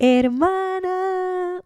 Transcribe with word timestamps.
Hermana, 0.00 1.60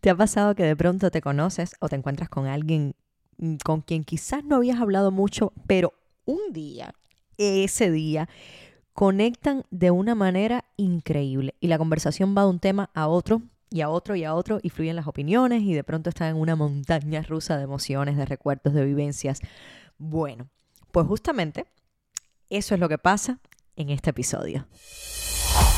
¿te 0.00 0.08
ha 0.08 0.16
pasado 0.16 0.54
que 0.54 0.62
de 0.62 0.74
pronto 0.74 1.10
te 1.10 1.20
conoces 1.20 1.76
o 1.80 1.88
te 1.90 1.96
encuentras 1.96 2.30
con 2.30 2.46
alguien 2.46 2.94
mm, 3.36 3.56
con 3.62 3.82
quien 3.82 4.04
quizás 4.04 4.42
no 4.42 4.56
habías 4.56 4.80
hablado 4.80 5.10
mucho, 5.10 5.52
pero 5.66 5.92
un 6.24 6.40
día, 6.52 6.94
ese 7.36 7.90
día, 7.90 8.26
conectan 8.94 9.64
de 9.70 9.90
una 9.90 10.14
manera 10.14 10.64
increíble 10.78 11.54
y 11.60 11.66
la 11.66 11.76
conversación 11.76 12.34
va 12.34 12.42
de 12.42 12.48
un 12.48 12.58
tema 12.58 12.88
a 12.94 13.06
otro 13.08 13.42
y 13.68 13.82
a 13.82 13.90
otro 13.90 14.16
y 14.16 14.24
a 14.24 14.34
otro 14.34 14.58
y 14.62 14.70
fluyen 14.70 14.96
las 14.96 15.06
opiniones 15.06 15.62
y 15.62 15.74
de 15.74 15.84
pronto 15.84 16.08
están 16.08 16.28
en 16.28 16.36
una 16.36 16.56
montaña 16.56 17.20
rusa 17.20 17.58
de 17.58 17.64
emociones, 17.64 18.16
de 18.16 18.24
recuerdos, 18.24 18.72
de 18.72 18.86
vivencias. 18.86 19.40
Bueno, 19.98 20.48
pues 20.90 21.06
justamente 21.06 21.66
eso 22.48 22.74
es 22.74 22.80
lo 22.80 22.88
que 22.88 22.98
pasa 22.98 23.40
en 23.76 23.90
este 23.90 24.08
episodio. 24.08 24.66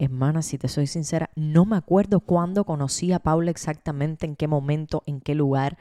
Hermana, 0.00 0.42
si 0.42 0.58
te 0.58 0.68
soy 0.68 0.86
sincera, 0.86 1.28
no 1.34 1.64
me 1.64 1.76
acuerdo 1.76 2.20
cuándo 2.20 2.64
conocí 2.64 3.12
a 3.12 3.18
Paula 3.18 3.50
exactamente, 3.50 4.26
en 4.26 4.36
qué 4.36 4.46
momento, 4.46 5.02
en 5.06 5.20
qué 5.20 5.34
lugar, 5.34 5.76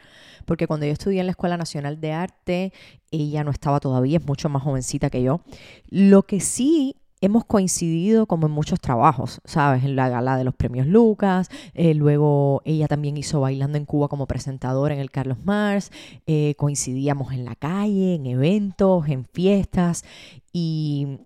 porque 0.45 0.65
cuando 0.65 0.87
yo 0.87 0.91
estudié 0.91 1.19
en 1.19 1.27
la 1.27 1.31
Escuela 1.31 1.55
Nacional 1.55 2.01
de 2.01 2.13
Arte, 2.13 2.73
ella 3.11 3.43
no 3.43 3.51
estaba 3.51 3.79
todavía, 3.79 4.17
es 4.17 4.25
mucho 4.25 4.49
más 4.49 4.63
jovencita 4.63 5.11
que 5.11 5.21
yo. 5.21 5.41
Lo 5.89 6.23
que 6.23 6.39
sí 6.39 6.95
hemos 7.21 7.45
coincidido 7.45 8.25
como 8.27 8.47
en 8.47 8.53
muchos 8.53 8.79
trabajos, 8.79 9.41
¿sabes? 9.43 9.83
En 9.83 9.95
la 9.95 10.09
gala 10.09 10.37
de 10.37 10.43
los 10.43 10.53
premios 10.53 10.85
Lucas, 10.85 11.49
eh, 11.73 11.93
luego 11.93 12.61
ella 12.65 12.87
también 12.87 13.17
hizo 13.17 13.41
Bailando 13.41 13.77
en 13.77 13.85
Cuba 13.85 14.07
como 14.07 14.27
presentadora 14.27 14.93
en 14.93 14.99
el 14.99 15.09
Carlos 15.09 15.37
Mars, 15.43 15.91
eh, 16.27 16.55
coincidíamos 16.57 17.33
en 17.33 17.45
la 17.45 17.55
calle, 17.55 18.15
en 18.15 18.25
eventos, 18.27 19.07
en 19.07 19.25
fiestas 19.25 20.05
y 20.53 21.19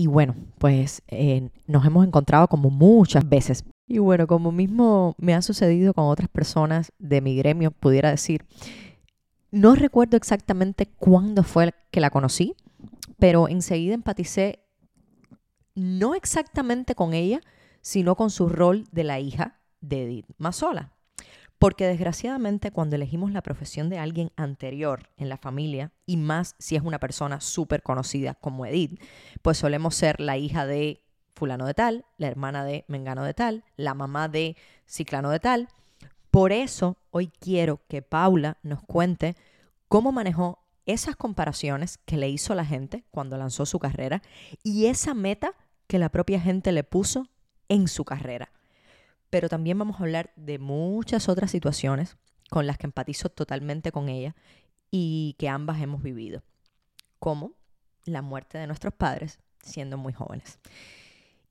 y 0.00 0.06
bueno, 0.06 0.34
pues 0.56 1.02
eh, 1.08 1.50
nos 1.66 1.84
hemos 1.84 2.06
encontrado 2.06 2.48
como 2.48 2.70
muchas 2.70 3.28
veces. 3.28 3.64
Y 3.86 3.98
bueno, 3.98 4.26
como 4.26 4.50
mismo 4.50 5.14
me 5.18 5.34
ha 5.34 5.42
sucedido 5.42 5.92
con 5.92 6.06
otras 6.06 6.30
personas 6.30 6.90
de 6.98 7.20
mi 7.20 7.36
gremio, 7.36 7.70
pudiera 7.70 8.08
decir, 8.08 8.46
no 9.50 9.74
recuerdo 9.74 10.16
exactamente 10.16 10.86
cuándo 10.86 11.42
fue 11.42 11.74
que 11.90 12.00
la 12.00 12.08
conocí, 12.08 12.54
pero 13.18 13.46
enseguida 13.46 13.92
empaticé 13.92 14.60
no 15.74 16.14
exactamente 16.14 16.94
con 16.94 17.12
ella, 17.12 17.42
sino 17.82 18.14
con 18.14 18.30
su 18.30 18.48
rol 18.48 18.86
de 18.92 19.04
la 19.04 19.20
hija 19.20 19.60
de 19.82 20.04
Edith 20.04 20.26
Mazola. 20.38 20.94
Porque 21.60 21.86
desgraciadamente 21.86 22.70
cuando 22.70 22.96
elegimos 22.96 23.32
la 23.32 23.42
profesión 23.42 23.90
de 23.90 23.98
alguien 23.98 24.32
anterior 24.36 25.10
en 25.18 25.28
la 25.28 25.36
familia, 25.36 25.92
y 26.06 26.16
más 26.16 26.56
si 26.58 26.74
es 26.74 26.82
una 26.82 26.98
persona 26.98 27.42
súper 27.42 27.82
conocida 27.82 28.32
como 28.32 28.64
Edith, 28.64 28.98
pues 29.42 29.58
solemos 29.58 29.94
ser 29.94 30.20
la 30.20 30.38
hija 30.38 30.64
de 30.64 31.02
fulano 31.34 31.66
de 31.66 31.74
tal, 31.74 32.06
la 32.16 32.28
hermana 32.28 32.64
de 32.64 32.86
mengano 32.88 33.24
de 33.24 33.34
tal, 33.34 33.62
la 33.76 33.92
mamá 33.92 34.28
de 34.28 34.56
ciclano 34.86 35.28
de 35.28 35.38
tal. 35.38 35.68
Por 36.30 36.50
eso 36.50 36.96
hoy 37.10 37.30
quiero 37.40 37.82
que 37.88 38.00
Paula 38.00 38.56
nos 38.62 38.82
cuente 38.82 39.36
cómo 39.86 40.12
manejó 40.12 40.64
esas 40.86 41.14
comparaciones 41.14 41.98
que 42.06 42.16
le 42.16 42.30
hizo 42.30 42.54
la 42.54 42.64
gente 42.64 43.04
cuando 43.10 43.36
lanzó 43.36 43.66
su 43.66 43.78
carrera 43.78 44.22
y 44.62 44.86
esa 44.86 45.12
meta 45.12 45.52
que 45.86 45.98
la 45.98 46.08
propia 46.08 46.40
gente 46.40 46.72
le 46.72 46.84
puso 46.84 47.26
en 47.68 47.86
su 47.86 48.06
carrera 48.06 48.50
pero 49.30 49.48
también 49.48 49.78
vamos 49.78 49.96
a 49.96 50.02
hablar 50.02 50.32
de 50.36 50.58
muchas 50.58 51.28
otras 51.28 51.50
situaciones 51.50 52.16
con 52.50 52.66
las 52.66 52.78
que 52.78 52.86
empatizo 52.86 53.28
totalmente 53.28 53.92
con 53.92 54.08
ella 54.08 54.34
y 54.90 55.36
que 55.38 55.48
ambas 55.48 55.80
hemos 55.80 56.02
vivido, 56.02 56.42
como 57.18 57.54
la 58.04 58.22
muerte 58.22 58.58
de 58.58 58.66
nuestros 58.66 58.92
padres 58.92 59.38
siendo 59.62 59.96
muy 59.96 60.12
jóvenes. 60.12 60.58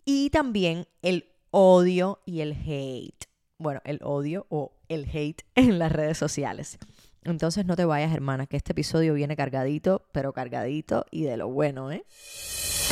Y 0.06 0.30
también 0.30 0.88
el 1.02 1.30
odio 1.52 2.22
y 2.26 2.42
el 2.42 2.54
hate. 2.54 3.26
Bueno, 3.58 3.82
el 3.84 4.00
odio 4.04 4.46
o 4.50 4.74
el 4.88 5.08
hate 5.12 5.44
en 5.56 5.80
las 5.80 5.92
redes 5.92 6.18
sociales. 6.18 6.78
Entonces 7.24 7.66
no 7.66 7.76
te 7.76 7.86
vayas, 7.86 8.14
hermana, 8.14 8.48
que 8.48 8.58
este 8.58 8.72
episodio 8.72 9.14
viene 9.14 9.36
cargadito, 9.36 10.08
pero 10.14 10.34
cargadito 10.34 11.06
y 11.12 11.24
de 11.24 11.38
lo 11.38 11.50
bueno, 11.50 11.92
¿eh? 11.92 12.06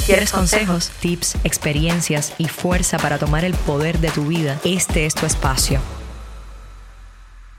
¿Quieres 0.07 0.31
consejos, 0.31 0.89
tips, 1.01 1.35
experiencias 1.43 2.33
y 2.37 2.47
fuerza 2.47 2.97
para 2.97 3.17
tomar 3.17 3.43
el 3.43 3.53
poder 3.53 3.97
de 3.97 4.09
tu 4.09 4.27
vida? 4.27 4.57
Este 4.63 5.05
es 5.05 5.13
tu 5.13 5.25
espacio. 5.25 5.81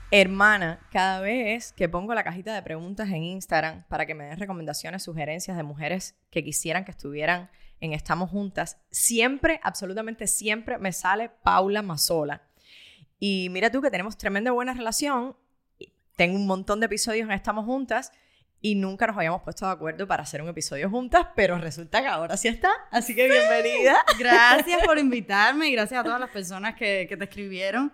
Hermana, 0.09 0.79
cada 0.91 1.19
vez 1.19 1.73
que 1.73 1.87
pongo 1.87 2.15
la 2.15 2.23
cajita 2.23 2.55
de 2.55 2.63
preguntas 2.63 3.07
en 3.09 3.21
Instagram 3.21 3.83
para 3.87 4.07
que 4.07 4.15
me 4.15 4.23
den 4.23 4.39
recomendaciones, 4.39 5.03
sugerencias 5.03 5.57
de 5.57 5.61
mujeres 5.61 6.15
que 6.31 6.43
quisieran 6.43 6.85
que 6.85 6.89
estuvieran 6.89 7.51
en 7.81 7.93
Estamos 7.93 8.31
Juntas, 8.31 8.77
siempre, 8.89 9.59
absolutamente 9.61 10.25
siempre 10.25 10.79
me 10.79 10.91
sale 10.91 11.29
Paula 11.29 11.83
Mazola. 11.83 12.41
Y 13.19 13.49
mira 13.51 13.69
tú 13.69 13.79
que 13.79 13.91
tenemos 13.91 14.17
tremenda 14.17 14.49
buena 14.49 14.73
relación. 14.73 15.37
Tengo 16.15 16.35
un 16.35 16.47
montón 16.47 16.79
de 16.79 16.87
episodios 16.87 17.27
en 17.27 17.31
Estamos 17.31 17.65
Juntas 17.65 18.11
y 18.61 18.75
nunca 18.75 19.07
nos 19.07 19.15
habíamos 19.15 19.41
puesto 19.41 19.65
de 19.65 19.71
acuerdo 19.71 20.07
para 20.07 20.23
hacer 20.23 20.41
un 20.41 20.49
episodio 20.49 20.89
juntas, 20.89 21.27
pero 21.35 21.57
resulta 21.57 22.01
que 22.01 22.07
ahora 22.07 22.35
sí 22.37 22.47
está. 22.47 22.69
Así 22.91 23.15
que 23.15 23.29
bienvenida. 23.29 24.03
Gracias 24.17 24.83
por 24.85 24.97
invitarme 24.97 25.67
y 25.69 25.71
gracias 25.71 26.01
a 26.01 26.03
todas 26.03 26.19
las 26.19 26.29
personas 26.33 26.75
que, 26.75 27.05
que 27.07 27.15
te 27.15 27.23
escribieron 27.23 27.93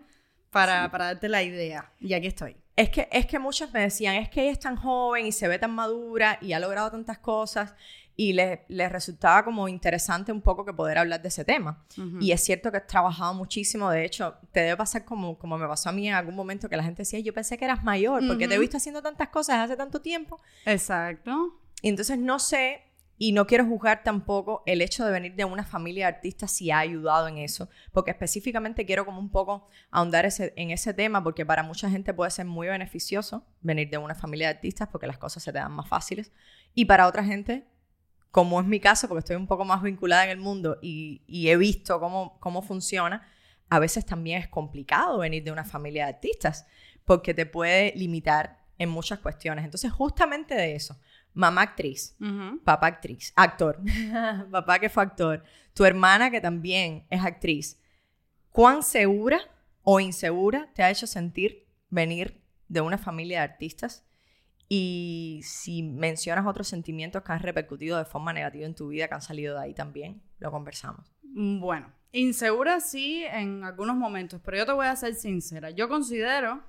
para, 0.50 0.90
para, 0.90 1.06
darte 1.06 1.30
la 1.30 1.44
idea. 1.44 1.92
Y 2.00 2.14
aquí 2.14 2.28
estoy. 2.28 2.56
Es 2.76 2.90
que, 2.90 3.08
es 3.12 3.26
que 3.26 3.40
muchos 3.40 3.72
me 3.72 3.82
decían, 3.82 4.16
es 4.16 4.30
que 4.30 4.42
ella 4.42 4.52
es 4.52 4.60
tan 4.60 4.76
joven 4.76 5.26
y 5.26 5.32
se 5.32 5.48
ve 5.48 5.60
tan 5.60 5.72
madura 5.72 6.40
y 6.42 6.54
ha 6.54 6.60
logrado 6.60 6.92
tantas 6.92 7.20
cosas 7.20 7.74
y 8.18 8.34
les, 8.34 8.60
resultaba 8.92 9.44
como 9.44 9.68
interesante 9.68 10.32
un 10.32 10.42
poco 10.42 10.66
que 10.66 10.74
poder 10.74 10.98
hablar 10.98 11.22
de 11.22 11.28
ese 11.28 11.44
tema. 11.44 11.86
Y 12.22 12.32
es 12.32 12.44
cierto 12.44 12.72
que 12.72 12.78
he 12.78 12.82
trabajado 12.82 13.34
muchísimo, 13.34 13.90
de 13.90 14.06
hecho, 14.06 14.36
te 14.52 14.62
debe 14.62 14.78
pasar 14.78 15.04
como, 15.04 15.38
como 15.38 15.58
me 15.58 15.68
pasó 15.68 15.90
a 15.90 15.92
mí 15.92 16.08
en 16.08 16.14
algún 16.14 16.36
momento 16.36 16.70
que 16.70 16.78
la 16.78 16.84
gente 16.84 17.02
decía, 17.02 17.20
yo 17.20 17.34
pensé 17.34 17.58
que 17.58 17.66
eras 17.66 17.84
mayor, 17.84 18.26
porque 18.28 18.48
te 18.48 18.56
he 18.56 18.60
visto 18.60 18.78
haciendo 18.78 19.02
tantas 19.02 19.30
cosas 19.30 19.58
hace 19.58 19.76
tanto 19.76 20.02
tiempo. 20.02 20.40
Exacto. 20.66 21.60
Y 21.82 21.90
entonces 21.90 22.18
no 22.18 22.40
sé, 22.40 22.82
y 23.18 23.32
no 23.32 23.48
quiero 23.48 23.66
juzgar 23.66 24.04
tampoco 24.04 24.64
el 24.66 24.82
hecho 24.82 25.06
de 25.06 25.12
venir 25.12 25.36
de 25.36 25.46
una 25.46 25.64
familia 25.64 26.06
de 26.06 26.16
artistas 26.16 26.52
si 26.52 26.72
ha 26.72 26.80
ayudado 26.80 27.28
en 27.28 27.38
eso, 27.38 27.70
porque 27.92 28.12
específicamente 28.12 28.86
quiero 28.86 29.06
como 29.06 29.20
un 29.20 29.30
poco 29.30 29.68
ahondar 29.92 30.26
ese, 30.26 30.54
en 30.56 30.72
ese 30.72 30.94
tema, 30.94 31.24
porque 31.24 31.46
para 31.46 31.64
mucha 31.64 31.90
gente 31.90 32.14
puede 32.14 32.32
ser 32.32 32.46
muy 32.46 32.68
beneficioso 32.68 33.46
venir 33.62 33.90
de 33.90 33.98
una 33.98 34.16
familia 34.16 34.48
de 34.48 34.56
artistas 34.56 34.90
porque 34.92 35.08
las 35.08 35.18
cosas 35.18 35.44
se 35.44 35.52
te 35.52 35.60
dan 35.60 35.72
más 35.72 35.88
fáciles, 35.88 36.32
y 36.74 36.86
para 36.86 37.08
otra 37.08 37.24
gente 37.24 37.66
como 38.36 38.60
es 38.60 38.68
mi 38.68 38.82
caso, 38.82 39.08
porque 39.08 39.20
estoy 39.20 39.38
un 39.38 39.48
poco 39.48 39.64
más 39.64 39.82
vinculada 39.82 40.26
en 40.26 40.32
el 40.32 40.40
mundo 40.40 40.78
y, 40.82 41.22
he 41.30 41.56
visto 41.56 42.02
cómo, 42.02 42.38
cómo 42.42 42.62
funciona, 42.62 43.26
a 43.70 43.80
veces 43.80 44.06
también 44.06 44.42
es 44.42 44.50
complicado 44.50 45.20
venir 45.20 45.42
de 45.42 45.54
una 45.54 45.64
familia 45.64 46.04
de 46.04 46.16
artistas, 46.16 46.68
porque 47.06 47.34
te 47.34 47.46
puede 47.46 47.94
limitar 47.96 48.60
en 48.78 48.90
muchas 48.90 49.20
cuestiones. 49.20 49.64
Entonces, 49.64 49.90
justamente 49.90 50.54
de 50.54 50.76
eso, 50.76 51.00
mamá 51.34 51.62
actriz, 51.62 52.18
papá 52.66 52.88
actriz, 52.88 53.32
actor, 53.38 53.80
papá 54.52 54.80
que 54.80 54.90
fue 54.90 55.04
actor, 55.04 55.42
tu 55.74 55.86
hermana 55.86 56.30
que 56.30 56.42
también 56.42 57.08
es 57.10 57.24
actriz, 57.24 57.80
¿cuán 58.52 58.84
segura 58.84 59.40
o 59.82 60.02
insegura 60.02 60.70
te 60.74 60.84
ha 60.84 60.92
hecho 60.92 61.08
sentir 61.08 61.70
venir 61.90 62.42
de 62.68 62.82
una 62.82 62.98
familia 62.98 63.38
de 63.38 63.46
artistas 63.46 64.04
y 64.68 65.42
si 65.44 65.84
mencionas 65.84 66.46
otros 66.48 66.68
sentimientos 66.68 67.22
que 67.24 67.32
han 67.32 67.40
repercutido 67.40 67.98
de 67.98 68.06
forma 68.06 68.34
negativa 68.34 68.66
en 68.66 68.76
tu 68.76 68.90
vida, 68.90 69.08
que 69.08 69.14
han 69.14 69.22
salido 69.22 69.56
de 69.56 69.62
ahí 69.62 69.74
también, 69.74 70.22
lo 70.40 70.52
conversamos. 70.52 71.14
Mm, 71.24 71.60
bueno, 71.60 71.94
insegura 72.12 72.80
sí 72.80 73.24
en 73.24 73.64
algunos 73.64 73.96
momentos, 73.96 74.42
pero 74.44 74.58
yo 74.58 74.66
te 74.66 74.72
voy 74.72 74.88
a 74.88 74.96
ser 74.96 75.16
sincera. 75.16 75.70
Yo 75.70 75.88
considero 75.88 76.64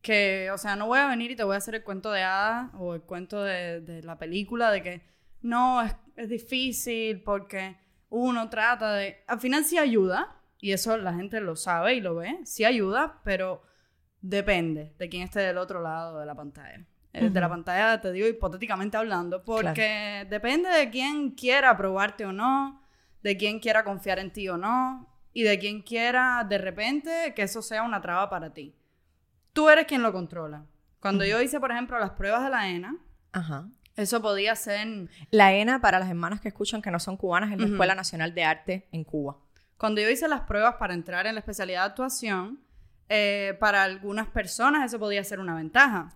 que, 0.00 0.50
o 0.52 0.58
sea, 0.58 0.76
no 0.76 0.86
voy 0.86 0.98
a 0.98 1.08
venir 1.08 1.30
y 1.32 1.36
te 1.36 1.44
voy 1.44 1.54
a 1.54 1.58
hacer 1.58 1.74
el 1.74 1.82
cuento 1.82 2.12
de 2.12 2.22
hadas 2.22 2.70
o 2.78 2.94
el 2.94 3.02
cuento 3.02 3.42
de, 3.42 4.00
la 4.04 4.18
película 4.18 4.70
de 4.70 4.82
que 4.82 5.02
no, 5.40 5.82
es, 5.82 5.94
es 6.16 6.28
difícil 6.28 7.22
porque 7.22 7.76
uno 8.08 8.48
trata 8.50 8.94
de... 8.94 9.24
Al 9.26 9.40
final 9.40 9.64
sí 9.64 9.78
ayuda, 9.78 10.38
y 10.62 10.72
eso 10.72 10.96
la 10.96 11.12
gente 11.12 11.40
lo 11.40 11.56
sabe 11.56 11.94
y 11.94 12.00
lo 12.00 12.14
ve, 12.14 12.38
sí 12.44 12.64
ayuda, 12.64 13.20
pero 13.24 13.62
depende 14.20 14.94
de 14.96 15.08
quién 15.08 15.24
esté 15.24 15.40
del 15.40 15.58
otro 15.58 15.82
lado 15.82 16.20
de 16.20 16.26
la 16.26 16.36
pantalla. 16.36 16.86
Eh, 17.14 17.28
de 17.28 17.40
la 17.40 17.48
pantalla, 17.48 18.00
te 18.00 18.10
digo 18.10 18.26
hipotéticamente 18.26 18.96
hablando, 18.96 19.44
porque 19.44 20.26
depende 20.30 20.70
de 20.70 20.88
quién 20.88 21.32
quiera 21.32 21.70
aprobarte 21.70 22.24
o 22.24 22.32
no, 22.32 22.82
de 23.22 23.36
quién 23.36 23.60
quiera 23.60 23.84
confiar 23.84 24.18
en 24.18 24.32
ti 24.32 24.48
o 24.48 24.56
no, 24.56 25.06
y 25.34 25.42
de 25.42 25.58
quién 25.58 25.82
quiera 25.82 26.44
de 26.48 26.56
repente 26.56 27.34
que 27.36 27.42
eso 27.42 27.60
sea 27.60 27.82
una 27.82 28.00
traba 28.00 28.30
para 28.30 28.54
ti. 28.54 28.74
Tú 29.52 29.68
eres 29.68 29.86
quien 29.86 30.02
lo 30.02 30.12
controla. 30.12 30.64
Cuando 31.00 31.24
yo 31.24 31.40
hice, 31.42 31.60
por 31.60 31.70
ejemplo, 31.70 31.98
las 31.98 32.12
pruebas 32.12 32.44
de 32.44 32.50
la 32.50 32.68
ENA, 32.68 32.96
Ajá. 33.32 33.68
eso 33.96 34.22
podía 34.22 34.54
ser... 34.56 35.08
La 35.30 35.52
ENA, 35.52 35.80
para 35.80 35.98
las 35.98 36.08
hermanas 36.08 36.40
que 36.40 36.48
escuchan 36.48 36.80
que 36.80 36.90
no 36.90 36.98
son 36.98 37.18
cubanas, 37.18 37.52
es 37.52 37.58
la. 37.58 37.66
Escuela 37.66 37.94
Nacional 37.94 38.34
de 38.34 38.44
Arte 38.44 38.88
en 38.92 39.04
Cuba. 39.04 39.36
Cuando 39.76 40.00
yo 40.00 40.08
hice 40.08 40.28
las 40.28 40.42
pruebas 40.42 40.76
para 40.76 40.94
entrar 40.94 41.26
en 41.26 41.34
la 41.34 41.40
especialidad 41.40 41.80
de 41.80 41.86
actuación, 41.88 42.60
eh, 43.08 43.56
para 43.60 43.82
algunas 43.82 44.28
personas 44.28 44.86
eso 44.86 44.98
podía 44.98 45.22
ser 45.24 45.40
una 45.40 45.54
ventaja. 45.54 46.14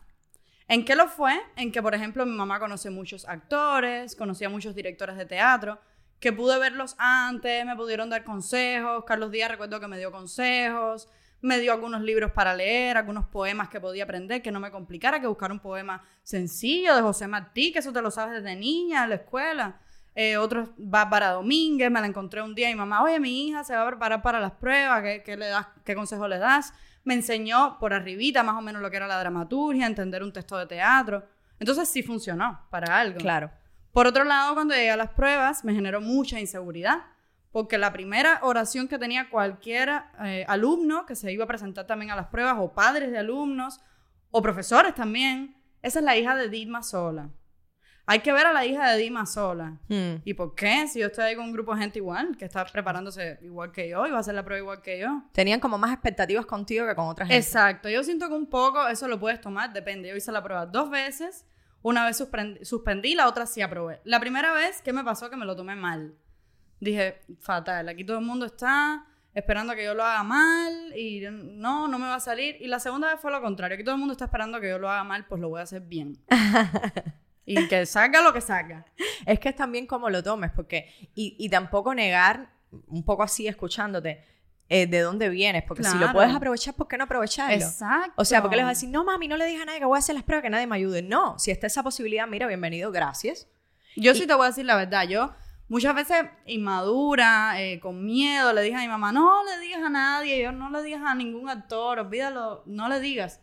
¿En 0.68 0.84
qué 0.84 0.96
lo 0.96 1.06
fue? 1.06 1.38
En 1.56 1.70
que, 1.70 1.80
por 1.80 1.94
ejemplo, 1.94 2.26
mi 2.26 2.36
mamá 2.36 2.58
conoce 2.58 2.90
muchos 2.90 3.24
actores, 3.28 4.16
conocía 4.16 4.48
muchos 4.48 4.74
directores 4.74 5.16
de 5.16 5.24
teatro, 5.24 5.78
que 6.18 6.32
pude 6.32 6.58
verlos 6.58 6.96
antes, 6.98 7.64
me 7.64 7.76
pudieron 7.76 8.10
dar 8.10 8.24
consejos. 8.24 9.04
Carlos 9.06 9.30
Díaz 9.30 9.50
recuerdo 9.50 9.78
que 9.78 9.86
me 9.86 9.98
dio 9.98 10.10
consejos, 10.10 11.08
me 11.40 11.60
dio 11.60 11.72
algunos 11.72 12.02
libros 12.02 12.32
para 12.32 12.54
leer, 12.54 12.96
algunos 12.96 13.26
poemas 13.26 13.68
que 13.68 13.80
podía 13.80 14.04
aprender, 14.04 14.42
que 14.42 14.50
no 14.50 14.58
me 14.58 14.72
complicara, 14.72 15.20
que 15.20 15.28
buscar 15.28 15.52
un 15.52 15.60
poema 15.60 16.02
sencillo 16.24 16.96
de 16.96 17.02
José 17.02 17.28
Martí, 17.28 17.70
que 17.72 17.78
eso 17.78 17.92
te 17.92 18.02
lo 18.02 18.10
sabes 18.10 18.42
desde 18.42 18.56
niña 18.56 19.04
en 19.04 19.10
la 19.10 19.16
escuela. 19.16 19.80
Eh, 20.16 20.36
otros, 20.36 20.70
Bárbara 20.78 21.30
Domínguez, 21.32 21.90
me 21.90 22.00
la 22.00 22.06
encontré 22.06 22.42
un 22.42 22.54
día 22.54 22.70
y 22.70 22.74
mamá, 22.74 23.04
oye, 23.04 23.20
mi 23.20 23.46
hija 23.46 23.62
se 23.62 23.76
va 23.76 23.82
a 23.82 23.86
preparar 23.86 24.22
para 24.22 24.40
las 24.40 24.52
pruebas, 24.52 25.02
¿qué, 25.02 25.22
qué 25.22 25.36
le 25.36 25.46
das, 25.46 25.68
qué 25.84 25.94
consejo 25.94 26.26
le 26.26 26.38
das? 26.38 26.72
Me 27.06 27.14
enseñó 27.14 27.78
por 27.78 27.94
arribita 27.94 28.42
más 28.42 28.56
o 28.56 28.60
menos 28.60 28.82
lo 28.82 28.90
que 28.90 28.96
era 28.96 29.06
la 29.06 29.20
dramaturgia, 29.20 29.86
entender 29.86 30.24
un 30.24 30.32
texto 30.32 30.58
de 30.58 30.66
teatro. 30.66 31.24
Entonces 31.60 31.88
sí 31.88 32.02
funcionó 32.02 32.66
para 32.68 32.98
algo. 32.98 33.18
Claro. 33.18 33.50
Por 33.92 34.08
otro 34.08 34.24
lado, 34.24 34.54
cuando 34.54 34.74
llegué 34.74 34.90
a 34.90 34.96
las 34.96 35.10
pruebas, 35.10 35.64
me 35.64 35.72
generó 35.72 36.00
mucha 36.00 36.40
inseguridad, 36.40 37.04
porque 37.52 37.78
la 37.78 37.92
primera 37.92 38.40
oración 38.42 38.88
que 38.88 38.98
tenía 38.98 39.30
cualquier 39.30 40.02
eh, 40.24 40.44
alumno 40.48 41.06
que 41.06 41.14
se 41.14 41.32
iba 41.32 41.44
a 41.44 41.46
presentar 41.46 41.86
también 41.86 42.10
a 42.10 42.16
las 42.16 42.26
pruebas, 42.26 42.56
o 42.58 42.74
padres 42.74 43.12
de 43.12 43.18
alumnos, 43.18 43.80
o 44.32 44.42
profesores 44.42 44.94
también, 44.94 45.56
esa 45.82 46.00
es 46.00 46.04
la 46.04 46.16
hija 46.16 46.34
de 46.34 46.48
Dima 46.48 46.82
Sola. 46.82 47.30
Hay 48.08 48.20
que 48.20 48.32
ver 48.32 48.46
a 48.46 48.52
la 48.52 48.64
hija 48.64 48.88
de 48.92 48.98
Dima 48.98 49.26
Sola. 49.26 49.78
Hmm. 49.88 50.20
¿Y 50.24 50.34
por 50.34 50.54
qué? 50.54 50.86
Si 50.86 51.00
yo 51.00 51.06
estoy 51.08 51.24
ahí 51.24 51.34
con 51.36 51.46
un 51.46 51.52
grupo 51.52 51.74
de 51.74 51.80
gente 51.80 51.98
igual, 51.98 52.36
que 52.36 52.44
está 52.44 52.64
preparándose 52.64 53.38
igual 53.42 53.72
que 53.72 53.88
yo 53.88 54.06
y 54.06 54.10
va 54.10 54.18
a 54.18 54.20
hacer 54.20 54.34
la 54.34 54.44
prueba 54.44 54.60
igual 54.60 54.80
que 54.80 55.00
yo. 55.00 55.22
Tenían 55.32 55.58
como 55.58 55.76
más 55.76 55.92
expectativas 55.92 56.46
contigo 56.46 56.86
que 56.86 56.94
con 56.94 57.06
otra 57.08 57.26
gente. 57.26 57.36
Exacto, 57.36 57.88
yo 57.88 58.04
siento 58.04 58.28
que 58.28 58.34
un 58.34 58.46
poco 58.48 58.86
eso 58.86 59.08
lo 59.08 59.18
puedes 59.18 59.40
tomar, 59.40 59.72
depende. 59.72 60.08
Yo 60.08 60.14
hice 60.16 60.30
la 60.30 60.42
prueba 60.42 60.66
dos 60.66 60.88
veces, 60.88 61.44
una 61.82 62.04
vez 62.06 62.20
suspend- 62.20 62.62
suspendí, 62.64 63.14
la 63.16 63.26
otra 63.26 63.44
sí 63.44 63.60
aprobé. 63.60 64.00
La 64.04 64.20
primera 64.20 64.52
vez, 64.52 64.82
¿qué 64.82 64.92
me 64.92 65.02
pasó? 65.02 65.28
Que 65.28 65.36
me 65.36 65.44
lo 65.44 65.56
tomé 65.56 65.74
mal. 65.74 66.14
Dije, 66.78 67.20
fatal, 67.40 67.88
aquí 67.88 68.04
todo 68.04 68.18
el 68.18 68.24
mundo 68.24 68.46
está 68.46 69.04
esperando 69.34 69.74
que 69.74 69.84
yo 69.84 69.94
lo 69.94 70.04
haga 70.04 70.22
mal 70.22 70.96
y 70.96 71.22
no, 71.30 71.88
no 71.88 71.98
me 71.98 72.06
va 72.06 72.14
a 72.16 72.20
salir. 72.20 72.56
Y 72.60 72.68
la 72.68 72.78
segunda 72.78 73.10
vez 73.10 73.20
fue 73.20 73.32
lo 73.32 73.40
contrario, 73.42 73.74
aquí 73.74 73.82
todo 73.84 73.94
el 73.96 73.98
mundo 73.98 74.12
está 74.12 74.26
esperando 74.26 74.60
que 74.60 74.68
yo 74.68 74.78
lo 74.78 74.88
haga 74.88 75.02
mal, 75.02 75.26
pues 75.26 75.40
lo 75.40 75.48
voy 75.48 75.58
a 75.60 75.64
hacer 75.64 75.82
bien. 75.82 76.16
y 77.46 77.66
que 77.68 77.86
salga 77.86 78.20
lo 78.22 78.32
que 78.34 78.40
salga. 78.42 78.84
Es 79.24 79.38
que 79.40 79.48
es 79.48 79.56
también 79.56 79.86
como 79.86 80.10
lo 80.10 80.22
tomes, 80.22 80.50
porque. 80.50 80.92
Y, 81.14 81.36
y 81.38 81.48
tampoco 81.48 81.94
negar, 81.94 82.50
un 82.88 83.04
poco 83.04 83.22
así 83.22 83.46
escuchándote, 83.46 84.22
eh, 84.68 84.86
de 84.88 85.00
dónde 85.00 85.28
vienes, 85.28 85.62
porque 85.62 85.84
si 85.84 85.92
lo 85.92 85.98
Claro. 85.98 86.12
puedes 86.12 86.34
aprovechar, 86.34 86.74
¿por 86.74 86.88
qué 86.88 86.98
no 86.98 87.04
aprovecharlo? 87.04 87.54
Exacto. 87.54 88.12
O 88.16 88.24
sea, 88.24 88.42
porque 88.42 88.56
les 88.56 88.64
vas 88.64 88.70
a 88.72 88.74
decir, 88.74 88.88
no 88.88 89.04
mami, 89.04 89.28
no 89.28 89.36
le 89.36 89.46
digas 89.46 89.62
a 89.62 89.64
nadie 89.66 89.78
que 89.78 89.84
voy 89.86 89.96
a 89.96 90.00
hacer 90.00 90.16
las 90.16 90.24
pruebas, 90.24 90.42
que 90.42 90.50
nadie 90.50 90.66
me 90.66 90.74
ayude. 90.76 91.02
No, 91.02 91.38
si 91.38 91.52
está 91.52 91.68
esa 91.68 91.82
posibilidad, 91.84 92.26
mira, 92.26 92.46
bienvenido, 92.48 92.90
gracias. 92.90 93.48
Yo 93.94 94.14
sí 94.14 94.26
te 94.26 94.34
voy 94.34 94.44
a 94.44 94.48
decir 94.48 94.64
la 94.66 94.74
verdad. 94.76 95.06
Yo 95.08 95.32
muchas 95.68 95.94
veces 95.94 96.24
inmadura, 96.46 97.60
eh, 97.62 97.80
con 97.80 98.04
miedo, 98.04 98.52
le 98.52 98.62
dije 98.62 98.76
a 98.76 98.80
mi 98.80 98.88
mamá, 98.88 99.12
no 99.12 99.44
le 99.44 99.58
digas 99.60 99.82
a 99.82 99.88
nadie, 99.88 100.42
yo 100.42 100.52
no 100.52 100.68
le 100.70 100.82
digas 100.82 101.02
a 101.04 101.14
ningún 101.14 101.48
actor, 101.48 101.98
olvídalo, 102.00 102.62
no 102.66 102.88
le 102.88 103.00
digas. 103.00 103.40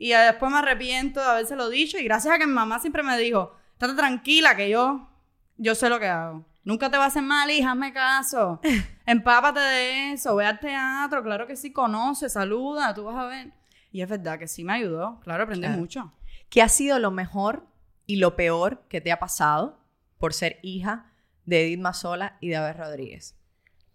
Y 0.00 0.10
después 0.12 0.50
me 0.50 0.58
arrepiento 0.58 1.20
de 1.20 1.26
habérselo 1.26 1.68
dicho 1.68 1.98
y 1.98 2.04
gracias 2.04 2.32
a 2.34 2.38
que 2.38 2.46
mi 2.46 2.52
mamá 2.52 2.78
siempre 2.78 3.02
me 3.02 3.18
dijo, 3.18 3.54
estate 3.72 3.94
tranquila 3.94 4.56
que 4.56 4.70
yo, 4.70 5.10
yo 5.56 5.74
sé 5.74 5.88
lo 5.88 5.98
que 5.98 6.06
hago. 6.06 6.46
Nunca 6.62 6.88
te 6.90 6.96
va 6.96 7.04
a 7.04 7.08
hacer 7.08 7.22
mal, 7.22 7.50
hija, 7.50 7.72
hazme 7.72 7.92
caso. 7.92 8.60
Empápate 9.06 9.58
de 9.60 10.12
eso, 10.12 10.36
ve 10.36 10.46
al 10.46 10.60
teatro, 10.60 11.22
claro 11.24 11.46
que 11.48 11.56
sí, 11.56 11.72
conoce, 11.72 12.28
saluda, 12.28 12.94
tú 12.94 13.04
vas 13.04 13.16
a 13.16 13.26
ver. 13.26 13.52
Y 13.90 14.02
es 14.02 14.08
verdad 14.08 14.38
que 14.38 14.46
sí 14.46 14.62
me 14.64 14.74
ayudó, 14.74 15.18
claro, 15.20 15.42
aprendí 15.42 15.66
Claro. 15.66 15.78
mucho. 15.80 16.12
¿Qué 16.48 16.62
ha 16.62 16.68
sido 16.68 16.98
lo 16.98 17.10
mejor 17.10 17.66
y 18.06 18.16
lo 18.16 18.36
peor 18.36 18.86
que 18.88 19.00
te 19.00 19.10
ha 19.10 19.18
pasado 19.18 19.80
por 20.18 20.32
ser 20.32 20.60
hija 20.62 21.10
de 21.44 21.64
Edith 21.66 21.80
Mazola 21.80 22.36
y 22.40 22.48
de 22.50 22.56
Abel 22.56 22.76
Rodríguez? 22.76 23.34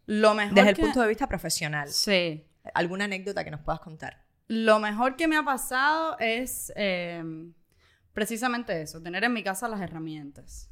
Lo 0.05 0.33
mejor 0.33 0.53
Desde 0.55 0.69
el 0.71 0.75
punto 0.75 1.01
de 1.01 1.07
vista 1.07 1.27
profesional. 1.27 1.87
Sí. 1.89 2.45
¿Alguna 2.73 3.05
anécdota 3.05 3.43
que 3.43 3.51
nos 3.51 3.61
puedas 3.61 3.79
contar? 3.79 4.22
Lo 4.47 4.79
mejor 4.79 5.15
que 5.15 5.27
me 5.27 5.37
ha 5.37 5.43
pasado 5.43 6.17
es 6.19 6.71
eh, 6.75 7.23
precisamente 8.13 8.81
eso, 8.81 9.01
tener 9.01 9.23
en 9.23 9.33
mi 9.33 9.43
casa 9.43 9.67
las 9.67 9.81
herramientas. 9.81 10.69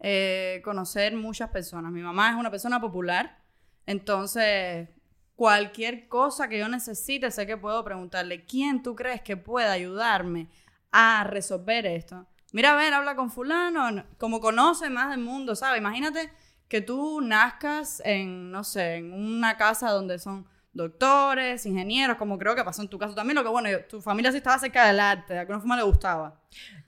Eh, 0.00 0.60
conocer 0.64 1.16
muchas 1.16 1.50
personas. 1.50 1.92
Mi 1.92 2.02
mamá 2.02 2.30
es 2.30 2.36
una 2.36 2.50
persona 2.50 2.80
popular, 2.80 3.42
entonces 3.86 4.88
cualquier 5.34 6.08
cosa 6.08 6.48
que 6.48 6.58
yo 6.58 6.68
necesite, 6.68 7.30
sé 7.30 7.46
que 7.46 7.56
puedo 7.56 7.84
preguntarle, 7.84 8.44
¿quién 8.44 8.82
tú 8.82 8.94
crees 8.94 9.22
que 9.22 9.36
pueda 9.36 9.72
ayudarme 9.72 10.48
a 10.92 11.24
resolver 11.24 11.86
esto? 11.86 12.26
Mira, 12.52 12.72
a 12.74 12.76
ver, 12.76 12.94
habla 12.94 13.16
con 13.16 13.30
fulano, 13.30 13.90
no- 13.90 14.04
como 14.18 14.40
conoce 14.40 14.88
más 14.90 15.10
del 15.10 15.20
mundo, 15.20 15.56
¿sabes? 15.56 15.80
Imagínate 15.80 16.30
que 16.68 16.80
tú 16.80 17.20
nazcas 17.20 18.00
en, 18.04 18.50
no 18.50 18.64
sé, 18.64 18.96
en 18.96 19.12
una 19.12 19.56
casa 19.56 19.90
donde 19.90 20.18
son 20.18 20.46
doctores, 20.76 21.64
ingenieros, 21.66 22.16
como 22.16 22.38
creo 22.38 22.54
que 22.54 22.62
pasó 22.64 22.82
en 22.82 22.88
tu 22.88 22.98
caso 22.98 23.14
también, 23.14 23.34
lo 23.36 23.42
que 23.42 23.48
bueno, 23.48 23.68
tu 23.88 24.00
familia 24.00 24.30
sí 24.30 24.38
estaba 24.38 24.58
cerca 24.58 24.86
del 24.86 25.00
arte, 25.00 25.34
de 25.34 25.40
alguna 25.40 25.58
forma 25.58 25.76
le 25.76 25.82
gustaba. 25.82 26.40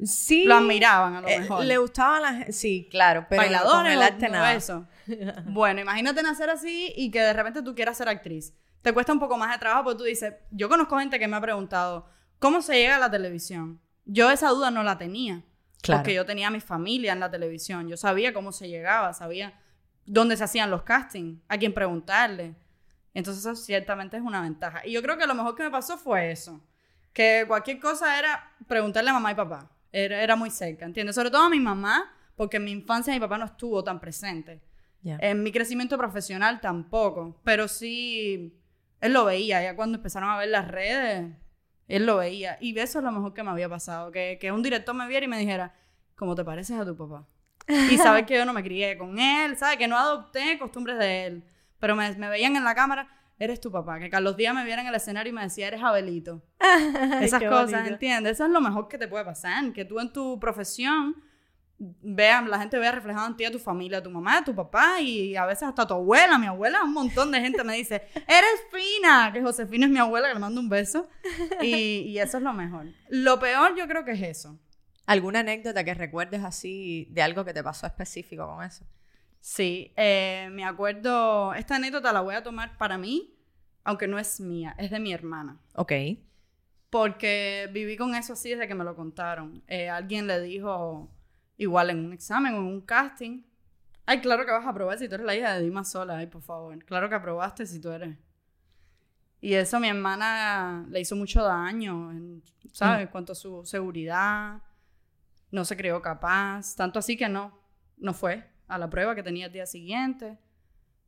Sí. 0.05 0.45
Lo 0.45 0.57
admiraban 0.57 1.17
a 1.17 1.21
lo 1.23 1.29
Eh, 1.29 1.41
mejor. 1.41 1.65
le 1.65 1.79
gustaban 1.79 2.23
las... 2.23 2.57
Sí, 2.57 2.89
claro, 2.91 3.27
pero 3.29 3.43
Bailadores 3.43 3.93
el 3.95 4.03
arte 4.03 4.29
nada. 4.29 4.55
eso. 4.55 4.87
Bueno, 5.47 5.81
imagínate 5.81 6.23
nacer 6.23 6.51
así 6.51 6.93
y 6.97 7.11
que 7.11 7.21
de 7.21 7.33
repente 7.33 7.63
tú 7.63 7.75
quieras 7.75 7.97
ser 7.97 8.09
actriz. 8.09 8.55
Te 8.83 8.93
cuesta 8.93 9.13
un 9.13 9.19
poco 9.19 9.37
más 9.39 9.51
de 9.53 9.59
trabajo 9.59 9.85
porque 9.85 9.99
tú 9.99 10.05
dices, 10.05 10.35
yo 10.51 10.69
conozco 10.69 10.99
gente 10.99 11.19
que 11.19 11.27
me 11.27 11.37
ha 11.37 11.41
preguntado, 11.41 12.07
¿cómo 12.39 12.63
se 12.63 12.75
llega 12.75 12.97
a 12.97 13.01
la 13.01 13.11
televisión? 13.11 13.81
Yo 14.05 14.31
esa 14.31 14.51
duda 14.51 14.71
no 14.71 14.83
la 14.83 14.99
tenía. 14.99 15.43
Claro. 15.83 16.01
Porque 16.03 16.15
yo 16.15 16.27
tenía 16.27 16.49
a 16.49 16.51
mi 16.51 16.61
familia 16.61 17.13
en 17.13 17.21
la 17.21 17.31
televisión. 17.31 17.89
Yo 17.89 17.97
sabía 17.97 18.33
cómo 18.35 18.53
se 18.53 18.69
llegaba, 18.69 19.13
sabía 19.15 19.61
dónde 20.07 20.37
se 20.37 20.45
hacían 20.45 20.71
los 20.71 20.83
castings, 20.83 21.41
a 21.49 21.57
quién 21.59 21.73
preguntarle. 21.73 22.55
Entonces 23.19 23.45
eso 23.45 23.57
ciertamente 23.57 24.17
es 24.17 24.23
una 24.23 24.41
ventaja. 24.41 24.87
Y 24.87 24.93
yo 24.93 25.03
creo 25.03 25.19
que 25.19 25.27
lo 25.27 25.35
mejor 25.35 25.57
que 25.57 25.65
me 25.65 25.73
pasó 25.73 25.99
fue 25.99 26.31
eso. 26.31 26.61
Que 27.13 27.45
cualquier 27.49 27.81
cosa 27.81 28.17
era 28.17 28.53
preguntarle 28.69 29.11
a 29.11 29.13
mamá 29.13 29.33
y 29.33 29.35
papá. 29.35 29.69
Era, 29.91 30.23
era 30.23 30.37
muy 30.37 30.51
cerca, 30.51 30.85
¿entiendes? 30.85 31.17
Sobre 31.17 31.33
todo 31.33 31.43
a 31.43 31.51
mi 31.51 31.59
mamá, 31.59 32.15
porque 32.37 32.59
en 32.59 32.65
mi 32.65 32.71
infancia 32.71 33.13
mi 33.13 33.19
papá 33.19 33.37
no 33.37 33.47
estuvo 33.47 33.83
tan 33.83 33.99
presente. 33.99 34.63
Ya. 35.03 35.19
En 35.21 35.43
mi 35.43 35.51
crecimiento 35.51 35.99
profesional 35.99 36.61
tampoco. 36.61 37.41
Pero 37.43 37.67
sí, 37.67 38.57
él 39.01 39.13
lo 39.13 39.25
veía. 39.25 39.65
Ya 39.65 39.75
cuando 39.75 39.99
empezaron 39.99 40.31
a 40.31 40.39
ver 40.39 40.51
las 40.51 40.69
redes, 40.69 41.29
él 41.89 42.07
lo 42.07 42.19
veía. 42.19 42.57
Y 42.61 42.79
eso 42.79 43.01
es 43.01 43.05
lo 43.05 43.11
mejor 43.11 43.35
que 43.35 43.43
me 43.43 43.51
había 43.51 43.69
pasado. 43.69 44.13
Que, 44.13 44.39
que 44.41 44.53
un 44.53 44.63
director 44.63 44.95
me 44.95 45.09
viera 45.09 45.27
y 45.27 45.29
me 45.29 45.41
dijera, 45.41 45.75
¿cómo 46.15 46.37
te 46.37 46.45
pareces 46.45 46.79
a 46.79 46.85
tu 46.85 46.97
papá? 46.97 47.27
Y 47.91 47.99
saber 47.99 48.27
que 48.27 48.37
yo 48.37 48.45
no 48.45 48.53
me 48.53 48.63
crié 48.63 48.97
con 48.97 49.19
él, 49.19 49.57
¿sabes? 49.59 49.77
Que 49.77 49.89
no 49.89 49.99
adopté 49.99 50.57
costumbres 50.57 51.01
de 51.01 51.27
él. 51.27 51.45
Pero 51.81 51.97
me, 51.97 52.11
me 52.17 52.29
veían 52.29 52.57
en 52.57 52.65
la 52.65 52.75
cámara, 52.75 53.09
eres 53.39 53.61
tu 53.61 53.71
papá. 53.71 53.99
Que 53.99 54.11
Carlos 54.11 54.37
Díaz 54.37 54.55
me 54.55 54.65
viera 54.65 54.83
en 54.83 54.89
el 54.89 54.95
escenario 54.95 55.31
y 55.31 55.35
me 55.35 55.43
decía, 55.43 55.69
eres 55.69 55.83
Abelito. 55.83 56.43
Esas 57.21 57.41
qué 57.41 57.49
cosas, 57.49 57.73
bonito. 57.73 57.93
¿entiendes? 57.95 58.33
Eso 58.33 58.47
es 58.47 58.51
lo 58.51 58.61
mejor 58.61 58.89
que 58.89 58.99
te 58.99 59.09
puede 59.09 59.25
pasar. 59.25 59.73
Que 59.73 59.85
tú 59.85 60.01
en 60.01 60.13
tu 60.13 60.39
profesión 60.41 61.17
vean, 61.79 62.51
la 62.51 62.59
gente 62.59 62.79
vea 62.79 62.91
reflejado 62.91 63.27
en 63.29 63.37
ti 63.37 63.45
a 63.45 63.53
tu 63.53 63.59
familia, 63.59 63.99
a 63.99 64.03
tu 64.03 64.11
mamá, 64.11 64.39
a 64.39 64.45
tu 64.45 64.55
papá 64.55 65.01
y 65.01 65.37
a 65.37 65.47
veces 65.47 65.65
hasta 65.65 65.83
a 65.83 65.87
tu 65.87 65.95
abuela. 65.95 66.39
Mi 66.39 66.47
abuela, 66.47 66.83
un 66.83 66.93
montón 66.93 67.31
de 67.31 67.41
gente 67.41 67.63
me 67.63 67.75
dice, 67.75 68.03
eres 68.15 68.61
fina, 68.73 69.31
que 69.33 69.43
Josefina 69.43 69.87
es 69.87 69.93
mi 69.93 69.99
abuela, 69.99 70.29
que 70.29 70.35
le 70.35 70.41
mando 70.41 70.61
un 70.61 70.69
beso. 70.69 71.09
Y, 71.63 71.75
y 71.75 72.19
eso 72.19 72.39
es 72.39 72.43
lo 72.43 72.53
mejor. 72.53 72.87
Lo 73.09 73.39
peor 73.39 73.77
yo 73.77 73.87
creo 73.87 74.05
que 74.05 74.13
es 74.13 74.23
eso. 74.23 74.59
¿Alguna 75.07 75.41
anécdota 75.41 75.85
que 75.85 75.95
recuerdes 75.95 76.45
así 76.45 77.09
de 77.13 77.23
algo 77.23 77.45
que 77.45 77.55
te 77.55 77.63
pasó 77.63 77.87
específico 77.87 78.47
con 78.47 78.63
eso? 78.63 78.85
Sí, 79.51 79.95
eh, 79.97 80.51
me 80.53 80.63
acuerdo, 80.63 81.55
esta 81.55 81.77
anécdota 81.77 82.13
la 82.13 82.21
voy 82.21 82.35
a 82.35 82.43
tomar 82.43 82.77
para 82.77 82.99
mí, 82.99 83.35
aunque 83.83 84.07
no 84.07 84.19
es 84.19 84.41
mía, 84.41 84.75
es 84.77 84.91
de 84.91 85.01
mi 85.01 85.11
hermana. 85.11 85.59
Ok. 85.75 85.91
Porque 86.91 87.67
viví 87.73 87.97
con 87.97 88.15
eso 88.15 88.35
así 88.35 88.51
desde 88.51 88.69
que 88.69 88.75
me 88.75 88.85
lo 88.85 88.95
contaron. 88.95 89.63
Eh, 89.67 89.89
alguien 89.89 90.27
le 90.27 90.39
dijo, 90.43 91.11
igual 91.57 91.89
en 91.89 92.05
un 92.05 92.13
examen 92.13 92.53
o 92.55 92.59
en 92.59 92.65
un 92.65 92.83
casting, 92.83 93.43
ay, 94.05 94.21
claro 94.21 94.45
que 94.45 94.53
vas 94.53 94.67
a 94.67 94.69
aprobar 94.69 94.99
si 94.99 95.09
tú 95.09 95.15
eres 95.15 95.27
la 95.27 95.35
hija 95.35 95.55
de 95.55 95.63
Dima 95.63 95.83
Sola, 95.83 96.19
ay, 96.19 96.27
por 96.27 96.43
favor. 96.43 96.85
Claro 96.85 97.09
que 97.09 97.15
aprobaste 97.15 97.65
si 97.65 97.81
tú 97.81 97.91
eres. 97.91 98.19
Y 99.41 99.55
eso 99.55 99.79
a 99.79 99.81
mi 99.81 99.89
hermana 99.89 100.85
le 100.91 101.01
hizo 101.01 101.17
mucho 101.17 101.43
daño, 101.43 102.11
en- 102.11 102.43
¿sabes? 102.73 103.01
En 103.01 103.09
cuanto 103.09 103.33
a 103.33 103.35
su 103.35 103.65
seguridad, 103.65 104.61
no 105.51 105.65
se 105.65 105.75
creó 105.75 106.03
capaz, 106.03 106.77
tanto 106.77 106.99
así 106.99 107.17
que 107.17 107.31
no, 107.31 107.59
no 107.97 108.13
fue 108.13 108.58
a 108.69 108.79
la 108.79 108.89
prueba 108.91 109.15
que 109.15 109.23
tenía 109.23 109.47
el 109.47 109.53
día 109.53 109.67
siguiente. 109.67 110.39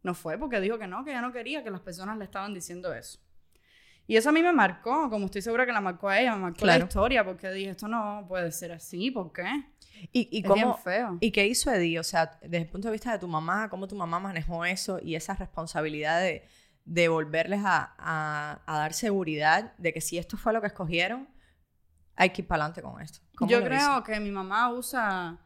No 0.02 0.14
fue 0.14 0.38
porque 0.38 0.60
dijo 0.60 0.78
que 0.78 0.86
no, 0.86 1.04
que 1.04 1.12
ya 1.12 1.20
no 1.20 1.30
quería, 1.32 1.62
que 1.62 1.70
las 1.70 1.80
personas 1.80 2.16
le 2.18 2.24
estaban 2.24 2.54
diciendo 2.54 2.92
eso. 2.94 3.18
Y 4.06 4.16
eso 4.16 4.30
a 4.30 4.32
mí 4.32 4.42
me 4.42 4.52
marcó, 4.52 5.08
como 5.08 5.26
estoy 5.26 5.40
segura 5.42 5.64
que 5.66 5.72
la 5.72 5.80
marcó 5.80 6.08
a 6.08 6.18
ella, 6.18 6.34
me 6.34 6.42
marcó 6.42 6.64
la 6.66 6.78
historia, 6.78 7.24
porque 7.24 7.48
dije, 7.52 7.70
esto 7.70 7.86
no 7.86 8.24
puede 8.26 8.50
ser 8.50 8.72
así, 8.72 9.10
¿por 9.12 9.32
qué? 9.32 9.44
¿Y, 10.10 10.28
y 10.36 10.38
Es 10.40 10.44
cómo, 10.48 10.54
bien 10.54 10.74
feo. 10.82 11.18
¿Y 11.20 11.30
qué 11.30 11.46
hizo 11.46 11.70
Eddie? 11.70 11.98
O 12.00 12.02
sea, 12.02 12.38
desde 12.42 12.56
el 12.56 12.66
punto 12.68 12.88
de 12.88 12.92
vista 12.92 13.12
de 13.12 13.18
tu 13.20 13.28
mamá, 13.28 13.68
¿cómo 13.68 13.86
tu 13.86 13.94
mamá 13.94 14.18
manejó 14.18 14.64
eso 14.64 14.98
y 15.00 15.14
esa 15.14 15.34
responsabilidad 15.34 16.18
de, 16.20 16.44
de 16.86 17.08
volverles 17.08 17.60
a, 17.64 17.94
a- 17.98 18.60
a 18.66 18.78
dar 18.78 18.94
seguridad 18.94 19.76
de 19.76 19.92
que 19.92 20.00
si 20.00 20.18
esto 20.18 20.36
fue 20.36 20.52
lo 20.54 20.60
que 20.60 20.68
escogieron, 20.68 21.28
hay 22.16 22.30
que 22.30 22.42
ir 22.42 22.48
para 22.48 22.64
adelante 22.64 22.82
con 22.82 23.00
esto? 23.00 23.20
¿Cómo 23.36 23.48
Yo 23.50 23.62
creo 23.62 23.78
hizo? 23.78 24.02
que 24.02 24.18
mi 24.18 24.32
mamá 24.32 24.72
usa 24.72 25.38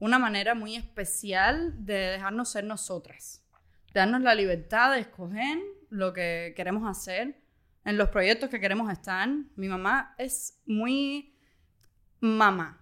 una 0.00 0.18
manera 0.18 0.54
muy 0.56 0.74
especial 0.74 1.74
de 1.86 1.94
dejarnos 1.94 2.50
ser 2.50 2.64
nosotras. 2.64 3.44
De 3.94 4.00
darnos 4.00 4.22
la 4.22 4.34
libertad 4.34 4.92
de 4.92 5.00
escoger 5.00 5.58
lo 5.90 6.12
que 6.12 6.52
queremos 6.56 6.88
hacer, 6.88 7.36
en 7.84 7.96
los 7.96 8.08
proyectos 8.10 8.50
que 8.50 8.60
queremos 8.60 8.90
estar. 8.92 9.28
Mi 9.56 9.68
mamá 9.68 10.14
es 10.18 10.60
muy 10.66 11.34
mamá. 12.20 12.78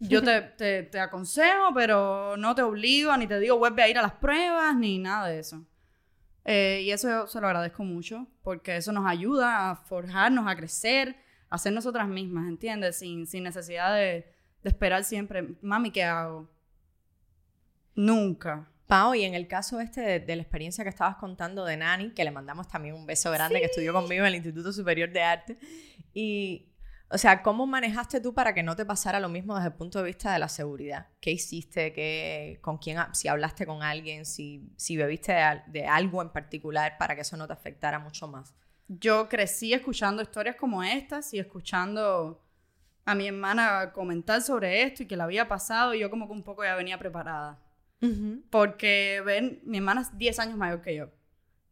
Yo 0.00 0.22
te, 0.22 0.40
te- 0.56 0.82
te 0.84 1.00
aconsejo, 1.00 1.72
pero 1.74 2.36
no 2.36 2.54
te 2.54 2.62
obligo, 2.62 3.16
ni 3.16 3.26
te 3.26 3.38
digo 3.40 3.58
vuelve 3.58 3.82
a 3.82 3.88
ir 3.88 3.98
a 3.98 4.02
las 4.02 4.12
pruebas, 4.14 4.76
ni 4.76 4.98
nada 4.98 5.28
de 5.28 5.38
eso. 5.40 5.64
Eh, 6.44 6.82
y 6.84 6.92
eso 6.92 7.26
se 7.26 7.40
lo 7.40 7.46
agradezco 7.46 7.84
mucho, 7.84 8.26
porque 8.42 8.76
eso 8.76 8.92
nos 8.92 9.06
ayuda 9.06 9.70
a 9.70 9.76
forjarnos, 9.76 10.46
a 10.46 10.56
crecer, 10.56 11.16
a 11.50 11.58
ser 11.58 11.72
nosotras 11.72 12.08
mismas, 12.08 12.48
¿entiendes? 12.48 12.98
Sin, 12.98 13.26
sin 13.26 13.42
necesidad 13.42 13.94
de, 13.94 14.32
de 14.62 14.68
esperar 14.68 15.04
siempre, 15.04 15.56
mami, 15.62 15.90
¿qué 15.90 16.04
hago? 16.04 16.48
Nunca. 17.94 18.68
Pau, 18.86 19.14
y 19.14 19.24
en 19.24 19.34
el 19.34 19.46
caso 19.48 19.80
este 19.80 20.00
de, 20.00 20.20
de 20.20 20.36
la 20.36 20.42
experiencia 20.42 20.82
que 20.82 20.90
estabas 20.90 21.16
contando 21.16 21.64
de 21.64 21.76
Nani, 21.76 22.14
que 22.14 22.24
le 22.24 22.30
mandamos 22.30 22.68
también 22.68 22.94
un 22.94 23.06
beso 23.06 23.30
grande, 23.30 23.60
que 23.60 23.66
estudió 23.66 23.92
conmigo 23.92 24.22
en 24.22 24.28
el 24.28 24.34
Instituto 24.36 24.72
Superior 24.72 25.12
de 25.12 25.22
Arte, 25.22 25.58
y, 26.14 26.72
o 27.10 27.18
sea, 27.18 27.42
¿cómo 27.42 27.66
manejaste 27.66 28.20
tú 28.20 28.32
para 28.32 28.54
que 28.54 28.62
no 28.62 28.76
te 28.76 28.86
pasara 28.86 29.20
lo 29.20 29.28
mismo 29.28 29.54
desde 29.54 29.68
el 29.68 29.74
punto 29.74 29.98
de 29.98 30.06
vista 30.06 30.32
de 30.32 30.38
la 30.38 30.48
seguridad? 30.48 31.08
¿Qué 31.20 31.32
hiciste? 31.32 31.92
¿Qué, 31.92 32.58
¿Con 32.62 32.78
quién? 32.78 32.98
Si 33.12 33.28
hablaste 33.28 33.66
con 33.66 33.82
alguien, 33.82 34.24
si, 34.24 34.72
si 34.76 34.96
bebiste 34.96 35.32
de, 35.32 35.62
de 35.66 35.86
algo 35.86 36.22
en 36.22 36.30
particular 36.30 36.96
para 36.98 37.14
que 37.14 37.20
eso 37.20 37.36
no 37.36 37.46
te 37.46 37.52
afectara 37.52 37.98
mucho 37.98 38.26
más. 38.26 38.54
Yo 38.88 39.28
crecí 39.28 39.74
escuchando 39.74 40.22
historias 40.22 40.56
como 40.56 40.82
estas 40.82 41.34
y 41.34 41.38
escuchando 41.38 42.42
a 43.08 43.14
mi 43.14 43.26
hermana 43.26 43.90
comentar 43.94 44.42
sobre 44.42 44.82
esto 44.82 45.02
y 45.02 45.06
que 45.06 45.16
la 45.16 45.24
había 45.24 45.48
pasado 45.48 45.94
y 45.94 46.00
yo 46.00 46.10
como 46.10 46.26
que 46.26 46.32
un 46.34 46.42
poco 46.42 46.62
ya 46.62 46.76
venía 46.76 46.98
preparada. 46.98 47.58
Porque, 48.50 49.22
ven, 49.24 49.62
mi 49.64 49.78
hermana 49.78 50.02
es 50.02 50.16
10 50.18 50.38
años 50.40 50.58
mayor 50.58 50.82
que 50.82 50.94
yo. 50.94 51.08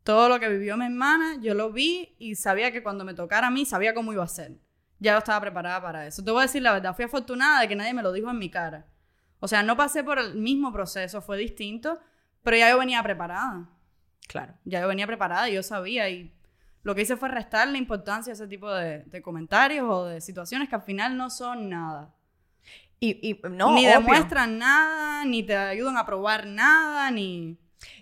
Todo 0.02 0.31
lo 0.31 0.40
que 0.40 0.49
vivió 0.49 0.78
mi 0.78 0.87
hermana, 0.87 1.37
yo 1.43 1.52
lo 1.52 1.71
vi 1.73 2.16
y 2.19 2.37
sabía 2.37 2.73
que 2.73 2.83
cuando 2.83 3.05
me 3.05 3.12
tocara 3.12 3.49
a 3.49 3.50
mí, 3.50 3.66
sabía 3.66 3.93
cómo 3.93 4.14
iba 4.14 4.25
a 4.25 4.28
ser. 4.28 4.52
Ya 4.99 5.12
yo 5.12 5.19
estaba 5.19 5.43
preparada 5.43 5.83
para 5.83 6.07
eso. 6.07 6.25
Te 6.25 6.31
voy 6.31 6.40
a 6.40 6.43
decir 6.47 6.62
la 6.62 6.73
verdad, 6.73 6.97
fui 6.97 7.05
afortunada 7.05 7.61
de 7.61 7.69
que 7.69 7.76
nadie 7.76 7.93
me 7.93 8.02
lo 8.02 8.12
dijo 8.12 8.31
en 8.31 8.38
mi 8.38 8.49
cara. 8.49 8.87
O 9.38 9.47
sea, 9.47 9.62
no 9.62 9.76
pasé 9.76 10.02
por 10.02 10.19
el 10.19 10.37
mismo 10.37 10.73
proceso, 10.73 11.21
fue 11.21 11.37
distinto, 11.37 12.00
pero 12.43 12.57
ya 12.57 12.71
yo 12.71 12.78
venía 12.78 13.02
preparada. 13.02 13.69
Claro. 14.26 14.55
Ya 14.64 14.81
yo 14.81 14.88
venía 14.88 15.07
preparada 15.07 15.50
y 15.50 15.55
yo 15.55 15.62
sabía 15.62 16.09
y 16.09 16.35
lo 16.87 16.95
que 16.95 17.02
hice 17.02 17.16
fue 17.16 17.28
restarle 17.28 17.78
importancia 17.78 18.31
a 18.31 18.35
ese 18.35 18.47
tipo 18.47 18.73
de, 18.73 19.00
de 19.00 19.21
comentarios 19.21 19.88
o 19.90 20.05
de 20.05 20.21
situaciones 20.21 20.69
que 20.69 20.76
al 20.76 20.83
final 20.83 21.16
no 21.16 21.31
son 21.31 21.69
nada. 21.69 22.14
Y, 23.00 23.28
y 23.28 23.40
no, 23.50 23.75
ni 23.75 23.88
obvio. 23.88 23.99
demuestran 23.99 24.57
nada, 24.57 25.25
ni 25.25 25.43
te 25.43 25.57
ayudan 25.57 25.97
a 25.97 26.07
probar 26.07 26.47
nada, 26.47 27.11
ni... 27.11 27.59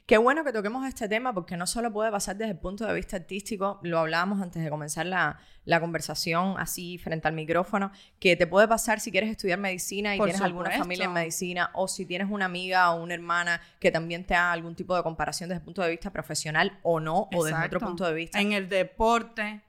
Qué 0.07 0.19
bueno 0.19 0.45
que 0.45 0.53
toquemos 0.53 0.87
este 0.87 1.09
tema 1.09 1.33
porque 1.33 1.57
no 1.57 1.67
solo 1.67 1.91
puede 1.91 2.11
pasar 2.11 2.37
desde 2.37 2.53
el 2.53 2.59
punto 2.59 2.85
de 2.85 2.93
vista 2.93 3.17
artístico, 3.17 3.81
lo 3.83 3.99
hablábamos 3.99 4.43
antes 4.43 4.63
de 4.63 4.69
comenzar 4.69 5.07
la, 5.07 5.39
la 5.65 5.81
conversación 5.81 6.57
así 6.59 6.99
frente 6.99 7.27
al 7.27 7.33
micrófono, 7.33 7.91
que 8.19 8.37
te 8.37 8.47
puede 8.47 8.69
pasar 8.69 9.01
si 9.01 9.11
quieres 9.11 9.31
estudiar 9.31 9.59
medicina 9.59 10.15
y 10.15 10.19
Por 10.19 10.27
tienes 10.27 10.43
alguna 10.43 10.73
familia 10.73 11.07
en 11.07 11.15
medicina 11.15 11.71
o 11.73 11.89
si 11.89 12.05
tienes 12.05 12.29
una 12.31 12.45
amiga 12.45 12.91
o 12.91 13.03
una 13.03 13.15
hermana 13.15 13.63
que 13.81 13.91
también 13.91 14.27
te 14.27 14.35
haga 14.35 14.53
algún 14.53 14.75
tipo 14.75 14.95
de 14.95 15.03
comparación 15.03 15.49
desde 15.49 15.61
el 15.61 15.65
punto 15.65 15.81
de 15.81 15.89
vista 15.89 16.13
profesional 16.13 16.79
o 16.83 17.01
no, 17.01 17.31
o 17.35 17.45
desde 17.45 17.65
otro 17.65 17.81
punto 17.81 18.05
de 18.05 18.13
vista. 18.13 18.39
En 18.39 18.53
el 18.53 18.69
deporte, 18.69 19.63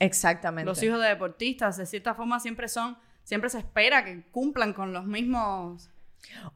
Exactamente. 0.00 0.66
los 0.66 0.82
hijos 0.82 1.00
de 1.00 1.06
deportistas, 1.06 1.76
de 1.76 1.86
cierta 1.86 2.14
forma, 2.14 2.40
siempre 2.40 2.66
son, 2.66 2.98
siempre 3.22 3.48
se 3.48 3.58
espera 3.58 4.04
que 4.04 4.24
cumplan 4.32 4.72
con 4.72 4.92
los 4.92 5.04
mismos... 5.04 5.88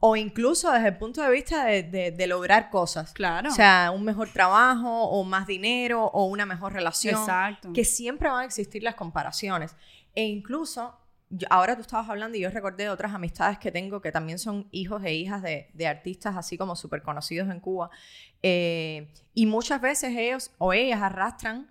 O 0.00 0.16
incluso 0.16 0.70
desde 0.70 0.88
el 0.88 0.96
punto 0.98 1.22
de 1.22 1.30
vista 1.30 1.64
de, 1.64 1.82
de- 1.82 2.10
de 2.10 2.26
lograr 2.26 2.70
cosas. 2.70 3.12
Claro. 3.12 3.48
O 3.50 3.52
sea, 3.52 3.90
un 3.94 4.04
mejor 4.04 4.28
trabajo 4.30 5.04
o 5.04 5.24
más 5.24 5.46
dinero 5.46 6.04
o 6.06 6.26
una 6.26 6.44
mejor 6.46 6.72
relación. 6.72 7.14
Exacto. 7.20 7.72
que 7.72 7.84
siempre 7.84 8.28
van 8.28 8.40
a 8.42 8.44
existir 8.44 8.82
las 8.82 8.94
comparaciones. 8.94 9.74
E 10.14 10.24
incluso, 10.24 10.98
yo- 11.30 11.46
ahora 11.50 11.74
tú 11.74 11.80
estabas 11.82 12.08
hablando 12.10 12.36
y 12.36 12.40
yo 12.42 12.50
recordé 12.50 12.84
de 12.84 12.90
otras 12.90 13.14
amistades 13.14 13.58
que 13.58 13.72
tengo 13.72 14.00
que 14.02 14.12
también 14.12 14.38
son 14.38 14.68
hijos 14.72 15.02
e 15.04 15.14
hijas 15.14 15.42
de, 15.42 15.70
de 15.72 15.86
artistas 15.86 16.36
así 16.36 16.58
como 16.58 16.76
súper 16.76 17.02
conocidos 17.02 17.48
en 17.50 17.58
Cuba. 17.60 17.90
Eh, 18.42 19.08
y 19.34 19.46
muchas 19.46 19.80
veces 19.80 20.14
ellos 20.16 20.50
o 20.58 20.72
ellas 20.72 21.00
arrastran 21.00 21.70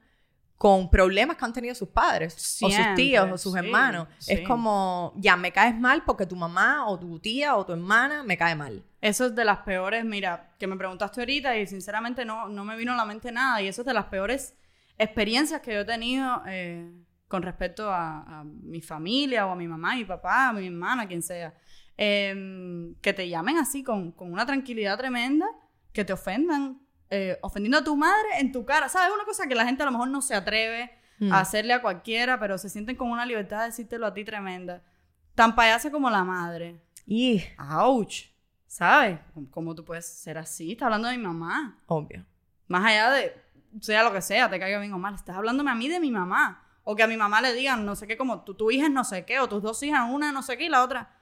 con 0.61 0.91
problemas 0.91 1.37
que 1.37 1.45
han 1.45 1.53
tenido 1.53 1.73
sus 1.73 1.89
padres 1.89 2.35
o 2.61 2.69
sus 2.69 2.93
tíos 2.95 3.27
o 3.31 3.35
sus 3.35 3.53
sí, 3.53 3.57
hermanos. 3.57 4.07
Es 4.27 4.47
como, 4.47 5.11
ya 5.15 5.35
me 5.35 5.51
caes 5.51 5.75
mal 5.75 6.03
porque 6.05 6.27
tu 6.27 6.35
mamá 6.35 6.85
o 6.85 6.99
tu 6.99 7.17
tía 7.17 7.55
o 7.55 7.65
tu 7.65 7.71
hermana 7.71 8.21
me 8.21 8.37
cae 8.37 8.53
mal. 8.53 8.85
Eso 9.01 9.25
es 9.25 9.33
de 9.33 9.43
las 9.43 9.57
peores, 9.61 10.05
mira, 10.05 10.53
que 10.59 10.67
me 10.67 10.77
preguntaste 10.77 11.19
ahorita 11.21 11.57
y 11.57 11.65
sinceramente 11.65 12.25
no, 12.25 12.47
no 12.47 12.63
me 12.63 12.77
vino 12.77 12.93
a 12.93 12.95
la 12.95 13.05
mente 13.05 13.31
nada. 13.31 13.59
Y 13.63 13.69
eso 13.69 13.81
es 13.81 13.87
de 13.87 13.95
las 13.95 14.05
peores 14.05 14.55
experiencias 14.99 15.61
que 15.61 15.73
yo 15.73 15.79
he 15.79 15.85
tenido 15.85 16.43
eh, 16.45 16.93
con 17.27 17.41
respecto 17.41 17.89
a, 17.89 18.41
a 18.41 18.43
mi 18.43 18.81
familia 18.81 19.47
o 19.47 19.53
a 19.53 19.55
mi 19.55 19.67
mamá, 19.67 19.95
mi 19.95 20.05
papá, 20.05 20.49
a 20.49 20.53
mi 20.53 20.67
hermana, 20.67 21.07
quien 21.07 21.23
sea. 21.23 21.55
Em, 21.97 22.93
que 23.01 23.13
te 23.13 23.27
llamen 23.27 23.57
así 23.57 23.81
con, 23.81 24.11
con 24.11 24.31
una 24.31 24.45
tranquilidad 24.45 24.95
tremenda, 24.95 25.47
que 25.91 26.05
te 26.05 26.13
ofendan, 26.13 26.79
eh, 27.11 27.37
ofendiendo 27.43 27.77
a 27.77 27.83
tu 27.83 27.95
madre 27.95 28.39
en 28.39 28.51
tu 28.51 28.65
cara. 28.65 28.89
¿Sabes? 28.89 29.13
Una 29.13 29.25
cosa 29.25 29.45
que 29.47 29.53
la 29.53 29.65
gente 29.65 29.83
a 29.83 29.85
lo 29.85 29.91
mejor 29.91 30.07
no 30.07 30.21
se 30.21 30.33
atreve 30.33 30.91
Mm. 31.19 31.31
a 31.33 31.39
hacerle 31.41 31.73
a 31.73 31.81
cualquiera, 31.83 32.39
pero 32.39 32.57
se 32.57 32.67
sienten 32.67 32.95
con 32.95 33.11
una 33.11 33.27
libertad 33.27 33.59
de 33.59 33.65
decírtelo 33.67 34.07
a 34.07 34.13
ti 34.15 34.25
tremenda. 34.25 34.81
Tan 35.35 35.53
payasa 35.55 35.91
como 35.91 36.09
la 36.09 36.23
madre. 36.23 36.81
Y, 37.05 37.43
¡Auch! 37.59 38.31
¿Sabes? 38.65 39.19
¿Cómo- 39.35 39.51
¿Cómo 39.51 39.75
tú 39.75 39.85
puedes 39.85 40.07
ser 40.07 40.39
así? 40.39 40.71
Estás 40.71 40.87
hablando 40.87 41.07
de 41.09 41.17
mi 41.17 41.23
mamá. 41.23 41.77
obvio. 41.85 42.25
Más 42.67 42.85
allá 42.85 43.11
de, 43.11 43.35
sea 43.81 44.01
lo 44.03 44.11
que 44.13 44.21
sea, 44.21 44.49
te 44.49 44.57
caiga 44.59 44.79
bien 44.79 44.93
o 44.93 44.97
mal, 44.97 45.13
estás 45.13 45.35
hablándome 45.35 45.69
a 45.69 45.75
mí 45.75 45.87
de 45.89 45.99
mi 45.99 46.09
mamá. 46.09 46.65
O 46.83 46.95
que 46.95 47.03
a 47.03 47.07
mi 47.07 47.17
mamá 47.17 47.39
le 47.41 47.53
digan 47.53 47.85
no 47.85 47.95
sé 47.95 48.07
qué, 48.07 48.17
como 48.17 48.43
tu, 48.43 48.55
tu 48.55 48.71
hija 48.71 48.85
es 48.85 48.91
no 48.91 49.03
sé 49.03 49.23
qué, 49.25 49.39
o 49.39 49.47
tus 49.47 49.61
dos 49.61 49.83
hijas, 49.83 50.09
una 50.09 50.31
no 50.31 50.41
sé 50.41 50.57
qué 50.57 50.65
y 50.65 50.69
la 50.69 50.81
otra. 50.83 51.15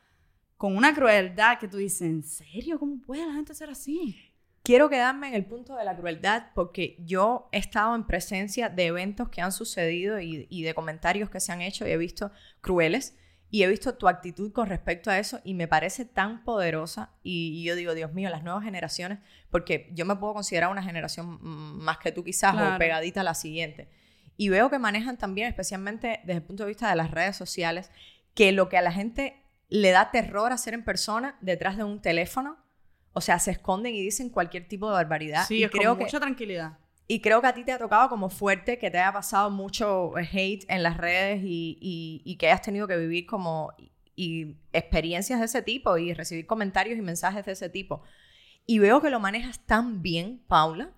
Con 0.55 0.77
una 0.77 0.93
crueldad 0.93 1.58
que 1.60 1.67
tú 1.67 1.75
dices, 1.77 2.03
¿en 2.03 2.24
serio? 2.24 2.79
¿Cómo 2.79 3.01
puede 3.01 3.25
la 3.25 3.34
gente 3.34 3.53
ser 3.53 3.69
así? 3.69 4.29
Quiero 4.70 4.88
quedarme 4.88 5.30
en 5.30 5.34
el 5.34 5.46
punto 5.48 5.76
de 5.76 5.84
la 5.84 5.98
crueldad 5.98 6.52
porque 6.54 6.96
yo 7.00 7.50
he 7.52 7.58
estado 7.58 7.96
en 7.96 8.06
presencia 8.06 8.70
de 8.70 8.86
eventos 8.86 9.30
que 9.30 9.42
han 9.42 9.52
sucedido 9.52 10.20
y, 10.20 10.46
y 10.48 10.62
de 10.62 10.76
comentarios 10.76 11.32
que 11.32 11.40
se 11.40 11.52
han 11.52 11.64
hecho 11.64 11.88
y 11.88 11.90
he 11.90 11.98
visto 11.98 12.32
crueles 12.62 13.18
y 13.50 13.64
he 13.64 13.68
visto 13.68 13.96
tu 13.96 14.08
actitud 14.08 14.52
con 14.52 14.68
respecto 14.68 15.10
a 15.10 15.18
eso 15.18 15.42
y 15.44 15.56
me 15.56 15.68
parece 15.68 16.06
tan 16.06 16.44
poderosa 16.44 17.16
y, 17.24 17.60
y 17.60 17.64
yo 17.64 17.74
digo, 17.76 17.96
Dios 17.96 18.14
mío, 18.14 18.30
las 18.30 18.44
nuevas 18.44 18.64
generaciones, 18.64 19.18
porque 19.50 19.90
yo 19.96 20.06
me 20.06 20.16
puedo 20.18 20.36
considerar 20.36 20.70
una 20.70 20.84
generación 20.84 21.40
más 21.42 21.98
que 21.98 22.12
tú 22.12 22.24
quizás 22.24 22.54
o 22.54 22.58
Claro. 22.58 22.78
pegadita 22.78 23.22
a 23.22 23.24
la 23.24 23.34
siguiente. 23.34 23.90
Y 24.38 24.50
veo 24.50 24.70
que 24.70 24.78
manejan 24.78 25.18
también, 25.18 25.48
especialmente 25.48 26.20
desde 26.26 26.42
el 26.42 26.44
punto 26.44 26.62
de 26.62 26.68
vista 26.68 26.92
de 26.92 26.96
las 26.96 27.10
redes 27.10 27.36
sociales, 27.36 27.90
que 28.36 28.52
lo 28.52 28.70
que 28.70 28.78
a 28.78 28.84
la 28.84 28.92
gente 28.92 29.42
le 29.68 29.90
da 29.90 30.12
terror 30.12 30.52
hacer 30.52 30.76
en 30.76 30.84
persona 30.84 31.40
detrás 31.42 31.76
de 31.76 31.86
un 31.86 32.04
teléfono, 32.04 32.69
o 33.13 33.22
sea, 33.22 33.39
se 33.39 33.51
esconden 33.51 33.94
y 33.96 34.01
dicen 34.01 34.30
cualquier 34.30 34.68
tipo 34.68 34.88
de 34.88 34.94
barbaridad. 34.94 35.46
Sí, 35.48 35.58
y 35.58 35.63
es 35.63 35.72
creo 35.72 35.92
con 35.92 35.98
que 36.00 36.04
mucha 36.06 36.20
tranquilidad. 36.20 36.78
y 37.08 37.22
creo 37.22 37.42
que 37.42 37.48
a 37.48 37.54
ti 37.54 37.63
te 37.63 37.72
ha 37.72 37.80
tocado 37.80 38.08
como 38.10 38.30
fuerte 38.30 38.78
que 38.78 38.92
te 38.92 38.98
haya 39.00 39.12
pasado 39.12 39.50
mucho 39.50 40.13
hate 40.18 40.66
en 40.70 40.84
las 40.84 40.98
redes 40.98 41.42
y, 41.44 41.78
y- 41.82 42.22
y 42.24 42.36
que 42.38 42.48
hayas 42.48 42.62
tenido 42.62 42.88
que 42.88 42.98
vivir 42.98 43.25
como 43.25 43.72
y, 43.78 43.92
y 44.16 44.58
experiencias 44.74 45.39
de 45.39 45.46
ese 45.46 45.62
tipo 45.62 45.98
y 45.98 46.13
recibir 46.13 46.46
comentarios 46.46 46.98
y 46.98 47.01
mensajes 47.01 47.46
de 47.46 47.54
ese 47.54 47.70
tipo. 47.70 48.04
Y 48.68 48.78
veo 48.80 49.01
que 49.01 49.10
lo 49.10 49.20
manejas 49.20 49.66
tan 49.66 50.01
bien, 50.04 50.44
Paula. 50.48 50.92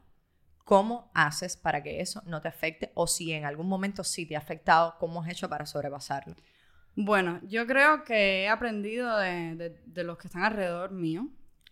¿Cómo 0.66 1.12
haces 1.14 1.56
para 1.58 1.82
que 1.84 2.02
eso 2.02 2.22
no 2.26 2.42
te 2.42 2.48
afecte? 2.48 2.92
O 2.94 3.08
si 3.08 3.32
en 3.34 3.46
algún 3.46 3.68
momento 3.68 4.04
sí 4.04 4.26
te 4.26 4.36
ha 4.36 4.40
afectado, 4.40 4.96
¿cómo 5.00 5.22
has 5.22 5.30
hecho 5.30 5.50
para 5.50 5.66
sobrepasarlo? 5.66 6.36
Bueno, 6.96 7.40
yo 7.48 7.66
creo 7.68 8.04
que 8.04 8.44
he 8.44 8.50
aprendido 8.50 9.18
de, 9.18 9.56
de- 9.56 9.82
de 9.86 10.04
los 10.04 10.18
que 10.18 10.28
están 10.28 10.44
alrededor 10.44 10.92
mío, 10.92 11.28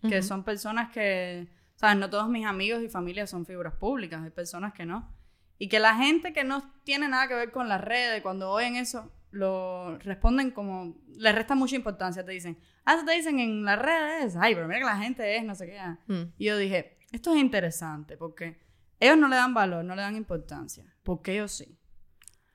que 0.08 0.22
son 0.22 0.44
personas 0.44 0.90
que, 0.90 1.48
¿sabes? 1.76 1.96
No 1.96 2.08
todos 2.10 2.28
mis 2.28 2.46
amigos 2.46 2.82
y 2.82 2.88
familia 2.88 3.26
son 3.26 3.44
figuras 3.44 3.74
públicas, 3.74 4.22
hay 4.22 4.30
personas 4.30 4.72
que 4.72 4.86
no. 4.86 5.12
Y 5.58 5.68
que 5.68 5.78
la 5.78 5.94
gente 5.94 6.32
que 6.32 6.42
no 6.44 6.72
tiene 6.84 7.08
nada 7.08 7.28
que 7.28 7.34
ver 7.34 7.50
con 7.50 7.68
las 7.68 7.80
redes, 7.80 8.22
cuando 8.22 8.50
oyen 8.50 8.76
eso, 8.76 9.12
lo 9.30 9.98
responden 9.98 10.50
como, 10.50 10.96
les 11.16 11.34
restan 11.34 11.58
mucha 11.58 11.76
importancia, 11.76 12.24
te 12.24 12.32
dicen, 12.32 12.58
ah, 12.84 13.02
te 13.04 13.12
dicen 13.12 13.38
en 13.38 13.64
las 13.64 13.78
redes, 13.78 14.36
ay, 14.36 14.54
pero 14.54 14.66
mira 14.66 14.80
que 14.80 14.86
la 14.86 14.96
gente 14.96 15.36
es, 15.36 15.44
no 15.44 15.54
sé 15.54 15.66
qué. 15.66 15.78
ah". 15.78 15.98
Mm. 16.06 16.32
Y 16.38 16.46
yo 16.46 16.56
dije, 16.56 16.98
esto 17.12 17.34
es 17.34 17.40
interesante 17.40 18.16
porque 18.16 18.60
ellos 18.98 19.18
no 19.18 19.28
le 19.28 19.36
dan 19.36 19.54
valor, 19.54 19.84
no 19.84 19.94
le 19.94 20.02
dan 20.02 20.16
importancia, 20.16 20.84
porque 21.02 21.36
yo 21.36 21.48
sí. 21.48 21.78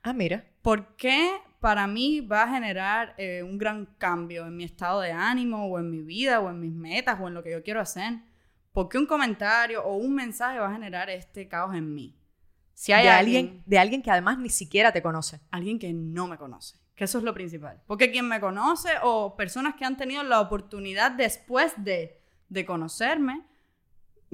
Ah, 0.02 0.12
mira. 0.12 0.44
¿Por 0.66 0.96
qué 0.96 1.30
para 1.60 1.86
mí 1.86 2.22
va 2.22 2.42
a 2.42 2.48
generar 2.48 3.14
eh, 3.18 3.44
un 3.44 3.56
gran 3.56 3.86
cambio 3.98 4.44
en 4.48 4.56
mi 4.56 4.64
estado 4.64 5.00
de 5.00 5.12
ánimo 5.12 5.64
o 5.68 5.78
en 5.78 5.88
mi 5.88 6.02
vida 6.02 6.40
o 6.40 6.50
en 6.50 6.58
mis 6.58 6.72
metas 6.72 7.20
o 7.20 7.28
en 7.28 7.34
lo 7.34 7.44
que 7.44 7.52
yo 7.52 7.62
quiero 7.62 7.80
hacer? 7.80 8.14
¿Por 8.72 8.88
qué 8.88 8.98
un 8.98 9.06
comentario 9.06 9.84
o 9.84 9.94
un 9.94 10.12
mensaje 10.12 10.58
va 10.58 10.68
a 10.68 10.72
generar 10.72 11.08
este 11.08 11.46
caos 11.46 11.72
en 11.76 11.94
mí? 11.94 12.18
Si 12.74 12.90
hay 12.90 13.06
alguien, 13.06 13.62
de 13.64 13.78
alguien 13.78 14.02
que 14.02 14.10
además 14.10 14.40
ni 14.40 14.48
siquiera 14.48 14.90
te 14.90 15.02
conoce. 15.02 15.40
Alguien 15.52 15.78
que 15.78 15.92
no 15.92 16.26
me 16.26 16.36
conoce. 16.36 16.80
Que 16.96 17.04
eso 17.04 17.18
es 17.18 17.22
lo 17.22 17.32
principal. 17.32 17.80
Porque 17.86 18.10
quien 18.10 18.26
me 18.26 18.40
conoce 18.40 18.90
o 19.04 19.36
personas 19.36 19.76
que 19.76 19.84
han 19.84 19.96
tenido 19.96 20.24
la 20.24 20.40
oportunidad 20.40 21.12
después 21.12 21.74
de, 21.76 22.20
de 22.48 22.66
conocerme, 22.66 23.46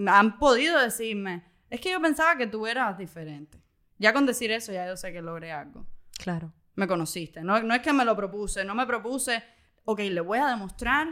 han 0.06 0.38
podido 0.38 0.80
decirme, 0.80 1.44
es 1.68 1.78
que 1.78 1.90
yo 1.90 2.00
pensaba 2.00 2.38
que 2.38 2.46
tú 2.46 2.66
eras 2.66 2.96
diferente. 2.96 3.60
Ya 3.98 4.14
con 4.14 4.24
decir 4.24 4.50
eso 4.50 4.72
ya 4.72 4.86
yo 4.86 4.96
sé 4.96 5.12
que 5.12 5.20
logré 5.20 5.52
algo. 5.52 5.86
Claro. 6.18 6.52
Me 6.74 6.86
conociste. 6.86 7.42
No, 7.42 7.62
no 7.62 7.74
es 7.74 7.82
que 7.82 7.92
me 7.92 8.04
lo 8.04 8.16
propuse, 8.16 8.64
no 8.64 8.74
me 8.74 8.86
propuse, 8.86 9.42
ok, 9.84 10.00
le 10.00 10.20
voy 10.20 10.38
a 10.38 10.48
demostrar 10.48 11.08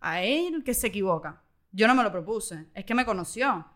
a 0.00 0.22
él 0.22 0.64
que 0.64 0.74
se 0.74 0.88
equivoca. 0.88 1.42
Yo 1.70 1.86
no 1.86 1.94
me 1.94 2.02
lo 2.02 2.10
propuse, 2.10 2.66
es 2.74 2.84
que 2.84 2.94
me 2.94 3.04
conoció 3.04 3.66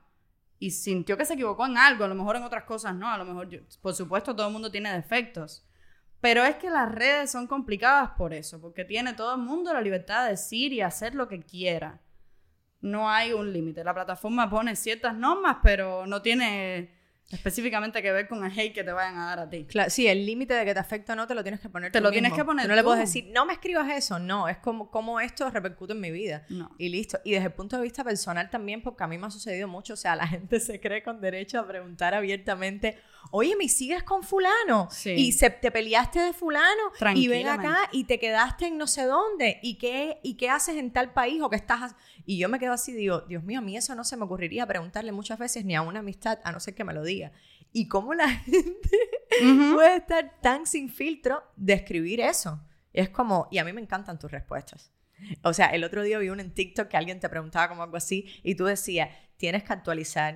y 0.58 0.70
sintió 0.72 1.16
que 1.16 1.24
se 1.24 1.34
equivocó 1.34 1.66
en 1.66 1.78
algo, 1.78 2.04
a 2.04 2.08
lo 2.08 2.14
mejor 2.14 2.36
en 2.36 2.42
otras 2.42 2.64
cosas 2.64 2.94
no, 2.94 3.08
a 3.08 3.18
lo 3.18 3.24
mejor, 3.24 3.48
por 3.80 3.94
supuesto, 3.94 4.34
todo 4.34 4.48
el 4.48 4.52
mundo 4.52 4.70
tiene 4.70 4.92
defectos. 4.92 5.64
Pero 6.20 6.44
es 6.44 6.56
que 6.56 6.68
las 6.68 6.92
redes 6.92 7.30
son 7.30 7.46
complicadas 7.46 8.10
por 8.16 8.34
eso, 8.34 8.60
porque 8.60 8.84
tiene 8.84 9.14
todo 9.14 9.36
el 9.36 9.40
mundo 9.40 9.72
la 9.72 9.80
libertad 9.80 10.24
de 10.24 10.30
decir 10.30 10.72
y 10.72 10.80
hacer 10.80 11.14
lo 11.14 11.28
que 11.28 11.40
quiera. 11.40 12.00
No 12.80 13.08
hay 13.08 13.32
un 13.32 13.52
límite. 13.52 13.84
La 13.84 13.94
plataforma 13.94 14.50
pone 14.50 14.74
ciertas 14.74 15.14
normas, 15.14 15.58
pero 15.62 16.06
no 16.06 16.20
tiene 16.20 16.97
específicamente 17.30 18.02
que 18.02 18.10
ver 18.10 18.26
con 18.26 18.44
el 18.44 18.58
hate 18.58 18.72
que 18.72 18.84
te 18.84 18.92
vayan 18.92 19.18
a 19.18 19.26
dar 19.26 19.38
a 19.40 19.50
ti. 19.50 19.66
Claro, 19.66 19.90
sí, 19.90 20.06
el 20.06 20.24
límite 20.24 20.54
de 20.54 20.64
que 20.64 20.72
te 20.72 20.80
afecta 20.80 21.12
o 21.12 21.16
no 21.16 21.26
te 21.26 21.34
lo 21.34 21.42
tienes 21.42 21.60
que 21.60 21.68
poner 21.68 21.92
Te 21.92 22.00
lo 22.00 22.10
tienes 22.10 22.32
que 22.32 22.44
poner 22.44 22.66
No 22.66 22.74
le 22.74 22.82
puedes 22.82 23.00
decir, 23.00 23.30
no 23.32 23.44
me 23.44 23.52
escribas 23.52 23.90
eso. 23.90 24.18
No, 24.18 24.48
es 24.48 24.56
como, 24.58 24.90
como 24.90 25.20
esto 25.20 25.50
repercute 25.50 25.92
en 25.92 26.00
mi 26.00 26.10
vida. 26.10 26.44
No. 26.48 26.70
Y 26.78 26.88
listo. 26.88 27.18
Y 27.24 27.32
desde 27.32 27.46
el 27.46 27.52
punto 27.52 27.76
de 27.76 27.82
vista 27.82 28.02
personal 28.02 28.48
también, 28.48 28.82
porque 28.82 29.04
a 29.04 29.06
mí 29.06 29.18
me 29.18 29.26
ha 29.26 29.30
sucedido 29.30 29.68
mucho. 29.68 29.94
O 29.94 29.96
sea, 29.96 30.16
la 30.16 30.26
gente 30.28 30.58
se 30.60 30.80
cree 30.80 31.02
con 31.02 31.20
derecho 31.20 31.60
a 31.60 31.66
preguntar 31.66 32.14
abiertamente, 32.14 32.98
oye, 33.30 33.56
¿me 33.56 33.68
sigues 33.68 34.02
con 34.02 34.22
fulano? 34.22 34.88
Sí. 34.90 35.10
Y 35.10 35.32
se, 35.32 35.50
te 35.50 35.70
peleaste 35.70 36.20
de 36.20 36.32
fulano 36.32 36.82
y 37.14 37.28
ven 37.28 37.48
acá 37.48 37.88
y 37.92 38.04
te 38.04 38.18
quedaste 38.18 38.66
en 38.66 38.78
no 38.78 38.86
sé 38.86 39.04
dónde. 39.04 39.58
¿Y 39.62 39.76
qué, 39.78 40.20
¿Y 40.22 40.34
qué 40.34 40.50
haces 40.50 40.76
en 40.76 40.92
tal 40.92 41.12
país 41.12 41.40
o 41.42 41.50
qué 41.50 41.56
estás 41.56 41.82
ha-?" 41.82 41.96
Y 42.24 42.38
yo 42.38 42.48
me 42.48 42.58
quedo 42.58 42.72
así, 42.72 42.92
digo, 42.92 43.20
Dios 43.22 43.42
mío, 43.42 43.58
a 43.58 43.62
mí 43.62 43.76
eso 43.76 43.94
no 43.94 44.04
se 44.04 44.16
me 44.16 44.24
ocurriría 44.24 44.66
preguntarle 44.66 45.12
muchas 45.12 45.38
veces 45.38 45.64
ni 45.64 45.74
a 45.74 45.82
una 45.82 46.00
amistad, 46.00 46.38
a 46.44 46.52
no 46.52 46.60
ser 46.60 46.74
que 46.74 46.84
me 46.84 46.92
lo 46.94 47.02
diga. 47.02 47.32
Y 47.72 47.88
cómo 47.88 48.14
la 48.14 48.28
gente 48.44 48.98
Ujú. 49.42 49.74
puede 49.74 49.96
estar 49.96 50.40
tan 50.40 50.66
sin 50.66 50.88
filtro 50.90 51.42
de 51.56 51.74
escribir 51.74 52.20
eso. 52.20 52.60
Es 52.92 53.08
como, 53.10 53.48
y 53.50 53.58
a 53.58 53.64
mí 53.64 53.72
me 53.72 53.80
encantan 53.80 54.18
tus 54.18 54.30
respuestas. 54.30 54.92
O 55.42 55.52
sea, 55.52 55.66
el 55.66 55.84
otro 55.84 56.02
día 56.02 56.18
vi 56.18 56.28
uno 56.28 56.40
en 56.42 56.54
TikTok 56.54 56.88
que 56.88 56.96
alguien 56.96 57.20
te 57.20 57.28
preguntaba 57.28 57.68
como 57.68 57.82
algo 57.82 57.96
así 57.96 58.26
y 58.42 58.54
tú 58.54 58.64
decías, 58.66 59.10
tienes 59.38 59.62
que 59.62 59.72
actualizar 59.72 60.34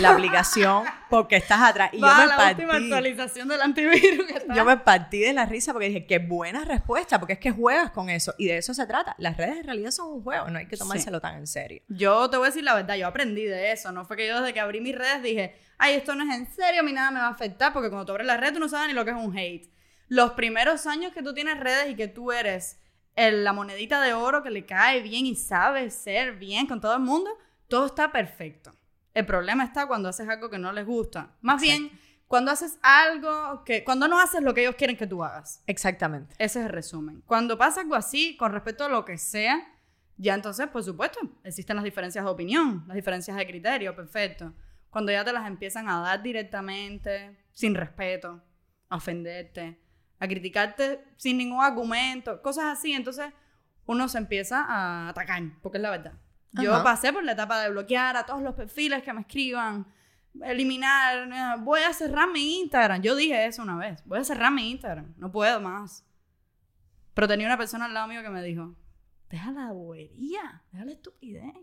la 0.00 0.10
aplicación 0.10 0.84
porque 1.10 1.36
estás 1.36 1.60
atrás. 1.62 1.90
Y 1.92 2.00
Va 2.00 2.10
yo 2.10 2.16
me 2.22 2.26
la 2.26 2.36
partí. 2.36 2.62
última 2.62 2.76
actualización 2.76 3.48
del 3.48 3.60
antivirus. 3.62 4.26
que. 4.26 4.44
Yo 4.54 4.64
me 4.64 4.76
partí 4.76 5.20
de 5.20 5.32
la 5.32 5.46
risa 5.46 5.72
porque 5.72 5.88
dije, 5.88 6.06
qué 6.06 6.18
buena 6.18 6.64
respuesta, 6.64 7.18
porque 7.18 7.32
es 7.32 7.38
que 7.38 7.50
juegas 7.50 7.90
con 7.90 8.10
eso. 8.10 8.34
Y 8.38 8.46
de 8.46 8.58
eso 8.58 8.74
se 8.74 8.86
trata. 8.86 9.16
Las 9.18 9.36
redes 9.38 9.56
en 9.56 9.64
realidad 9.64 9.90
son 9.90 10.08
un 10.12 10.22
juego, 10.22 10.48
no 10.50 10.58
hay 10.58 10.66
que 10.68 10.76
tomárselo 10.76 11.20
tan 11.20 11.36
en 11.36 11.46
serio. 11.46 11.82
Yo 11.88 12.28
te 12.30 12.36
voy 12.36 12.46
a 12.46 12.50
decir 12.50 12.62
la 12.62 12.74
verdad, 12.74 12.94
yo 12.96 13.06
aprendí 13.06 13.44
de 13.44 13.72
eso. 13.72 13.90
No 13.90 14.04
fue 14.04 14.16
que 14.18 14.28
yo 14.28 14.38
desde 14.40 14.52
que 14.52 14.60
abrí 14.60 14.80
mis 14.82 14.94
redes 14.96 15.22
dije, 15.22 15.56
ay, 15.78 15.94
esto 15.94 16.14
no 16.14 16.22
es 16.30 16.38
en 16.38 16.46
serio, 16.54 16.82
a 16.82 16.84
mí 16.84 16.92
nada 16.92 17.10
me 17.10 17.20
va 17.20 17.26
a 17.28 17.30
afectar, 17.30 17.72
porque 17.72 17.88
cuando 17.88 18.04
tú 18.04 18.12
abres 18.12 18.26
la 18.26 18.36
red 18.36 18.52
tú 18.52 18.60
no 18.60 18.68
sabes 18.68 18.88
ni 18.88 18.94
lo 18.94 19.04
que 19.06 19.12
es 19.12 19.16
un 19.16 19.36
hate. 19.36 19.68
Los 20.08 20.32
primeros 20.32 20.86
años 20.86 21.12
que 21.14 21.22
tú 21.22 21.32
tienes 21.32 21.58
redes 21.58 21.90
y 21.90 21.94
que 21.96 22.06
tú 22.06 22.32
eres 22.32 22.78
el- 23.16 23.44
la 23.44 23.54
monedita 23.54 23.98
de 24.02 24.12
oro 24.12 24.42
que 24.42 24.50
le 24.50 24.66
cae 24.66 25.00
bien 25.00 25.24
y 25.24 25.36
sabes 25.36 25.94
ser 25.94 26.34
bien 26.36 26.66
con 26.66 26.82
todo 26.82 26.92
el 26.94 27.00
mundo, 27.00 27.30
todo 27.72 27.86
está 27.86 28.12
perfecto. 28.12 28.76
El 29.14 29.24
problema 29.24 29.64
está 29.64 29.86
cuando 29.86 30.10
haces 30.10 30.28
algo 30.28 30.50
que 30.50 30.58
no 30.58 30.74
les 30.74 30.84
gusta. 30.84 31.38
Más 31.40 31.58
bien, 31.58 31.90
cuando 32.28 32.50
haces 32.50 32.78
algo 32.82 33.64
que, 33.64 33.82
cuando 33.82 34.08
no 34.08 34.20
haces 34.20 34.42
lo 34.42 34.52
que 34.52 34.60
ellos 34.60 34.74
quieren 34.74 34.94
que 34.94 35.06
tú 35.06 35.24
hagas. 35.24 35.62
Exactamente. 35.66 36.34
Ese 36.38 36.60
es 36.60 36.66
el 36.66 36.70
resumen. 36.70 37.22
Cuando 37.24 37.56
pasa 37.56 37.80
algo 37.80 37.94
así, 37.94 38.36
con 38.36 38.52
respecto 38.52 38.84
a 38.84 38.90
lo 38.90 39.06
que 39.06 39.16
sea, 39.16 39.66
ya 40.18 40.34
entonces, 40.34 40.66
por 40.68 40.84
supuesto, 40.84 41.18
existen 41.44 41.76
las 41.76 41.84
diferencias 41.86 42.22
de 42.22 42.30
opinión, 42.30 42.84
las 42.88 42.94
diferencias 42.94 43.38
de 43.38 43.46
criterio, 43.46 43.96
perfecto. 43.96 44.52
Cuando 44.90 45.10
ya 45.10 45.24
te 45.24 45.32
las 45.32 45.46
empiezan 45.46 45.88
a 45.88 46.02
dar 46.02 46.22
directamente, 46.22 47.38
sin 47.52 47.74
respeto, 47.74 48.42
a 48.90 48.96
ofenderte, 48.96 49.80
a 50.18 50.28
criticarte 50.28 51.02
sin 51.16 51.38
ningún 51.38 51.64
argumento, 51.64 52.42
cosas 52.42 52.64
así, 52.66 52.92
entonces 52.92 53.32
uno 53.86 54.08
se 54.08 54.18
empieza 54.18 54.62
a 54.62 55.08
atacar, 55.08 55.42
porque 55.62 55.78
es 55.78 55.82
la 55.82 55.90
verdad. 55.90 56.12
Yo 56.52 56.74
Ajá. 56.74 56.84
pasé 56.84 57.12
por 57.12 57.24
la 57.24 57.32
etapa 57.32 57.60
de 57.60 57.70
bloquear 57.70 58.16
a 58.16 58.26
todos 58.26 58.42
los 58.42 58.54
perfiles 58.54 59.02
que 59.02 59.12
me 59.12 59.22
escriban, 59.22 59.86
eliminar, 60.42 61.60
voy 61.60 61.80
a 61.80 61.92
cerrar 61.92 62.30
mi 62.30 62.60
Instagram. 62.60 63.02
Yo 63.02 63.16
dije 63.16 63.46
eso 63.46 63.62
una 63.62 63.76
vez, 63.76 64.02
voy 64.06 64.18
a 64.18 64.24
cerrar 64.24 64.52
mi 64.52 64.70
Instagram, 64.70 65.14
no 65.16 65.30
puedo 65.30 65.60
más. 65.60 66.06
Pero 67.14 67.28
tenía 67.28 67.46
una 67.46 67.58
persona 67.58 67.86
al 67.86 67.94
lado 67.94 68.08
mío 68.08 68.22
que 68.22 68.30
me 68.30 68.42
dijo, 68.42 68.74
deja 69.28 69.50
la 69.52 69.72
bobería, 69.72 70.62
deja 70.72 70.84
la 70.84 70.92
estupidez. 70.92 71.54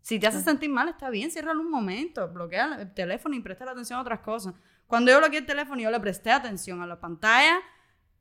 Si 0.00 0.18
te 0.18 0.26
hace 0.26 0.42
sentir 0.42 0.68
mal, 0.68 0.88
está 0.90 1.08
bien, 1.08 1.30
ciérralo 1.30 1.62
un 1.62 1.70
momento, 1.70 2.28
bloquea 2.28 2.76
el 2.80 2.92
teléfono 2.92 3.34
y 3.34 3.40
presta 3.40 3.70
atención 3.70 3.98
a 3.98 4.02
otras 4.02 4.20
cosas. 4.20 4.54
Cuando 4.86 5.10
yo 5.10 5.18
bloqueé 5.18 5.38
el 5.38 5.46
teléfono, 5.46 5.80
yo 5.80 5.90
le 5.90 6.00
presté 6.00 6.30
atención 6.30 6.82
a 6.82 6.86
la 6.86 7.00
pantalla 7.00 7.58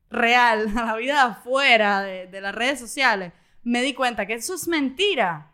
real, 0.10 0.72
a 0.78 0.86
la 0.86 0.96
vida 0.96 1.24
afuera 1.24 2.02
de, 2.02 2.28
de 2.28 2.42
las 2.42 2.56
redes 2.56 2.80
sociales. 2.80 3.34
Me 3.64 3.82
di 3.82 3.94
cuenta 3.94 4.26
que 4.26 4.34
eso 4.36 4.56
es 4.56 4.68
mentira. 4.68 5.53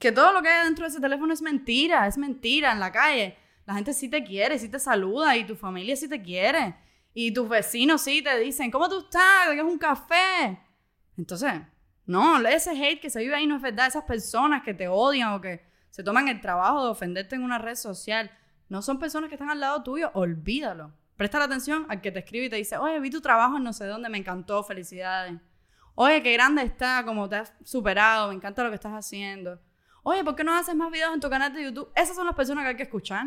Que 0.00 0.10
todo 0.10 0.32
lo 0.32 0.40
que 0.40 0.48
hay 0.48 0.64
dentro 0.64 0.84
de 0.84 0.88
ese 0.88 1.00
teléfono 1.00 1.32
es 1.32 1.42
mentira, 1.42 2.06
es 2.06 2.16
mentira 2.16 2.72
en 2.72 2.80
la 2.80 2.90
calle. 2.90 3.36
La 3.66 3.74
gente 3.74 3.92
sí 3.92 4.08
te 4.08 4.24
quiere, 4.24 4.58
sí 4.58 4.68
te 4.70 4.78
saluda 4.78 5.36
y 5.36 5.44
tu 5.44 5.54
familia 5.54 5.94
sí 5.94 6.08
te 6.08 6.22
quiere. 6.22 6.74
Y 7.12 7.32
tus 7.34 7.46
vecinos 7.46 8.00
sí 8.00 8.22
te 8.22 8.38
dicen, 8.38 8.70
¿cómo 8.70 8.88
tú 8.88 9.00
estás? 9.00 9.48
¿Qué 9.50 9.58
es 9.58 9.62
un 9.62 9.76
café? 9.76 10.58
Entonces, 11.18 11.52
no, 12.06 12.38
ese 12.48 12.70
hate 12.70 12.98
que 12.98 13.10
se 13.10 13.20
vive 13.20 13.34
ahí 13.34 13.46
no 13.46 13.56
es 13.56 13.62
verdad. 13.62 13.88
Esas 13.88 14.04
personas 14.04 14.62
que 14.62 14.72
te 14.72 14.88
odian 14.88 15.34
o 15.34 15.40
que 15.40 15.64
se 15.90 16.02
toman 16.02 16.28
el 16.28 16.40
trabajo 16.40 16.82
de 16.82 16.90
ofenderte 16.90 17.36
en 17.36 17.42
una 17.42 17.58
red 17.58 17.74
social, 17.74 18.30
no 18.70 18.80
son 18.80 18.98
personas 18.98 19.28
que 19.28 19.34
están 19.34 19.50
al 19.50 19.60
lado 19.60 19.82
tuyo, 19.82 20.10
olvídalo. 20.14 20.94
Presta 21.16 21.38
la 21.38 21.44
atención 21.44 21.84
al 21.90 22.00
que 22.00 22.10
te 22.10 22.20
escribe 22.20 22.46
y 22.46 22.50
te 22.50 22.56
dice, 22.56 22.78
oye, 22.78 22.98
vi 23.00 23.10
tu 23.10 23.20
trabajo 23.20 23.58
en 23.58 23.64
no 23.64 23.74
sé 23.74 23.84
dónde, 23.84 24.08
me 24.08 24.16
encantó, 24.16 24.64
felicidades. 24.64 25.38
Oye, 25.94 26.22
qué 26.22 26.32
grande 26.32 26.62
está, 26.62 27.04
como 27.04 27.28
te 27.28 27.36
has 27.36 27.52
superado, 27.64 28.28
me 28.28 28.34
encanta 28.36 28.64
lo 28.64 28.70
que 28.70 28.76
estás 28.76 28.92
haciendo. 28.92 29.60
Oye, 30.02 30.24
¿por 30.24 30.34
qué 30.34 30.44
no 30.44 30.56
haces 30.56 30.74
más 30.74 30.90
videos 30.90 31.14
en 31.14 31.20
tu 31.20 31.28
canal 31.28 31.52
de 31.52 31.64
YouTube? 31.64 31.90
Esas 31.94 32.16
son 32.16 32.26
las 32.26 32.34
personas 32.34 32.64
que 32.64 32.68
hay 32.70 32.76
que 32.76 32.84
escuchar. 32.84 33.26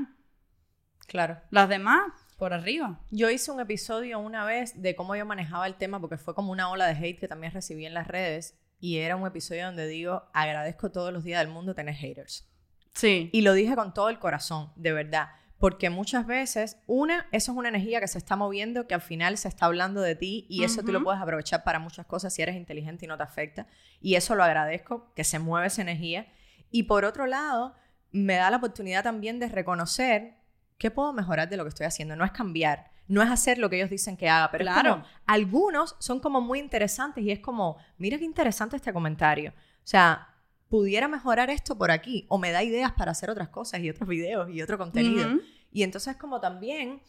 Claro. 1.08 1.40
Las 1.52 1.70
demás, 1.70 2.12
por 2.38 2.54
arriba. 2.54 3.00
Yo 3.12 3.30
hice 3.30 3.52
un 3.52 3.60
episodio 3.60 4.20
una 4.20 4.46
vez 4.46 4.82
de 4.82 4.96
cómo 4.96 5.16
yo 5.16 5.26
manejaba 5.26 5.68
el 5.68 5.76
tema, 5.76 6.00
porque 6.00 6.18
fue 6.18 6.34
como 6.34 6.52
una 6.52 6.70
ola 6.70 6.88
de 6.88 6.94
hate 6.94 7.20
que 7.20 7.28
también 7.28 7.54
recibí 7.54 7.86
en 7.86 7.94
las 7.94 8.08
redes. 8.08 8.58
Y 8.80 8.98
era 8.98 9.16
un 9.16 9.26
episodio 9.28 9.66
donde 9.66 9.88
digo, 9.88 10.24
agradezco 10.34 10.92
todos 10.92 11.14
los 11.14 11.24
días 11.24 11.40
del 11.40 11.54
mundo 11.54 11.76
tener 11.76 11.96
haters. 11.96 12.50
Sí. 12.94 13.30
Y 13.32 13.42
lo 13.42 13.54
dije 13.54 13.76
con 13.76 13.94
todo 13.94 14.10
el 14.10 14.20
corazón, 14.20 14.72
de 14.76 14.92
verdad. 14.94 15.30
Porque 15.58 15.90
muchas 15.90 16.28
veces, 16.28 16.78
una, 16.88 17.28
eso 17.32 17.54
es 17.54 17.58
una 17.58 17.70
energía 17.70 18.02
que 18.02 18.08
se 18.10 18.18
está 18.18 18.36
moviendo, 18.36 18.86
que 18.86 18.96
al 18.96 19.02
final 19.02 19.38
se 19.38 19.48
está 19.48 19.68
hablando 19.68 20.02
de 20.02 20.16
ti 20.16 20.46
y 20.50 20.66
eso 20.66 20.84
tú 20.84 20.92
lo 20.92 21.02
puedes 21.02 21.22
aprovechar 21.22 21.64
para 21.64 21.80
muchas 21.80 22.06
cosas 22.06 22.34
si 22.34 22.42
eres 22.42 22.58
inteligente 22.58 23.06
y 23.06 23.08
no 23.08 23.16
te 23.16 23.24
afecta. 23.24 23.68
Y 24.02 24.16
eso 24.16 24.36
lo 24.36 24.44
agradezco, 24.44 25.14
que 25.16 25.24
se 25.24 25.40
mueve 25.40 25.68
esa 25.68 25.82
energía. 25.82 26.28
Y 26.74 26.84
por 26.84 27.06
otro 27.06 27.28
lado, 27.28 27.76
me 28.12 28.34
da 28.34 28.50
la 28.50 28.58
oportunidad 28.58 29.04
también 29.04 29.38
de 29.40 29.48
reconocer 29.48 30.34
qué 30.80 30.90
puedo 30.90 31.14
mejorar 31.14 31.48
de 31.48 31.56
lo 31.56 31.64
que 31.64 31.70
estoy 31.70 31.86
haciendo. 31.86 32.16
No 32.16 32.26
es 32.26 32.32
cambiar, 32.32 32.90
no 33.08 33.22
es 33.22 33.30
hacer 33.30 33.60
lo 33.60 33.70
que 33.70 33.76
ellos 33.76 33.92
dicen 33.92 34.18
que 34.18 34.28
haga, 34.28 34.50
pero 34.50 34.64
Claro. 34.64 34.92
como, 34.96 35.06
algunos 35.28 35.96
son 36.00 36.20
como 36.20 36.42
muy 36.42 36.58
interesantes 36.58 37.24
y 37.24 37.30
es 37.30 37.40
como, 37.40 37.78
mira 38.00 38.18
qué 38.18 38.26
interesante 38.26 38.76
este 38.76 38.92
comentario. 38.92 39.52
O 39.52 39.86
sea, 39.88 40.30
pudiera 40.68 41.08
mejorar 41.08 41.52
esto 41.52 41.78
por 41.78 41.92
aquí 41.92 42.26
o 42.28 42.40
me 42.40 42.50
da 42.50 42.64
ideas 42.64 42.92
para 42.94 43.12
hacer 43.12 43.30
otras 43.30 43.50
cosas 43.50 43.82
y 43.82 43.92
otros 43.92 44.10
videos 44.10 44.50
y 44.50 44.60
otro 44.64 44.80
contenido. 44.80 45.30
Y 45.72 45.84
entonces 45.84 46.16
como 46.18 46.40
también 46.40 47.02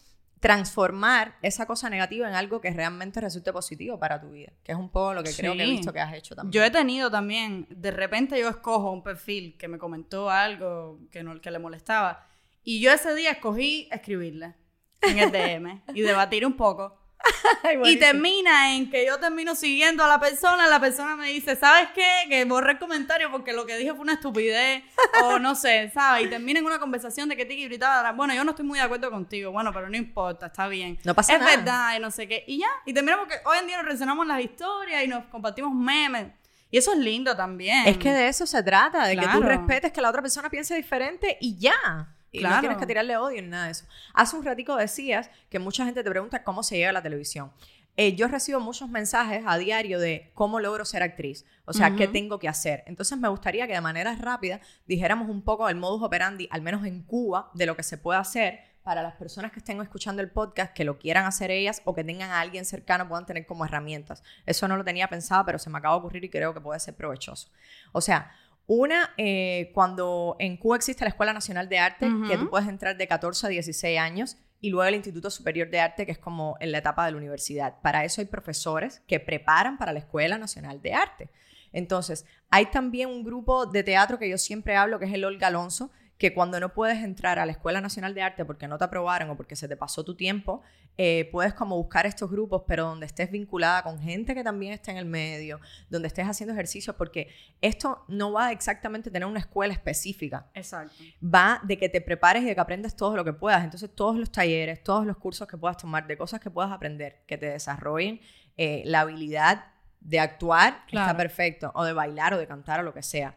transformar 0.45 1.39
esa 1.41 1.65
cosa 1.65 1.89
negativa 1.89 2.29
en 2.29 2.35
algo 2.35 2.61
que 2.61 2.71
realmente 2.71 3.19
resulte 3.19 3.51
positivo 3.51 3.99
para 3.99 4.21
tu 4.21 4.33
vida, 4.33 4.53
que 4.63 4.73
es 4.73 4.79
un 4.79 4.91
poco 4.91 5.15
lo 5.15 5.23
que 5.23 5.33
creo 5.35 5.55
que 5.55 5.63
he 5.63 5.71
visto 5.71 5.91
que 5.91 6.01
has 6.01 6.13
hecho 6.13 6.37
también. 6.37 6.53
Yo 6.53 6.63
he 6.63 6.71
tenido 6.71 7.11
también, 7.11 7.67
de 7.71 7.91
repente 7.91 8.39
yo 8.39 8.51
escojo 8.51 8.91
un 8.91 9.03
perfil 9.03 9.57
que 9.57 9.69
me 9.69 9.79
comentó 9.79 10.29
algo 10.29 11.01
que, 11.11 11.23
no, 11.23 11.41
que 11.41 11.51
le 11.51 11.59
molestaba 11.59 12.27
y 12.63 12.79
yo 12.81 12.93
ese 12.93 13.15
día 13.15 13.31
escogí 13.31 13.89
escribirle 13.91 14.55
en 15.01 15.19
el 15.19 15.33
DM 15.33 15.81
y 15.95 16.03
debatir 16.03 16.45
un 16.45 16.59
poco. 16.59 16.95
y 17.85 17.97
termina 17.99 18.75
en 18.75 18.91
que 18.91 19.07
yo 19.07 19.19
termino 19.19 19.55
siguiendo 19.55 20.05
a 20.05 20.09
la 20.09 20.21
persona, 20.21 20.67
la 20.69 20.81
persona 20.81 21.17
me 21.17 21.29
dice, 21.29 21.57
¿sabes 21.57 21.89
qué? 21.95 22.07
Que 22.29 22.45
borré 22.45 22.73
el 22.73 22.79
comentario 22.79 23.31
porque 23.31 23.53
lo 23.53 23.67
que 23.67 23.77
dije 23.77 23.91
fue 23.93 24.01
una 24.01 24.15
estupidez, 24.15 24.83
o 25.23 25.39
no 25.39 25.55
sé, 25.55 25.91
¿sabes? 25.95 26.27
Y 26.27 26.29
termina 26.31 26.59
en 26.61 26.67
una 26.67 26.79
conversación 26.79 27.29
de 27.29 27.37
que 27.37 27.45
tiki 27.45 27.65
gritaba, 27.65 28.13
bueno, 28.13 28.35
yo 28.35 28.45
no 28.45 28.51
estoy 28.51 28.65
muy 28.67 28.79
de 28.79 28.85
acuerdo 28.85 29.11
contigo, 29.11 29.51
bueno, 29.53 29.73
pero 29.73 29.89
no 29.89 29.97
importa, 29.97 30.47
está 30.47 30.69
bien. 30.69 30.99
No 31.05 31.15
pasa 31.15 31.35
es 31.35 31.41
nada. 31.41 31.57
verdad, 31.57 31.97
y 31.97 32.01
no 32.01 32.11
sé 32.11 32.29
qué. 32.29 32.45
Y 32.47 32.59
ya, 32.59 32.69
y 32.87 32.93
terminamos 32.93 33.27
que 33.29 33.35
hoy 33.45 33.59
en 33.61 33.67
día 33.67 33.77
nos 33.77 33.87
relacionamos 33.87 34.27
las 34.27 34.41
historias 34.41 35.05
y 35.05 35.09
nos 35.09 35.25
compartimos 35.27 35.73
memes. 35.75 36.27
Y 36.71 36.79
eso 36.79 36.93
es 36.93 36.99
lindo 36.99 37.37
también. 37.37 37.87
Es 37.87 37.99
que 37.99 38.11
de 38.13 38.27
eso 38.27 38.47
se 38.47 38.61
trata, 38.63 39.07
de 39.07 39.15
que 39.15 39.23
tú 39.27 39.39
Claro. 39.41 39.47
respetes 39.49 39.93
que 39.93 40.01
la 40.01 40.09
otra 40.11 40.21
persona 40.23 40.51
piense 40.51 40.75
diferente 40.75 41.39
y 41.41 41.57
ya. 41.57 42.13
Y 42.35 42.42
no 42.42 42.49
Claro. 42.49 42.61
tienes 42.61 42.79
que 42.79 42.87
tirarle 42.87 43.16
odio 43.16 43.40
ni 43.40 43.49
nada 43.49 43.66
de 43.66 43.70
eso. 43.73 43.87
Hace 44.12 44.37
un 44.37 44.44
ratico 44.44 44.77
decías 44.77 45.31
que 45.49 45.59
mucha 45.59 45.85
gente 45.85 46.03
te 46.03 46.11
pregunta 46.11 46.42
cómo 46.42 46.62
se 46.62 46.77
llega 46.77 46.90
a 46.90 46.92
la 46.92 47.03
televisión. 47.03 47.53
Eh, 47.97 48.16
yo 48.16 48.27
recibo 48.27 48.59
muchos 48.59 48.88
mensajes 48.88 49.44
a 49.47 49.57
diario 49.57 50.01
de 50.01 50.33
cómo 50.35 50.59
logro 50.59 50.85
ser 50.85 51.05
actriz, 51.05 51.47
o 51.64 51.73
sea, 51.73 51.94
qué 51.94 52.05
Ujú. 52.05 52.12
tengo 52.12 52.38
que 52.40 52.49
hacer. 52.49 52.83
Entonces 52.87 53.16
me 53.18 53.29
gustaría 53.29 53.68
que 53.68 53.73
de 53.75 53.81
manera 53.81 54.16
rápida 54.16 54.59
dijéramos 54.85 55.29
un 55.29 55.42
poco 55.42 55.68
del 55.68 55.77
modus 55.77 56.03
operandi, 56.03 56.49
al 56.51 56.61
menos 56.61 56.85
en 56.85 57.03
Cuba, 57.05 57.53
de 57.55 57.66
lo 57.66 57.77
que 57.77 57.85
se 57.85 57.97
puede 57.97 58.18
hacer 58.18 58.59
para 58.83 59.01
las 59.01 59.14
personas 59.14 59.53
que 59.53 59.61
estén 59.61 59.81
escuchando 59.81 60.20
el 60.23 60.31
podcast, 60.31 60.73
que 60.75 60.85
lo 60.85 60.99
quieran 60.99 61.25
hacer 61.25 61.51
ellas 61.53 61.81
o 61.85 61.94
que 61.94 62.03
tengan 62.05 62.31
a 62.33 62.40
alguien 62.40 62.64
cercano, 62.64 63.09
puedan 63.09 63.25
tener 63.27 63.47
como 63.47 63.64
herramientas. 63.64 64.23
Eso 64.44 64.66
no 64.68 64.77
lo 64.77 64.85
tenía 64.85 65.07
pensado, 65.09 65.44
pero 65.47 65.59
se 65.61 65.70
me 65.70 65.79
acaba 65.79 65.94
de 65.94 66.01
ocurrir 66.01 66.25
y 66.25 66.29
creo 66.31 66.53
que 66.53 66.61
puede 66.61 66.79
ser 66.81 66.94
provechoso. 66.94 67.49
O 67.92 68.01
sea, 68.01 68.31
una, 68.66 69.11
eh, 69.16 69.70
cuando 69.74 70.37
en 70.38 70.57
Cuba 70.57 70.77
existe 70.77 71.05
la 71.05 71.11
Escuela 71.11 71.33
Nacional 71.33 71.68
de 71.68 71.79
Arte, 71.79 72.09
que 72.29 72.38
tú 72.38 72.48
puedes 72.48 72.68
entrar 72.68 72.96
de 72.96 73.07
14 73.07 73.46
a 73.46 73.50
16 73.50 73.98
años, 73.98 74.37
y 74.61 74.70
luego 74.70 74.88
el 74.88 74.94
Instituto 74.94 75.31
Superior 75.31 75.68
de 75.68 75.81
Arte, 75.81 76.07
que 76.07 76.12
es 76.12 76.18
como 76.18 76.57
en 76.61 76.72
la 76.72 76.79
etapa 76.79 77.05
de 77.05 77.12
la 77.12 77.18
universidad. 77.18 77.81
Para 77.83 78.05
eso 78.05 78.22
hay 78.22 78.27
profesores 78.27 79.03
que 79.07 79.20
preparan 79.20 79.77
para 79.77 79.92
la 79.92 79.98
Escuela 79.98 80.38
Nacional 80.38 80.81
de 80.81 80.94
Arte. 80.94 81.31
Entonces, 81.72 82.24
hay 82.48 82.66
también 82.66 83.11
un 83.11 83.24
grupo 83.24 83.66
de 83.66 83.83
teatro 83.83 84.18
que 84.18 84.31
yo 84.31 84.38
siempre 84.38 84.77
hablo, 84.77 84.98
que 84.98 85.05
es 85.05 85.12
el 85.12 85.24
Olga 85.24 85.48
Alonso, 85.48 85.90
que 86.18 86.33
cuando 86.33 86.61
no 86.61 86.72
puedes 86.72 87.03
entrar 87.03 87.38
a 87.38 87.46
la 87.46 87.53
Escuela 87.53 87.81
Nacional 87.81 88.14
de 88.14 88.22
Arte 88.22 88.44
porque 88.44 88.68
no 88.68 88.79
te 88.79 88.85
aprobaron 88.85 89.31
o 89.31 89.37
porque 89.37 89.57
se 89.57 89.66
te 89.68 89.77
pasó 89.77 90.05
tu 90.05 90.14
tiempo, 90.14 90.62
eh, 90.96 91.29
puedes 91.33 91.55
como 91.55 91.77
buscar 91.77 92.07
estos 92.07 92.31
grupos, 92.31 92.62
pero 92.68 92.85
donde 92.85 93.07
estés 93.07 93.31
vinculada 93.33 93.83
con 93.83 93.98
gente 94.00 94.33
que 94.33 94.44
también 94.44 94.72
está 94.72 94.92
en 94.92 94.98
el 94.98 95.07
medio, 95.07 95.61
donde 95.90 96.07
estés 96.07 96.24
haciendo 96.29 96.53
ejercicios, 96.53 96.94
porque 96.94 97.31
esto 97.61 98.05
no 98.07 98.31
va 98.33 98.53
exactamente 98.53 99.09
a 99.09 99.12
tener 99.12 99.27
una 99.27 99.40
escuela 99.40 99.72
específica, 99.72 100.46
Exacto. 100.55 100.94
va 101.22 101.61
de 101.64 101.77
que 101.79 101.88
te 101.88 102.00
prepares 102.00 102.44
y 102.44 102.46
de 102.46 102.55
que 102.55 102.61
aprendas 102.61 102.94
todo 102.94 103.16
lo 103.16 103.24
que 103.24 103.33
puedas. 103.33 103.64
Entonces, 103.64 103.90
todos 103.92 104.16
los 104.16 104.31
talleres, 104.31 104.85
todos 104.85 105.05
los 105.05 105.16
cursos 105.16 105.48
que 105.48 105.57
puedas 105.59 105.77
tomar, 105.79 106.07
de 106.07 106.16
cosas 106.16 106.38
que 106.38 106.48
puedas 106.50 106.70
aprender, 106.70 107.24
que 107.27 107.37
te 107.38 107.46
desarrollen 107.46 108.20
eh, 108.57 108.83
la 108.87 109.00
habilidad 109.00 109.64
de 110.00 110.20
actuar, 110.20 110.74
está 110.87 110.90
Claro. 110.90 111.16
perfecto, 111.18 111.72
o 111.74 111.83
de 111.83 111.92
bailar 111.92 112.35
o 112.35 112.38
de 112.38 112.46
cantar 112.46 112.79
o 112.79 112.83
lo 112.85 112.94
que 112.94 113.03
sea. 113.03 113.35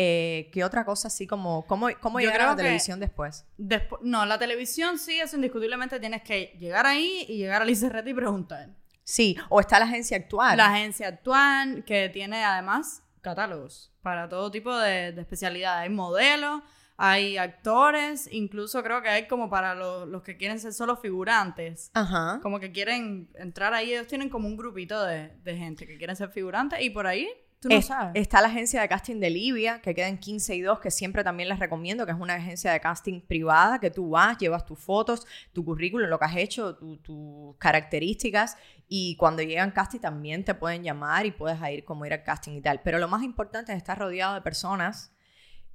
Eh, 0.00 0.48
¿Qué 0.52 0.62
otra 0.62 0.84
cosa 0.84 1.08
así 1.08 1.26
como, 1.26 1.66
cómo, 1.66 1.88
cómo 2.00 2.20
llegar 2.20 2.40
a 2.42 2.46
la 2.46 2.56
televisión 2.56 3.00
después? 3.00 3.44
Despu- 3.58 3.98
no, 4.02 4.24
la 4.26 4.38
televisión 4.38 4.96
sí, 4.96 5.18
eso 5.18 5.34
indiscutiblemente 5.34 5.98
tienes 5.98 6.22
que 6.22 6.56
llegar 6.58 6.86
ahí 6.86 7.26
y 7.28 7.38
llegar 7.38 7.62
al 7.62 7.68
ICRT 7.70 8.06
y 8.06 8.14
preguntar. 8.14 8.68
Sí, 9.02 9.36
o 9.48 9.58
está 9.58 9.80
la 9.80 9.86
agencia 9.86 10.16
actual. 10.16 10.56
La 10.56 10.66
agencia 10.72 11.08
actual, 11.08 11.82
que 11.84 12.08
tiene 12.10 12.44
además 12.44 13.02
catálogos 13.22 13.92
para 14.00 14.28
todo 14.28 14.50
tipo 14.52 14.76
de, 14.78 15.10
de 15.12 15.20
especialidades. 15.20 15.82
Hay 15.88 15.94
modelos, 15.94 16.62
hay 16.96 17.36
actores, 17.36 18.28
incluso 18.30 18.82
creo 18.84 19.02
que 19.02 19.08
hay 19.08 19.26
como 19.26 19.50
para 19.50 19.74
los, 19.74 20.06
los 20.08 20.22
que 20.22 20.36
quieren 20.36 20.60
ser 20.60 20.72
solo 20.72 20.96
figurantes. 20.96 21.90
Ajá. 21.94 22.38
Como 22.42 22.60
que 22.60 22.70
quieren 22.70 23.30
entrar 23.34 23.74
ahí, 23.74 23.92
ellos 23.92 24.06
tienen 24.06 24.28
como 24.28 24.46
un 24.46 24.56
grupito 24.56 25.02
de, 25.04 25.28
de 25.42 25.56
gente 25.56 25.86
que 25.88 25.96
quieren 25.98 26.14
ser 26.14 26.30
figurantes 26.30 26.80
y 26.82 26.90
por 26.90 27.06
ahí 27.06 27.28
tú 27.60 27.68
no 27.68 27.74
Es- 27.76 27.86
sabes. 27.86 28.12
Está 28.14 28.40
la 28.40 28.48
agencia 28.48 28.80
de 28.80 28.88
casting 28.88 29.20
de 29.20 29.30
Libia, 29.30 29.80
que 29.80 29.94
queda 29.94 30.08
en 30.08 30.18
15 30.18 30.54
y 30.54 30.60
2, 30.60 30.80
que 30.80 30.90
siempre 30.90 31.24
también 31.24 31.48
les 31.48 31.58
recomiendo, 31.58 32.06
que 32.06 32.12
es 32.12 32.18
una 32.18 32.34
agencia 32.34 32.72
de 32.72 32.80
casting 32.80 33.20
privada, 33.20 33.78
que 33.80 33.90
tú 33.90 34.10
vas, 34.10 34.38
llevas 34.38 34.64
tus 34.64 34.78
fotos, 34.78 35.26
tu 35.52 35.64
currículum, 35.64 36.08
lo 36.08 36.18
que 36.18 36.24
has 36.24 36.36
hecho, 36.36 36.76
tu- 36.76 36.96
tus 36.98 37.56
características, 37.58 38.56
y 38.88 39.16
cuando 39.16 39.42
llegan 39.42 39.70
casting 39.70 40.00
también 40.00 40.44
te 40.44 40.54
pueden 40.54 40.82
llamar 40.82 41.26
y 41.26 41.30
puedes 41.30 41.58
ir 41.70 41.84
como 41.84 42.04
ir 42.06 42.12
al 42.12 42.22
casting 42.22 42.52
y 42.52 42.60
tal. 42.60 42.80
Pero 42.82 42.98
lo 42.98 43.08
más 43.08 43.22
importante 43.22 43.72
es 43.72 43.78
estar 43.78 43.98
rodeado 43.98 44.34
de 44.34 44.40
personas 44.40 45.12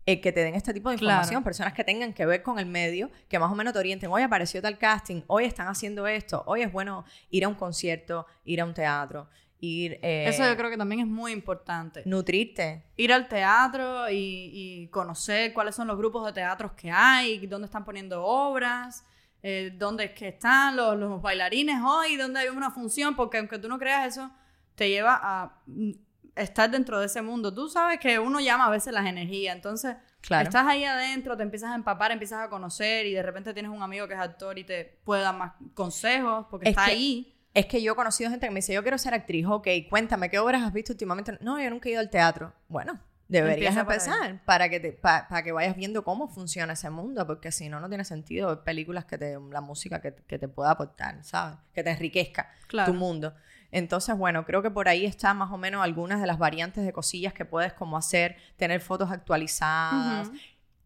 eh, 0.06 0.20
que 0.20 0.34
te 0.34 0.42
den 0.44 0.54
este 0.54 0.74
tipo 0.74 0.90
de 0.90 0.98
Claro. 0.98 1.14
información, 1.14 1.44
personas 1.46 1.72
que 1.72 1.86
tengan 1.86 2.12
que 2.12 2.26
ver 2.26 2.44
con 2.44 2.60
el 2.60 2.66
medio, 2.66 3.10
que 3.30 3.40
más 3.40 3.50
o 3.50 3.56
menos 3.56 3.72
te 3.72 3.80
orienten, 3.80 4.12
hoy 4.12 4.22
apareció 4.22 4.62
tal 4.62 4.78
casting, 4.78 5.22
hoy 5.28 5.46
están 5.46 5.68
haciendo 5.70 6.08
esto, 6.08 6.44
hoy 6.46 6.62
es 6.62 6.74
bueno 6.74 7.06
ir 7.30 7.46
a 7.46 7.48
un 7.48 7.56
concierto, 7.56 8.26
ir 8.44 8.60
a 8.60 8.66
un 8.66 8.74
teatro, 8.74 9.30
ir... 9.66 10.00
eh, 10.02 10.26
Eso 10.28 10.46
yo 10.46 10.56
creo 10.58 10.70
que 10.70 10.78
también 10.78 11.02
es 11.02 11.08
muy 11.08 11.32
importante. 11.32 12.04
Nutrirte. 12.06 12.84
ir 12.98 13.14
al 13.14 13.28
teatro 13.28 14.10
y, 14.10 14.50
y 14.54 14.88
conocer 14.90 15.54
cuáles 15.54 15.76
son 15.76 15.88
los 15.88 15.98
grupos 15.98 16.26
de 16.26 16.34
teatros 16.34 16.74
que 16.74 16.92
hay, 16.92 17.46
dónde 17.48 17.66
están 17.66 17.86
poniendo 17.86 18.24
obras, 18.26 19.06
eh, 19.42 19.72
dónde 19.78 20.06
es 20.06 20.12
que 20.12 20.28
están 20.30 20.76
los, 20.76 20.98
los 20.98 21.22
bailarines 21.22 21.82
hoy, 21.86 22.16
dónde 22.18 22.42
hay 22.42 22.50
una 22.50 22.72
función, 22.72 23.16
porque 23.16 23.38
aunque 23.38 23.58
tú 23.60 23.68
no 23.70 23.78
creas 23.80 24.08
eso, 24.08 24.30
te 24.76 24.90
lleva 24.90 25.20
a 25.22 25.62
mm, 25.68 25.92
estar 26.36 26.70
dentro 26.70 27.00
de 27.00 27.06
ese 27.06 27.22
mundo. 27.22 27.54
Tú 27.54 27.70
sabes 27.70 28.00
que 28.00 28.20
uno 28.20 28.40
llama 28.40 28.66
a 28.66 28.70
veces 28.70 28.94
las 28.94 29.06
energías, 29.06 29.56
entonces 29.56 29.96
Claro. 30.22 30.48
estás 30.48 30.66
ahí 30.66 30.86
adentro, 30.86 31.36
te 31.36 31.44
empiezas 31.44 31.72
a 31.72 31.76
empapar, 31.76 32.12
empiezas 32.14 32.40
a 32.40 32.50
conocer 32.50 33.06
y 33.06 33.12
de 33.14 33.22
repente 33.22 33.54
tienes 33.54 33.70
un 33.72 33.82
amigo 33.84 34.08
que 34.08 34.14
es 34.14 34.20
actor 34.22 34.58
y 34.58 34.64
te 34.64 35.00
puede 35.04 35.22
dar 35.22 35.36
más 35.36 35.52
consejos 35.74 36.46
porque 36.50 36.70
Es 36.70 36.72
está 36.72 36.86
ahí. 36.86 37.33
Es 37.54 37.68
que 37.68 37.82
yo 37.84 37.94
he 37.94 37.96
conocido 37.96 38.30
gente 38.32 38.48
que 38.48 38.52
me 38.52 38.58
dice, 38.60 38.74
yo 38.74 38.82
quiero 38.82 38.98
ser 38.98 39.14
actriz, 39.14 39.46
ok, 39.48 39.68
cuéntame, 39.90 40.30
¿qué 40.30 40.40
obras 40.40 40.64
has 40.64 40.74
visto 40.74 40.92
últimamente? 40.94 41.38
No, 41.42 41.60
yo 41.62 41.70
nunca 41.70 41.88
he 41.88 41.92
ido 41.92 42.02
al 42.02 42.10
teatro. 42.10 42.52
Bueno, 42.68 43.00
deberías 43.28 43.76
Empieza 43.78 43.82
empezar 43.82 44.44
para 44.46 44.70
que, 44.70 44.80
te, 44.80 44.92
pa- 44.92 45.28
para 45.30 45.44
que 45.44 45.52
vayas 45.52 45.76
viendo 45.76 46.04
cómo 46.04 46.28
funciona 46.28 46.74
ese 46.74 46.90
mundo, 46.90 47.28
porque 47.28 47.52
si 47.52 47.70
no, 47.70 47.80
no 47.80 47.90
tiene 47.90 48.06
sentido 48.06 48.48
ver 48.48 48.60
películas 48.64 49.06
que 49.06 49.20
te, 49.20 49.38
la 49.52 49.62
música 49.62 50.02
que, 50.02 50.14
que 50.16 50.40
te 50.40 50.48
pueda 50.48 50.72
aportar, 50.72 51.24
¿sabes? 51.24 51.58
Que 51.74 51.84
te 51.84 51.92
enriquezca 51.92 52.50
Claro. 52.68 52.92
tu 52.92 52.98
mundo. 52.98 53.36
Entonces, 53.72 54.16
bueno, 54.18 54.46
creo 54.46 54.64
que 54.64 54.72
por 54.72 54.88
ahí 54.88 55.06
está 55.06 55.34
más 55.36 55.52
o 55.52 55.58
menos 55.58 55.84
algunas 55.84 56.22
de 56.22 56.28
las 56.28 56.40
variantes 56.40 56.84
de 56.86 56.92
cosillas 56.94 57.34
que 57.34 57.46
puedes 57.46 57.74
como 57.74 57.98
hacer, 57.98 58.36
tener 58.58 58.82
fotos 58.82 59.12
actualizadas, 59.12 60.32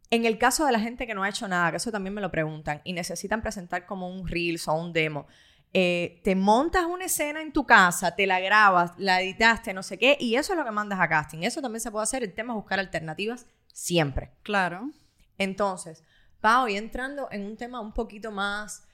en 0.09 0.25
el 0.25 0.37
caso 0.37 0.65
de 0.65 0.71
la 0.71 0.79
gente 0.79 1.05
que 1.05 1.13
no 1.13 1.23
ha 1.23 1.29
hecho 1.29 1.47
nada, 1.49 1.71
que 1.71 1.77
eso 1.77 1.91
también 1.91 2.13
me 2.13 2.21
lo 2.21 2.31
preguntan, 2.31 2.79
y 2.85 2.93
necesitan 2.93 3.41
presentar 3.41 3.85
como 3.85 4.09
un 4.09 4.25
Reels 4.27 4.67
o 4.69 4.73
un 4.73 4.93
demo, 4.93 5.27
eh, 5.73 6.21
te 6.23 6.35
montas 6.35 6.85
una 6.85 7.05
escena 7.05 7.41
en 7.41 7.53
tu 7.53 7.65
casa, 7.65 8.15
te 8.15 8.25
la 8.25 8.39
grabas, 8.39 8.93
la 8.97 9.21
editaste, 9.21 9.73
no 9.73 9.83
sé 9.83 9.97
qué, 9.97 10.17
y 10.19 10.35
eso 10.35 10.53
es 10.53 10.59
lo 10.59 10.65
que 10.65 10.71
mandas 10.71 10.99
a 10.99 11.07
casting. 11.09 11.39
Eso 11.43 11.61
también 11.61 11.81
se 11.81 11.91
puede 11.91 12.03
hacer. 12.03 12.23
El 12.23 12.33
tema 12.33 12.53
es 12.53 12.55
buscar 12.55 12.79
alternativas 12.79 13.45
siempre. 13.73 14.31
Claro. 14.43 14.91
Entonces, 15.37 16.03
Pau, 16.41 16.67
y 16.67 16.77
entrando 16.77 17.27
en 17.31 17.45
un 17.45 17.57
tema 17.57 17.79
un 17.81 17.93
poquito 17.93 18.31
más 18.31 18.87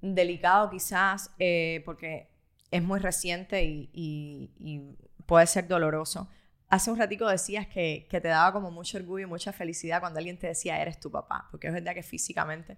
delicado 0.00 0.70
quizás, 0.70 1.30
eh, 1.38 1.82
porque 1.84 2.28
es 2.70 2.82
muy 2.82 3.00
reciente 3.00 3.64
y, 3.64 3.90
y- 3.92 4.50
y 4.58 4.96
puede 5.26 5.46
ser 5.46 5.66
doloroso. 5.68 6.28
Hace 6.68 6.90
un 6.90 6.98
ratico 6.98 7.26
decías 7.28 7.66
que, 7.66 8.06
que 8.10 8.20
te 8.20 8.28
daba 8.28 8.52
como 8.52 8.70
mucho 8.70 8.98
orgullo 8.98 9.24
y 9.24 9.28
mucha 9.28 9.52
felicidad 9.52 10.00
cuando 10.00 10.18
alguien 10.18 10.38
te 10.38 10.48
decía 10.48 10.80
eres 10.80 11.00
tu 11.00 11.10
papá, 11.10 11.48
porque 11.50 11.68
es 11.68 11.72
verdad 11.72 11.94
que 11.94 12.02
físicamente 12.02 12.76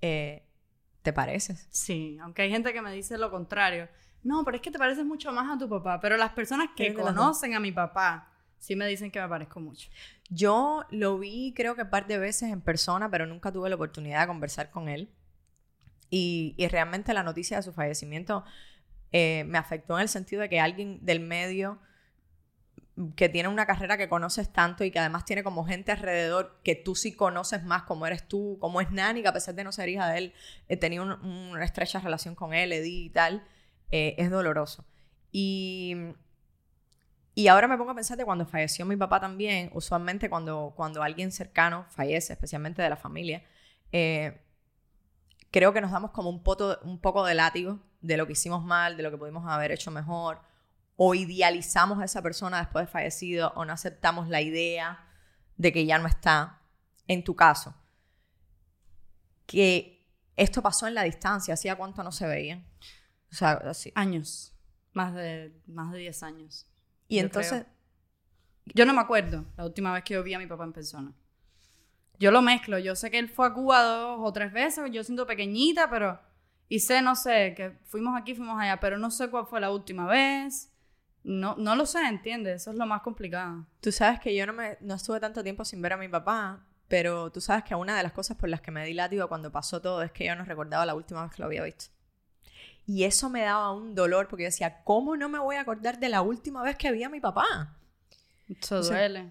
eh, 0.00 0.44
te 1.08 1.12
pareces. 1.14 1.66
Sí, 1.70 2.18
aunque 2.20 2.42
hay 2.42 2.50
gente 2.50 2.70
que 2.74 2.82
me 2.82 2.92
dice 2.92 3.16
lo 3.16 3.30
contrario. 3.30 3.88
No, 4.22 4.44
pero 4.44 4.56
es 4.56 4.62
que 4.62 4.70
te 4.70 4.78
pareces 4.78 5.06
mucho 5.06 5.32
más 5.32 5.50
a 5.50 5.58
tu 5.58 5.66
papá. 5.66 6.00
Pero 6.00 6.18
las 6.18 6.32
personas 6.32 6.68
que 6.76 6.92
conocen 6.92 7.54
a 7.54 7.60
mi 7.60 7.72
papá 7.72 8.30
sí 8.58 8.76
me 8.76 8.86
dicen 8.86 9.10
que 9.10 9.18
me 9.18 9.26
parezco 9.26 9.58
mucho. 9.58 9.88
Yo 10.28 10.84
lo 10.90 11.18
vi 11.18 11.54
creo 11.56 11.74
que 11.74 11.82
un 11.82 11.90
par 11.90 12.06
de 12.06 12.18
veces 12.18 12.52
en 12.52 12.60
persona, 12.60 13.10
pero 13.10 13.24
nunca 13.26 13.50
tuve 13.50 13.70
la 13.70 13.76
oportunidad 13.76 14.20
de 14.20 14.26
conversar 14.26 14.70
con 14.70 14.90
él. 14.90 15.10
Y, 16.10 16.54
y 16.58 16.68
realmente 16.68 17.14
la 17.14 17.22
noticia 17.22 17.56
de 17.56 17.62
su 17.62 17.72
fallecimiento 17.72 18.44
eh, 19.12 19.44
me 19.46 19.56
afectó 19.56 19.96
en 19.96 20.02
el 20.02 20.08
sentido 20.10 20.42
de 20.42 20.50
que 20.50 20.60
alguien 20.60 20.98
del 21.06 21.20
medio 21.20 21.78
que 23.16 23.28
tiene 23.28 23.48
una 23.48 23.66
carrera 23.66 23.96
que 23.96 24.08
conoces 24.08 24.52
tanto 24.52 24.84
y 24.84 24.90
que 24.90 24.98
además 24.98 25.24
tiene 25.24 25.42
como 25.44 25.64
gente 25.64 25.92
alrededor 25.92 26.58
que 26.64 26.74
tú 26.74 26.94
sí 26.94 27.14
conoces 27.14 27.62
más, 27.64 27.84
como 27.84 28.06
eres 28.06 28.26
tú, 28.28 28.58
como 28.60 28.80
es 28.80 28.90
Nani, 28.90 29.22
que 29.22 29.28
a 29.28 29.32
pesar 29.32 29.54
de 29.54 29.64
no 29.64 29.72
ser 29.72 29.88
hija 29.88 30.08
de 30.08 30.18
él, 30.18 30.34
eh, 30.68 30.76
tenía 30.76 31.02
un- 31.02 31.12
una 31.24 31.64
estrecha 31.64 32.00
relación 32.00 32.34
con 32.34 32.54
él, 32.54 32.72
Eddie 32.72 33.04
y 33.06 33.10
tal, 33.10 33.44
eh, 33.90 34.14
es 34.18 34.30
doloroso. 34.30 34.84
Y, 35.32 35.94
y 37.34 37.46
ahora 37.48 37.68
me 37.68 37.78
pongo 37.78 37.92
a 37.92 37.94
pensar 37.94 38.16
de 38.18 38.24
cuando 38.24 38.46
falleció 38.46 38.84
mi 38.84 38.96
papá 38.96 39.20
también, 39.20 39.70
usualmente 39.72 40.28
cuando, 40.28 40.72
cuando 40.76 41.02
alguien 41.02 41.30
cercano 41.30 41.86
fallece, 41.90 42.32
especialmente 42.32 42.82
de 42.82 42.90
la 42.90 42.96
familia, 42.96 43.44
eh, 43.92 44.40
creo 45.50 45.72
que 45.72 45.80
nos 45.80 45.90
damos 45.90 46.10
como 46.10 46.30
un, 46.30 46.42
poto- 46.42 46.78
un 46.82 47.00
poco 47.00 47.24
de 47.24 47.34
látigo 47.34 47.80
de 48.00 48.16
lo 48.16 48.26
que 48.26 48.32
hicimos 48.32 48.64
mal, 48.64 48.96
de 48.96 49.02
lo 49.02 49.10
que 49.10 49.18
pudimos 49.18 49.44
haber 49.48 49.72
hecho 49.72 49.90
mejor, 49.90 50.40
o 51.00 51.14
idealizamos 51.14 52.00
a 52.00 52.04
esa 52.04 52.22
persona 52.22 52.58
después 52.58 52.86
de 52.86 52.90
fallecido, 52.90 53.52
o 53.54 53.64
no 53.64 53.72
aceptamos 53.72 54.28
la 54.28 54.40
idea 54.40 55.06
de 55.56 55.72
que 55.72 55.86
ya 55.86 55.96
no 55.98 56.08
está. 56.08 56.60
En 57.06 57.22
tu 57.22 57.36
caso, 57.36 57.74
que 59.46 60.04
esto 60.36 60.60
pasó 60.60 60.88
en 60.88 60.94
la 60.94 61.04
distancia, 61.04 61.54
¿hacía 61.54 61.76
cuánto 61.76 62.02
no 62.02 62.10
se 62.10 62.26
veían? 62.26 62.66
O 63.30 63.34
sea, 63.34 63.52
así. 63.52 63.92
Años. 63.94 64.52
Más 64.92 65.14
de, 65.14 65.62
más 65.68 65.92
de 65.92 66.00
10 66.00 66.22
años. 66.24 66.66
Y 67.06 67.16
yo 67.16 67.22
entonces, 67.22 67.64
Yo 68.66 68.84
no 68.84 68.92
me 68.92 69.00
acuerdo 69.00 69.46
la 69.56 69.64
última 69.64 69.92
vez 69.92 70.02
que 70.02 70.14
yo 70.14 70.22
vi 70.24 70.34
a 70.34 70.38
mi 70.38 70.48
papá 70.48 70.64
en 70.64 70.72
persona. 70.72 71.12
Yo 72.18 72.32
lo 72.32 72.42
mezclo. 72.42 72.76
Yo 72.80 72.96
sé 72.96 73.08
que 73.10 73.20
él 73.20 73.28
fue 73.28 73.46
a 73.46 73.54
Cuba 73.54 73.84
dos 73.84 74.18
o 74.20 74.32
tres 74.32 74.52
veces. 74.52 74.84
Yo 74.90 75.04
siento 75.04 75.26
pequeñita, 75.28 75.88
pero... 75.88 76.20
Y 76.68 76.80
sé, 76.80 77.00
no 77.00 77.14
sé, 77.14 77.54
que 77.56 77.78
fuimos 77.84 78.20
aquí, 78.20 78.34
fuimos 78.34 78.60
allá, 78.60 78.78
pero 78.80 78.98
no 78.98 79.12
sé 79.12 79.30
cuál 79.30 79.46
fue 79.46 79.60
la 79.60 79.70
última 79.70 80.06
vez. 80.06 80.70
No, 81.28 81.56
no 81.58 81.76
lo 81.76 81.84
sé, 81.84 82.00
¿entiendes? 82.08 82.62
Eso 82.62 82.70
es 82.70 82.78
lo 82.78 82.86
más 82.86 83.02
complicado. 83.02 83.66
tú 83.82 83.92
sabes 83.92 84.18
que 84.18 84.34
yo 84.34 84.46
no, 84.46 84.54
me, 84.54 84.78
no 84.80 84.94
estuve 84.94 85.20
tanto 85.20 85.42
tiempo 85.42 85.62
sin 85.62 85.82
ver 85.82 85.92
a 85.92 85.98
mi 85.98 86.08
papá, 86.08 86.64
pero 86.88 87.30
tú 87.30 87.42
sabes 87.42 87.64
que 87.64 87.74
una 87.74 87.94
de 87.94 88.02
las 88.02 88.12
cosas 88.12 88.38
por 88.38 88.48
las 88.48 88.62
que 88.62 88.70
me 88.70 88.82
di 88.86 88.94
látigo 88.94 89.28
cuando 89.28 89.52
pasó 89.52 89.82
todo 89.82 90.00
es 90.02 90.10
que 90.10 90.24
yo 90.24 90.34
no 90.34 90.46
recordaba 90.46 90.86
la 90.86 90.94
última 90.94 91.22
vez 91.22 91.32
que 91.32 91.42
lo 91.42 91.44
había 91.44 91.62
visto. 91.62 91.84
Y 92.86 93.04
eso 93.04 93.28
me 93.28 93.42
daba 93.42 93.72
un 93.72 93.94
dolor 93.94 94.26
porque 94.28 94.44
yo 94.44 94.48
decía, 94.48 94.82
¿cómo 94.84 95.18
no 95.18 95.28
me 95.28 95.38
voy 95.38 95.56
a 95.56 95.60
acordar 95.60 95.98
de 96.00 96.08
la 96.08 96.22
última 96.22 96.62
vez 96.62 96.76
que 96.76 96.90
vi 96.92 97.04
a 97.04 97.10
mi 97.10 97.20
papá? 97.20 97.76
Eso 98.48 98.78
O 98.78 98.82
sea, 98.82 98.96
duele. 98.96 99.30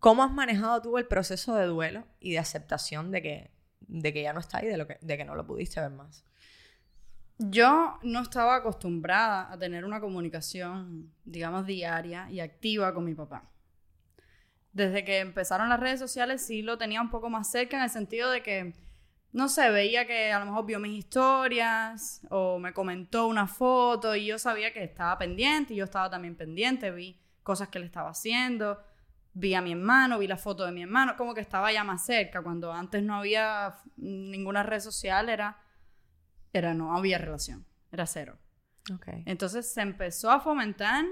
¿Cómo 0.00 0.22
has 0.22 0.30
manejado 0.30 0.82
tú 0.82 0.98
el 0.98 1.06
proceso 1.06 1.54
de 1.54 1.64
duelo 1.64 2.04
y 2.20 2.32
de 2.32 2.38
aceptación 2.38 3.10
de 3.10 3.22
que, 3.22 3.50
de 3.80 4.12
que 4.12 4.20
ya 4.20 4.34
no 4.34 4.40
está 4.40 4.62
y 4.62 4.68
de, 4.68 4.76
lo 4.76 4.86
que, 4.86 4.98
de 5.00 5.16
que 5.16 5.24
no 5.24 5.34
lo 5.34 5.46
pudiste 5.46 5.80
ver 5.80 5.90
más? 5.90 6.22
Yo 7.38 8.00
no 8.02 8.20
estaba 8.20 8.56
acostumbrada 8.56 9.52
a 9.52 9.56
tener 9.56 9.84
una 9.84 10.00
comunicación, 10.00 11.12
digamos, 11.24 11.66
diaria 11.66 12.28
y 12.30 12.40
activa 12.40 12.92
con 12.92 13.04
mi 13.04 13.14
papá. 13.14 13.48
Desde 14.72 15.04
que 15.04 15.20
empezaron 15.20 15.68
las 15.68 15.78
redes 15.78 16.00
sociales 16.00 16.44
sí 16.44 16.62
lo 16.62 16.78
tenía 16.78 17.00
un 17.00 17.10
poco 17.10 17.30
más 17.30 17.48
cerca 17.50 17.76
en 17.76 17.84
el 17.84 17.90
sentido 17.90 18.30
de 18.30 18.42
que, 18.42 18.74
no 19.32 19.48
sé, 19.48 19.70
veía 19.70 20.04
que 20.04 20.32
a 20.32 20.40
lo 20.40 20.46
mejor 20.46 20.66
vio 20.66 20.80
mis 20.80 20.98
historias 20.98 22.26
o 22.28 22.58
me 22.58 22.72
comentó 22.72 23.28
una 23.28 23.46
foto 23.46 24.16
y 24.16 24.26
yo 24.26 24.38
sabía 24.38 24.72
que 24.72 24.82
estaba 24.82 25.16
pendiente 25.16 25.74
y 25.74 25.76
yo 25.76 25.84
estaba 25.84 26.10
también 26.10 26.36
pendiente, 26.36 26.90
vi 26.90 27.20
cosas 27.44 27.68
que 27.68 27.78
él 27.78 27.84
estaba 27.84 28.10
haciendo, 28.10 28.82
vi 29.32 29.54
a 29.54 29.62
mi 29.62 29.72
hermano, 29.72 30.18
vi 30.18 30.26
la 30.26 30.36
foto 30.36 30.66
de 30.66 30.72
mi 30.72 30.82
hermano, 30.82 31.16
como 31.16 31.34
que 31.34 31.40
estaba 31.40 31.72
ya 31.72 31.84
más 31.84 32.04
cerca, 32.04 32.42
cuando 32.42 32.72
antes 32.72 33.02
no 33.04 33.14
había 33.14 33.76
ninguna 33.96 34.64
red 34.64 34.80
social, 34.80 35.28
era, 35.28 35.56
era 36.52 36.74
no 36.74 36.96
había 36.96 37.18
relación, 37.18 37.66
era 37.92 38.06
cero. 38.06 38.38
Ok. 38.92 39.06
Entonces 39.26 39.70
se 39.70 39.80
empezó 39.80 40.30
a 40.30 40.40
fomentar 40.40 41.04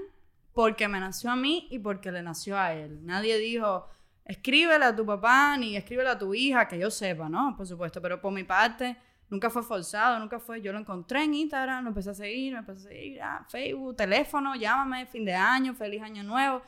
porque 0.53 0.87
me 0.87 0.99
nació 0.99 1.31
a 1.31 1.35
mí 1.35 1.67
y 1.69 1.79
porque 1.79 2.11
le 2.11 2.23
nació 2.23 2.57
a 2.57 2.73
él. 2.73 3.05
Nadie 3.05 3.37
dijo, 3.37 3.87
escríbele 4.25 4.85
a 4.85 4.95
tu 4.95 5.05
papá 5.05 5.55
ni 5.57 5.75
escríbele 5.75 6.09
a 6.09 6.17
tu 6.17 6.33
hija, 6.33 6.67
que 6.67 6.79
yo 6.79 6.89
sepa, 6.89 7.29
¿no? 7.29 7.55
Por 7.55 7.67
supuesto, 7.67 8.01
pero 8.01 8.19
por 8.19 8.31
mi 8.33 8.43
parte 8.43 8.97
nunca 9.29 9.49
fue 9.49 9.63
forzado, 9.63 10.19
nunca 10.19 10.39
fue, 10.39 10.61
yo 10.61 10.71
lo 10.71 10.79
encontré 10.79 11.23
en 11.23 11.33
Instagram, 11.33 11.83
lo 11.83 11.89
empecé 11.89 12.09
a 12.09 12.13
seguir, 12.13 12.53
me 12.53 12.59
empecé 12.59 12.87
a 12.87 12.89
seguir, 12.89 13.21
ah, 13.21 13.45
Facebook, 13.49 13.95
teléfono, 13.95 14.55
llámame, 14.55 15.05
fin 15.05 15.25
de 15.25 15.33
año, 15.33 15.73
feliz 15.73 16.01
año 16.01 16.23
nuevo. 16.23 16.61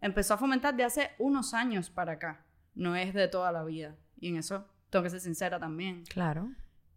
Empezó 0.00 0.34
a 0.34 0.38
fomentar 0.38 0.74
de 0.74 0.84
hace 0.84 1.10
unos 1.18 1.54
años 1.54 1.90
para 1.90 2.12
acá, 2.12 2.44
no 2.74 2.96
es 2.96 3.14
de 3.14 3.28
toda 3.28 3.52
la 3.52 3.64
vida. 3.64 3.96
Y 4.18 4.28
en 4.28 4.36
eso 4.36 4.66
tengo 4.90 5.02
que 5.02 5.10
ser 5.10 5.20
sincera 5.20 5.58
también. 5.58 6.04
Claro. 6.08 6.50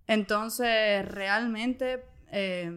Entonces, 0.09 1.07
realmente, 1.07 2.03
eh, 2.31 2.71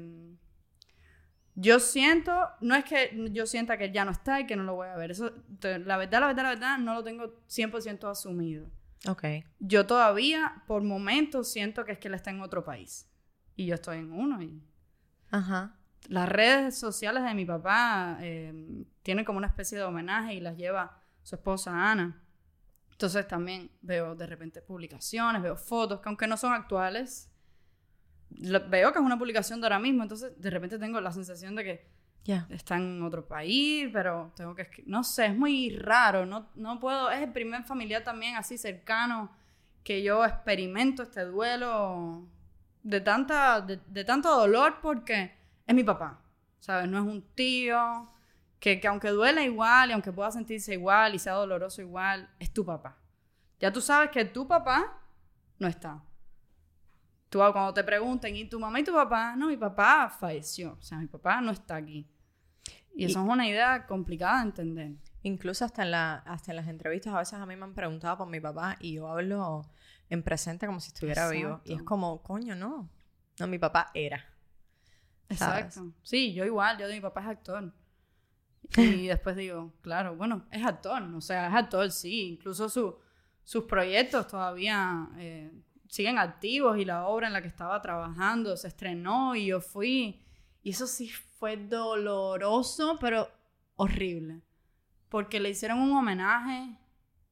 yo 1.54 1.80
siento, 1.80 2.30
no 2.60 2.74
es 2.74 2.84
que 2.84 3.26
yo 3.30 3.46
sienta 3.46 3.78
que 3.78 3.86
él 3.86 3.92
ya 3.92 4.04
no 4.04 4.10
está 4.10 4.38
y 4.40 4.46
que 4.46 4.54
no 4.54 4.64
lo 4.64 4.74
voy 4.74 4.88
a 4.88 4.96
ver. 4.96 5.12
Eso, 5.12 5.32
te- 5.58 5.78
la 5.78 5.96
verdad, 5.96 6.20
la 6.20 6.26
verdad, 6.26 6.42
la 6.42 6.48
verdad, 6.50 6.78
no 6.78 6.92
lo 6.92 7.02
tengo 7.02 7.42
100% 7.48 8.06
asumido. 8.10 8.70
Ok. 9.08 9.24
Yo 9.60 9.86
todavía, 9.86 10.62
por 10.66 10.82
momentos, 10.82 11.50
siento 11.50 11.86
que 11.86 11.92
es 11.92 11.98
que 11.98 12.08
él 12.08 12.14
está 12.14 12.28
en 12.30 12.42
otro 12.42 12.64
país. 12.64 13.10
Y 13.56 13.64
yo 13.64 13.76
estoy 13.76 13.96
en 13.98 14.12
uno. 14.12 14.42
Y 14.42 14.62
Ajá. 15.30 15.74
las 16.08 16.28
redes 16.28 16.78
sociales 16.78 17.22
de 17.24 17.32
mi 17.32 17.46
papá 17.46 18.18
eh, 18.20 18.84
tienen 19.02 19.24
como 19.24 19.38
una 19.38 19.46
especie 19.46 19.78
de 19.78 19.84
homenaje 19.84 20.34
y 20.34 20.40
las 20.40 20.58
lleva 20.58 21.00
su 21.22 21.34
esposa 21.36 21.90
Ana. 21.90 22.21
Entonces 22.92 23.26
también 23.26 23.70
veo 23.80 24.14
de 24.14 24.26
repente 24.26 24.62
publicaciones, 24.62 25.42
veo 25.42 25.56
fotos 25.56 26.00
que 26.00 26.08
aunque 26.08 26.26
no 26.26 26.36
son 26.36 26.52
actuales, 26.52 27.30
lo- 28.30 28.68
veo 28.68 28.92
que 28.92 28.98
es 28.98 29.04
una 29.04 29.18
publicación 29.18 29.60
de 29.60 29.66
ahora 29.66 29.78
mismo. 29.78 30.02
Entonces 30.02 30.32
de 30.40 30.50
repente 30.50 30.78
tengo 30.78 31.00
la 31.00 31.10
sensación 31.12 31.54
de 31.56 31.64
que 31.64 31.86
Ya. 32.24 32.46
está 32.50 32.76
en 32.76 33.02
otro 33.02 33.26
país, 33.26 33.88
pero 33.92 34.32
tengo 34.36 34.54
que... 34.54 34.68
No 34.86 35.02
sé, 35.04 35.26
es 35.26 35.36
muy 35.36 35.76
raro. 35.76 36.24
No, 36.26 36.48
no 36.54 36.78
puedo... 36.78 37.10
Es 37.10 37.20
el 37.22 37.32
primer 37.32 37.64
familiar 37.64 38.04
también 38.04 38.36
así 38.36 38.56
cercano 38.58 39.30
que 39.82 40.02
yo 40.04 40.24
experimento 40.24 41.02
este 41.02 41.24
duelo 41.24 42.24
de, 42.84 43.00
tanta, 43.00 43.60
de, 43.60 43.80
de 43.88 44.04
tanto 44.04 44.28
dolor 44.36 44.78
porque 44.80 45.32
es 45.66 45.74
mi 45.74 45.82
papá, 45.82 46.20
¿sabes? 46.60 46.88
No 46.88 46.98
es 46.98 47.04
un 47.04 47.22
tío 47.34 48.08
que, 48.62 48.78
que 48.78 48.86
aunque 48.86 49.08
duele 49.08 49.42
igual 49.42 49.90
y 49.90 49.92
aunque 49.92 50.12
pueda 50.12 50.30
sentirse 50.30 50.74
igual 50.74 51.16
y 51.16 51.18
sea 51.18 51.32
doloroso 51.32 51.82
igual, 51.82 52.30
es 52.38 52.52
tu 52.52 52.64
papá. 52.64 52.96
Ya 53.58 53.72
tú 53.72 53.80
sabes 53.80 54.10
que 54.10 54.24
tu 54.24 54.46
papá 54.46 55.00
no 55.58 55.66
está. 55.66 56.00
Tú 57.28 57.40
cuando 57.40 57.74
te 57.74 57.82
pregunten, 57.82 58.36
¿y 58.36 58.48
tu 58.48 58.60
mamá 58.60 58.78
y 58.78 58.84
tu 58.84 58.92
papá? 58.92 59.34
No, 59.34 59.48
mi 59.48 59.56
papá 59.56 60.08
falleció. 60.08 60.76
O 60.78 60.82
sea, 60.82 60.98
mi 60.98 61.08
papá 61.08 61.40
no 61.40 61.50
está 61.50 61.74
aquí. 61.74 62.08
Y 62.94 63.06
eso 63.06 63.20
es 63.20 63.28
una 63.28 63.48
idea 63.48 63.84
complicada 63.84 64.36
de 64.36 64.42
entender. 64.44 64.92
Incluso 65.24 65.64
hasta 65.64 65.82
en, 65.82 65.90
la, 65.90 66.14
hasta 66.18 66.52
en 66.52 66.56
las 66.56 66.68
entrevistas 66.68 67.12
a 67.14 67.18
veces 67.18 67.34
a 67.40 67.46
mí 67.46 67.56
me 67.56 67.64
han 67.64 67.74
preguntado 67.74 68.18
por 68.18 68.28
mi 68.28 68.38
papá 68.38 68.76
y 68.78 68.92
yo 68.92 69.08
hablo 69.08 69.62
en 70.08 70.22
presente 70.22 70.66
como 70.66 70.78
si 70.78 70.92
estuviera 70.92 71.28
vivo. 71.28 71.60
Y 71.64 71.74
es 71.74 71.82
como, 71.82 72.22
coño, 72.22 72.54
no. 72.54 72.88
No, 73.40 73.46
mi 73.48 73.58
papá 73.58 73.90
era. 73.92 74.24
¿sabes? 75.34 75.64
Exacto. 75.64 75.92
Sí, 76.04 76.32
yo 76.32 76.44
igual, 76.44 76.78
yo 76.78 76.86
de 76.86 76.94
mi 76.94 77.00
papá 77.00 77.22
es 77.22 77.26
actor. 77.26 77.72
Y 78.76 79.06
después 79.06 79.36
digo, 79.36 79.72
claro, 79.82 80.16
bueno, 80.16 80.46
es 80.50 80.64
actor, 80.64 81.02
o 81.02 81.20
sea, 81.20 81.48
es 81.48 81.54
actor, 81.54 81.90
sí. 81.90 82.28
Incluso 82.28 82.68
su- 82.68 82.96
sus 83.44 83.64
proyectos 83.64 84.28
todavía 84.28 85.08
eh, 85.16 85.52
siguen 85.88 86.18
activos 86.18 86.78
y 86.78 86.84
la 86.84 87.06
obra 87.06 87.26
en 87.26 87.32
la 87.32 87.42
que 87.42 87.48
estaba 87.48 87.80
trabajando 87.82 88.56
se 88.56 88.68
estrenó 88.68 89.34
y 89.34 89.46
yo 89.46 89.60
fui. 89.60 90.24
Y 90.62 90.70
eso 90.70 90.86
sí 90.86 91.08
fue 91.10 91.56
doloroso, 91.56 92.98
pero 93.00 93.28
horrible. 93.76 94.42
Porque 95.08 95.40
le 95.40 95.50
hicieron 95.50 95.80
un 95.80 95.96
homenaje 95.96 96.78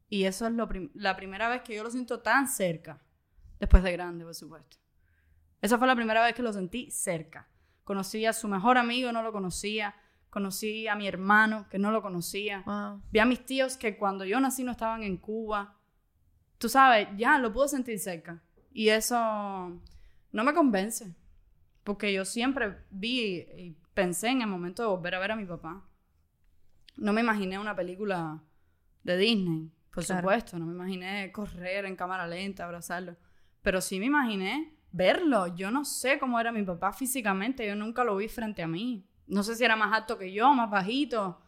y 0.09 0.25
eso 0.25 0.47
es 0.47 0.53
lo 0.53 0.69
prim- 0.69 0.91
la 0.95 1.17
primera 1.17 1.49
vez 1.49 1.63
que 1.63 1.75
yo 1.77 1.83
lo 1.85 1.91
siento 1.91 2.21
tan 2.21 2.49
cerca. 2.49 3.03
Después 3.59 3.83
de 3.83 3.93
grande, 3.93 4.25
por 4.25 4.35
supuesto. 4.35 4.77
Esa 5.63 5.79
fue 5.79 5.87
la 5.87 5.95
primera 5.95 6.23
vez 6.25 6.35
que 6.35 6.43
lo 6.43 6.53
sentí 6.53 6.91
cerca. 6.91 7.49
Conocí 7.85 8.25
a 8.27 8.33
su 8.33 8.49
mejor 8.49 8.79
amigo, 8.79 9.13
no 9.13 9.23
lo 9.23 9.33
conocía. 9.33 9.95
Conocí 10.31 10.87
a 10.87 10.95
mi 10.95 11.09
hermano, 11.09 11.67
que 11.69 11.79
no 11.79 11.91
lo 11.91 12.03
conocía. 12.03 12.63
Wow. 12.65 13.03
Vi 13.11 13.19
a 13.19 13.25
mis 13.25 13.45
tíos 13.45 13.77
que 13.77 13.97
cuando 13.97 14.25
yo 14.25 14.39
nací 14.41 14.63
no 14.65 14.73
estaban 14.73 15.03
en 15.03 15.17
Cuba. 15.17 15.77
Tú 16.59 16.69
sabes, 16.69 17.09
ya 17.17 17.39
lo 17.39 17.53
pude 17.53 17.69
sentir 17.69 17.99
cerca. 17.99 18.41
Y 18.73 18.91
eso 18.91 19.17
no 19.19 20.45
me 20.45 20.55
convence. 20.55 21.15
Porque 21.83 22.13
yo 22.13 22.25
siempre 22.25 22.77
vi 22.91 23.39
y 23.57 23.77
pensé 23.95 24.29
en 24.29 24.43
el 24.43 24.47
momento 24.49 24.83
de 24.83 24.89
volver 24.89 25.15
a 25.15 25.19
ver 25.19 25.33
a 25.33 25.37
mi 25.37 25.47
papá. 25.47 25.85
No 26.97 27.13
me 27.13 27.23
imaginé 27.23 27.59
una 27.59 27.75
película 27.75 28.41
de 29.03 29.17
Disney, 29.17 29.71
por 29.93 30.05
Claro. 30.05 30.21
supuesto. 30.21 30.59
No 30.59 30.67
me 30.67 30.75
imaginé 30.75 31.33
correr 31.33 31.87
en 31.87 31.97
cámara 31.97 32.27
lenta, 32.27 32.65
abrazarlo. 32.67 33.17
Pero 33.63 33.81
sí 33.81 33.99
me 33.99 34.07
imaginé 34.07 34.77
verlo. 34.93 35.49
Yo 35.57 35.71
no 35.71 35.85
sé 35.85 36.19
cómo 36.19 36.39
era 36.39 36.53
mi 36.53 36.63
papá 36.63 36.93
físicamente. 36.93 37.67
Yo 37.67 37.75
nunca 37.75 38.05
lo 38.05 38.17
vi 38.17 38.29
frente 38.29 38.63
a 38.63 38.69
mí. 38.69 39.07
No 39.31 39.45
sé 39.45 39.55
si 39.55 39.65
era 39.65 39.77
más 39.77 39.93
alto 39.93 40.19
que 40.19 40.33
yo, 40.33 40.53
más 40.53 40.69
bajito. 40.69 41.41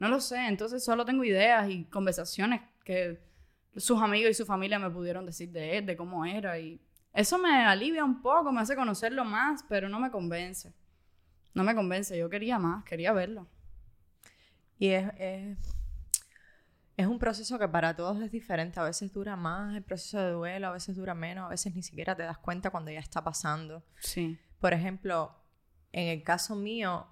No 0.00 0.08
lo 0.08 0.20
sé. 0.20 0.48
Entonces 0.48 0.84
solo 0.84 1.04
tengo 1.04 1.22
ideas 1.22 1.70
y 1.70 1.84
conversaciones 1.84 2.62
que 2.84 3.20
sus 3.76 4.02
amigos 4.02 4.32
y 4.32 4.34
su 4.34 4.44
familia 4.44 4.78
me 4.80 4.90
pudieron 4.90 5.24
decir 5.24 5.52
de 5.52 5.78
él, 5.78 5.86
de 5.86 5.96
cómo 5.96 6.24
era. 6.26 6.58
Y 6.58 6.80
eso 7.12 7.38
me 7.38 7.64
alivia 7.64 8.04
un 8.04 8.20
poco, 8.22 8.50
me 8.50 8.60
hace 8.60 8.74
conocerlo 8.74 9.24
más, 9.24 9.64
pero 9.68 9.88
no 9.88 10.00
me 10.00 10.10
convence. 10.10 10.74
No 11.54 11.62
me 11.62 11.76
convence. 11.76 12.18
Yo 12.18 12.28
quería 12.28 12.58
más, 12.58 12.84
quería 12.84 13.12
verlo. 13.12 13.46
Y 14.80 14.88
es, 14.88 15.08
es, 15.16 15.58
es 16.96 17.06
un 17.06 17.20
proceso 17.20 17.56
que 17.56 17.68
para 17.68 17.94
todos 17.94 18.20
es 18.20 18.32
diferente. 18.32 18.80
A 18.80 18.82
veces 18.82 19.12
dura 19.12 19.36
más 19.36 19.76
el 19.76 19.84
proceso 19.84 20.18
de 20.18 20.32
duelo, 20.32 20.66
a 20.66 20.72
veces 20.72 20.96
dura 20.96 21.14
menos, 21.14 21.46
a 21.46 21.50
veces 21.50 21.72
ni 21.72 21.84
siquiera 21.84 22.16
te 22.16 22.24
das 22.24 22.38
cuenta 22.38 22.70
cuando 22.70 22.90
ya 22.90 22.98
está 22.98 23.22
pasando. 23.22 23.84
Sí. 24.00 24.36
Por 24.58 24.72
ejemplo, 24.72 25.36
en 25.92 26.08
el 26.08 26.24
caso 26.24 26.56
mío, 26.56 27.06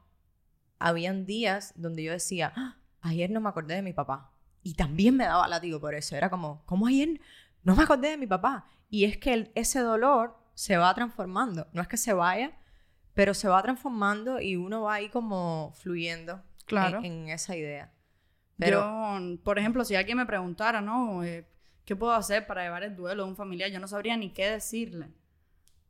habían 0.79 1.25
días 1.27 1.73
donde 1.77 2.03
yo 2.03 2.13
decía, 2.13 2.53
"Ah, 2.57 2.77
ayer 3.01 3.31
no 3.31 3.41
me 3.41 3.49
acordé 3.49 3.75
de 3.75 3.83
mi 3.83 3.93
papá. 3.93 4.33
Y 4.63 4.75
también 4.75 5.17
me 5.17 5.25
daba 5.25 5.47
látigo 5.49 5.81
por 5.81 5.95
eso. 5.95 6.17
Era 6.17 6.29
como, 6.31 6.65
¿cómo 6.67 6.87
ayer 6.87 7.21
no 7.63 7.77
me 7.77 7.85
acordé 7.85 8.11
de 8.11 8.17
mi 8.19 8.27
papá? 8.27 8.67
Y 8.91 9.05
es 9.05 9.17
que 9.19 9.33
el- 9.35 9.53
ese 9.55 9.81
dolor 9.81 10.37
se 10.55 10.77
va 10.77 10.93
transformando. 10.95 11.69
No 11.73 11.83
es 11.83 11.89
que 11.89 11.97
se 11.97 12.13
vaya, 12.13 12.53
pero 13.15 13.33
se 13.35 13.49
va 13.49 13.63
transformando 13.63 14.41
y 14.41 14.57
uno 14.57 14.83
va 14.83 14.95
ahí 14.95 15.09
como 15.09 15.73
fluyendo 15.77 16.43
Claro. 16.65 16.99
en, 16.99 17.05
en 17.05 17.29
esa 17.29 17.57
idea. 17.57 17.93
Pero 18.59 18.81
Yo, 18.81 19.43
por 19.45 19.59
ejemplo, 19.59 19.85
si 19.85 19.95
alguien 19.97 20.17
me 20.19 20.27
preguntara, 20.27 20.81
¿no? 20.81 21.23
Eh, 21.23 21.47
¿Qué 21.85 21.95
puedo 21.95 22.13
hacer 22.13 22.47
para 22.47 22.63
llevar 22.65 22.83
el 22.83 22.97
duelo 22.97 23.23
de 23.25 23.29
un 23.31 23.37
familiar? 23.37 23.71
Yo 23.71 23.79
no 23.79 23.87
sabría 23.87 24.17
ni 24.17 24.31
qué 24.31 24.51
decirle. 24.51 25.09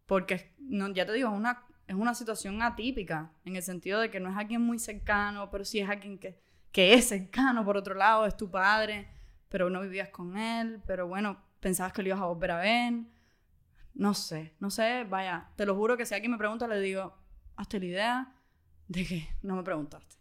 Porque, 0.05 0.55
no, 0.59 0.89
ya 0.93 1.07
te 1.07 1.13
digo, 1.13 1.31
es 1.31 1.35
una 1.35 1.66
es 1.87 1.95
una 1.95 2.15
situación 2.15 2.63
atípica, 2.63 3.33
en 3.45 3.57
el 3.57 3.63
sentido 3.63 4.01
de 4.01 4.11
que 4.11 4.21
no 4.21 4.31
es 4.31 4.37
alguien 4.37 4.61
muy 4.61 4.79
cercano, 4.79 5.51
pero 5.51 5.65
sí 5.65 5.79
es 5.79 5.89
alguien 5.89 6.19
que, 6.19 6.41
que 6.73 6.95
es 6.95 7.09
cercano, 7.09 7.65
por 7.65 7.77
otro 7.77 7.95
lado, 7.95 8.27
es 8.27 8.37
tu 8.37 8.51
padre, 8.51 9.09
pero 9.49 9.71
no 9.71 9.81
vivías 9.83 10.09
con 10.09 10.37
él, 10.37 10.83
pero 10.87 11.07
bueno, 11.07 11.37
pensabas 11.61 11.93
que 11.93 12.03
lo 12.03 12.09
ibas 12.09 12.21
a 12.21 12.27
volver 12.27 12.51
a 12.51 12.59
ver. 12.59 12.95
No 13.95 14.15
sé, 14.15 14.55
no 14.61 14.71
sé, 14.71 15.05
vaya, 15.05 15.51
te 15.57 15.65
lo 15.65 15.75
juro 15.75 15.97
que 15.97 16.05
si 16.05 16.15
alguien 16.15 16.33
me 16.33 16.39
pregunta, 16.39 16.67
le 16.67 16.81
digo, 16.81 17.17
hazte 17.57 17.79
la 17.79 17.87
idea 17.87 18.35
de 18.89 19.07
que 19.07 19.29
no 19.43 19.57
me 19.57 19.63
preguntaste. 19.63 20.17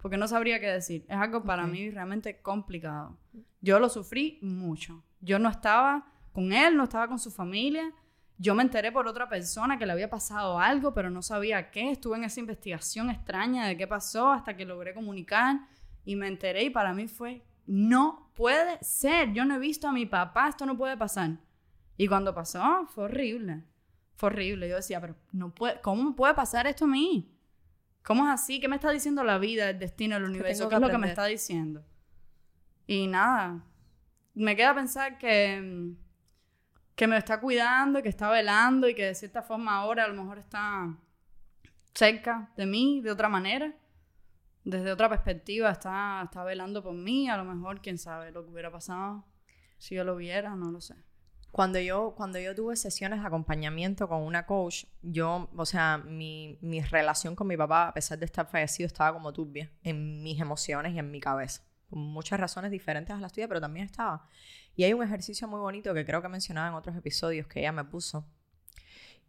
Porque 0.00 0.16
no 0.16 0.26
sabría 0.26 0.60
qué 0.60 0.66
decir. 0.66 1.04
Es 1.08 1.16
algo 1.16 1.44
para 1.44 1.66
mí 1.66 1.90
realmente 1.90 2.40
complicado. 2.40 3.18
Yo 3.60 3.78
lo 3.78 3.88
sufrí 3.88 4.38
mucho. 4.40 5.04
Yo 5.20 5.38
no 5.38 5.50
estaba 5.50 6.06
con 6.32 6.52
él, 6.52 6.76
no 6.76 6.84
estaba 6.84 7.06
con 7.06 7.18
su 7.18 7.30
familia. 7.30 7.92
Yo 8.42 8.54
me 8.54 8.62
enteré 8.62 8.90
por 8.90 9.06
otra 9.06 9.28
persona 9.28 9.78
que 9.78 9.84
le 9.84 9.92
había 9.92 10.08
pasado 10.08 10.58
algo, 10.58 10.94
pero 10.94 11.10
no 11.10 11.20
sabía 11.20 11.70
qué. 11.70 11.90
Estuve 11.90 12.16
en 12.16 12.24
esa 12.24 12.40
investigación 12.40 13.10
extraña 13.10 13.66
de 13.66 13.76
qué 13.76 13.86
pasó 13.86 14.30
hasta 14.30 14.56
que 14.56 14.64
logré 14.64 14.94
comunicar 14.94 15.60
y 16.06 16.16
me 16.16 16.26
enteré 16.26 16.62
y 16.62 16.70
para 16.70 16.94
mí 16.94 17.06
fue, 17.06 17.44
no 17.66 18.30
puede 18.34 18.78
ser. 18.82 19.34
Yo 19.34 19.44
no 19.44 19.56
he 19.56 19.58
visto 19.58 19.88
a 19.88 19.92
mi 19.92 20.06
papá, 20.06 20.48
esto 20.48 20.64
no 20.64 20.74
puede 20.74 20.96
pasar. 20.96 21.32
Y 21.98 22.08
cuando 22.08 22.34
pasó, 22.34 22.86
fue 22.94 23.04
horrible. 23.04 23.62
Fue 24.16 24.28
horrible. 24.28 24.70
Yo 24.70 24.76
decía, 24.76 25.02
pero 25.02 25.16
no 25.32 25.54
puede, 25.54 25.78
¿cómo 25.82 26.16
puede 26.16 26.32
pasar 26.32 26.66
esto 26.66 26.86
a 26.86 26.88
mí? 26.88 27.36
¿Cómo 28.02 28.26
es 28.26 28.32
así? 28.32 28.58
¿Qué 28.58 28.68
me 28.68 28.76
está 28.76 28.90
diciendo 28.90 29.22
la 29.22 29.36
vida, 29.36 29.68
el 29.68 29.78
destino, 29.78 30.16
el 30.16 30.24
universo? 30.24 30.66
¿Qué 30.70 30.76
es 30.76 30.80
lo 30.80 30.88
que 30.88 30.96
me 30.96 31.08
está 31.08 31.26
diciendo? 31.26 31.84
Y 32.86 33.06
nada, 33.06 33.62
me 34.32 34.56
queda 34.56 34.74
pensar 34.74 35.18
que, 35.18 35.60
mm, 35.60 36.09
que 37.00 37.06
me 37.06 37.16
está 37.16 37.40
cuidando, 37.40 38.02
que 38.02 38.10
está 38.10 38.28
velando 38.28 38.86
y 38.86 38.94
que 38.94 39.06
de 39.06 39.14
cierta 39.14 39.40
forma 39.40 39.74
ahora 39.74 40.04
a 40.04 40.08
lo 40.08 40.12
mejor 40.12 40.36
está 40.36 40.98
cerca 41.94 42.52
de 42.58 42.66
mí 42.66 43.00
de 43.00 43.10
otra 43.10 43.26
manera. 43.30 43.74
Desde 44.64 44.92
otra 44.92 45.08
perspectiva 45.08 45.70
está, 45.70 46.20
está 46.22 46.44
velando 46.44 46.82
por 46.82 46.92
mí. 46.92 47.26
A 47.30 47.38
lo 47.38 47.44
mejor, 47.46 47.80
quién 47.80 47.96
sabe 47.96 48.32
lo 48.32 48.44
que 48.44 48.50
hubiera 48.50 48.70
pasado 48.70 49.24
si 49.78 49.94
yo 49.94 50.04
lo 50.04 50.14
viera, 50.14 50.54
no 50.54 50.70
lo 50.70 50.82
sé. 50.82 50.94
Cuando 51.50 51.78
yo, 51.80 52.12
cuando 52.14 52.38
yo 52.38 52.54
tuve 52.54 52.76
sesiones 52.76 53.22
de 53.22 53.26
acompañamiento 53.26 54.06
con 54.06 54.20
una 54.20 54.44
coach, 54.44 54.84
yo, 55.00 55.48
o 55.56 55.64
sea, 55.64 55.96
mi, 55.96 56.58
mi 56.60 56.82
relación 56.82 57.34
con 57.34 57.46
mi 57.46 57.56
papá, 57.56 57.88
a 57.88 57.94
pesar 57.94 58.18
de 58.18 58.26
estar 58.26 58.46
fallecido, 58.46 58.86
estaba 58.86 59.14
como 59.14 59.32
turbia 59.32 59.72
en 59.82 60.22
mis 60.22 60.38
emociones 60.38 60.92
y 60.92 60.98
en 60.98 61.10
mi 61.10 61.18
cabeza. 61.18 61.62
Muchas 61.90 62.38
razones 62.38 62.70
diferentes 62.70 63.14
a 63.14 63.18
las 63.18 63.32
tuyas, 63.32 63.48
pero 63.48 63.60
también 63.60 63.86
estaba. 63.86 64.28
Y 64.76 64.84
hay 64.84 64.92
un 64.92 65.02
ejercicio 65.02 65.48
muy 65.48 65.60
bonito 65.60 65.92
que 65.94 66.04
creo 66.04 66.22
que 66.22 66.28
mencionaba 66.28 66.68
en 66.68 66.74
otros 66.74 66.96
episodios 66.96 67.46
que 67.46 67.60
ella 67.60 67.72
me 67.72 67.84
puso, 67.84 68.26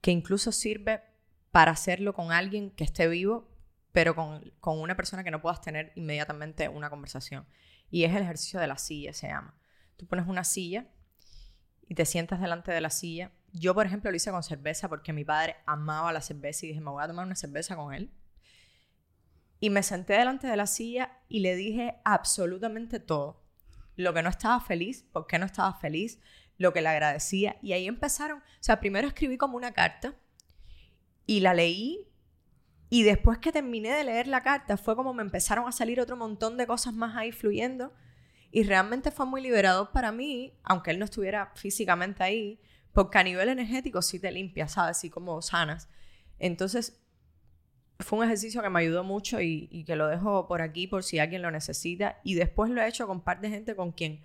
que 0.02 0.12
incluso 0.12 0.52
sirve 0.52 1.02
para 1.52 1.71
hacerlo 1.71 2.13
con 2.13 2.32
alguien 2.32 2.71
que 2.71 2.84
esté 2.84 3.08
vivo, 3.08 3.50
pero 3.91 4.15
con, 4.15 4.54
con 4.60 4.80
una 4.80 4.95
persona 4.95 5.24
que 5.24 5.32
no 5.32 5.41
puedas 5.41 5.62
tener 5.62 5.91
inmediatamente 5.95 6.69
una 6.69 6.89
conversación. 6.89 7.45
Y 7.89 8.06
es 8.06 8.15
el 8.15 8.24
ejercicio 8.24 8.60
de 8.60 8.67
la 8.67 8.78
silla, 8.78 9.13
se 9.13 9.28
llama. 9.28 9.56
Tú 9.97 10.08
pones 10.08 10.28
una 10.28 10.43
silla 10.43 10.88
y 11.88 11.95
te 11.95 12.06
sientas 12.06 12.39
delante 12.39 12.71
de 12.71 12.80
la 12.80 12.89
silla. 12.89 13.32
Yo, 13.52 13.76
por 13.76 13.86
ejemplo, 13.86 14.10
lo 14.10 14.15
hice 14.15 14.32
con 14.32 14.43
cerveza 14.43 14.88
porque 14.88 15.12
mi 15.12 15.26
padre 15.26 15.58
amaba 15.65 16.13
la 16.13 16.21
cerveza 16.21 16.65
y 16.65 16.69
dije, 16.69 16.80
me 16.80 16.89
voy 16.89 17.04
a 17.04 17.08
tomar 17.08 17.26
una 17.26 17.36
cerveza 17.36 17.76
con 17.76 17.93
él. 17.93 18.10
Y 19.62 19.69
me 19.69 19.84
senté 19.84 20.13
delante 20.13 20.47
de 20.47 20.58
la 20.58 20.65
silla 20.65 21.19
y 21.30 21.39
le 21.39 21.56
dije 21.56 22.02
absolutamente 22.04 23.00
todo. 23.00 23.45
Lo 23.95 24.13
que 24.13 24.24
no 24.24 24.30
estaba 24.30 24.60
feliz, 24.60 25.04
por 25.13 25.28
qué 25.28 25.38
no 25.38 25.45
estaba 25.45 25.74
feliz, 25.76 26.19
lo 26.58 26.74
que 26.74 26.82
le 26.82 26.89
agradecía. 26.89 27.58
Y 27.62 27.74
ahí 27.74 27.88
empezaron, 27.88 28.39
o 28.39 28.43
sea, 28.60 28.80
primero 28.80 29.08
escribí 29.08 29.38
como 29.38 29.56
una 29.56 29.71
carta 29.71 30.15
y 31.28 31.41
la 31.41 31.54
leí. 31.54 32.08
Y 32.89 33.04
después 33.04 33.38
que 33.38 33.52
terminé 33.52 33.91
de 33.91 34.04
leer 34.04 34.28
la 34.28 34.41
carta, 34.41 34.78
fue 34.78 34.95
como 34.95 35.13
me 35.13 35.21
empezaron 35.21 35.67
a 35.67 35.71
salir 35.71 36.02
otro 36.02 36.17
montón 36.17 36.58
de 36.58 36.65
cosas 36.65 36.95
más 36.95 37.15
ahí 37.15 37.32
fluyendo. 37.32 37.93
Y 38.50 38.63
realmente 38.63 39.12
fue 39.12 39.28
muy 39.28 39.41
liberador 39.41 39.91
para 39.91 40.12
mí, 40.12 40.58
aunque 40.63 40.89
él 40.89 40.97
no 40.97 41.06
estuviera 41.06 41.52
físicamente 41.56 42.24
ahí, 42.24 42.60
porque 42.93 43.19
a 43.19 43.24
nivel 43.24 43.47
energético 43.47 44.02
sí 44.02 44.19
te 44.19 44.32
limpia, 44.32 44.67
¿sabes? 44.67 44.97
Así 44.97 45.12
como 45.12 45.41
sanas. 45.43 45.88
Entonces, 46.39 47.00
fue 48.01 48.19
un 48.19 48.25
ejercicio 48.25 48.61
que 48.61 48.69
me 48.69 48.79
ayudó 48.79 49.03
mucho 49.03 49.41
y, 49.41 49.67
y 49.71 49.83
que 49.83 49.95
lo 49.95 50.07
dejo 50.07 50.47
por 50.47 50.61
aquí 50.61 50.87
por 50.87 51.03
si 51.03 51.19
alguien 51.19 51.41
lo 51.41 51.51
necesita. 51.51 52.19
Y 52.23 52.35
después 52.35 52.69
lo 52.71 52.81
he 52.81 52.87
hecho 52.87 53.07
con 53.07 53.21
par 53.21 53.41
de 53.41 53.49
gente 53.49 53.75
con 53.75 53.91
quien 53.91 54.21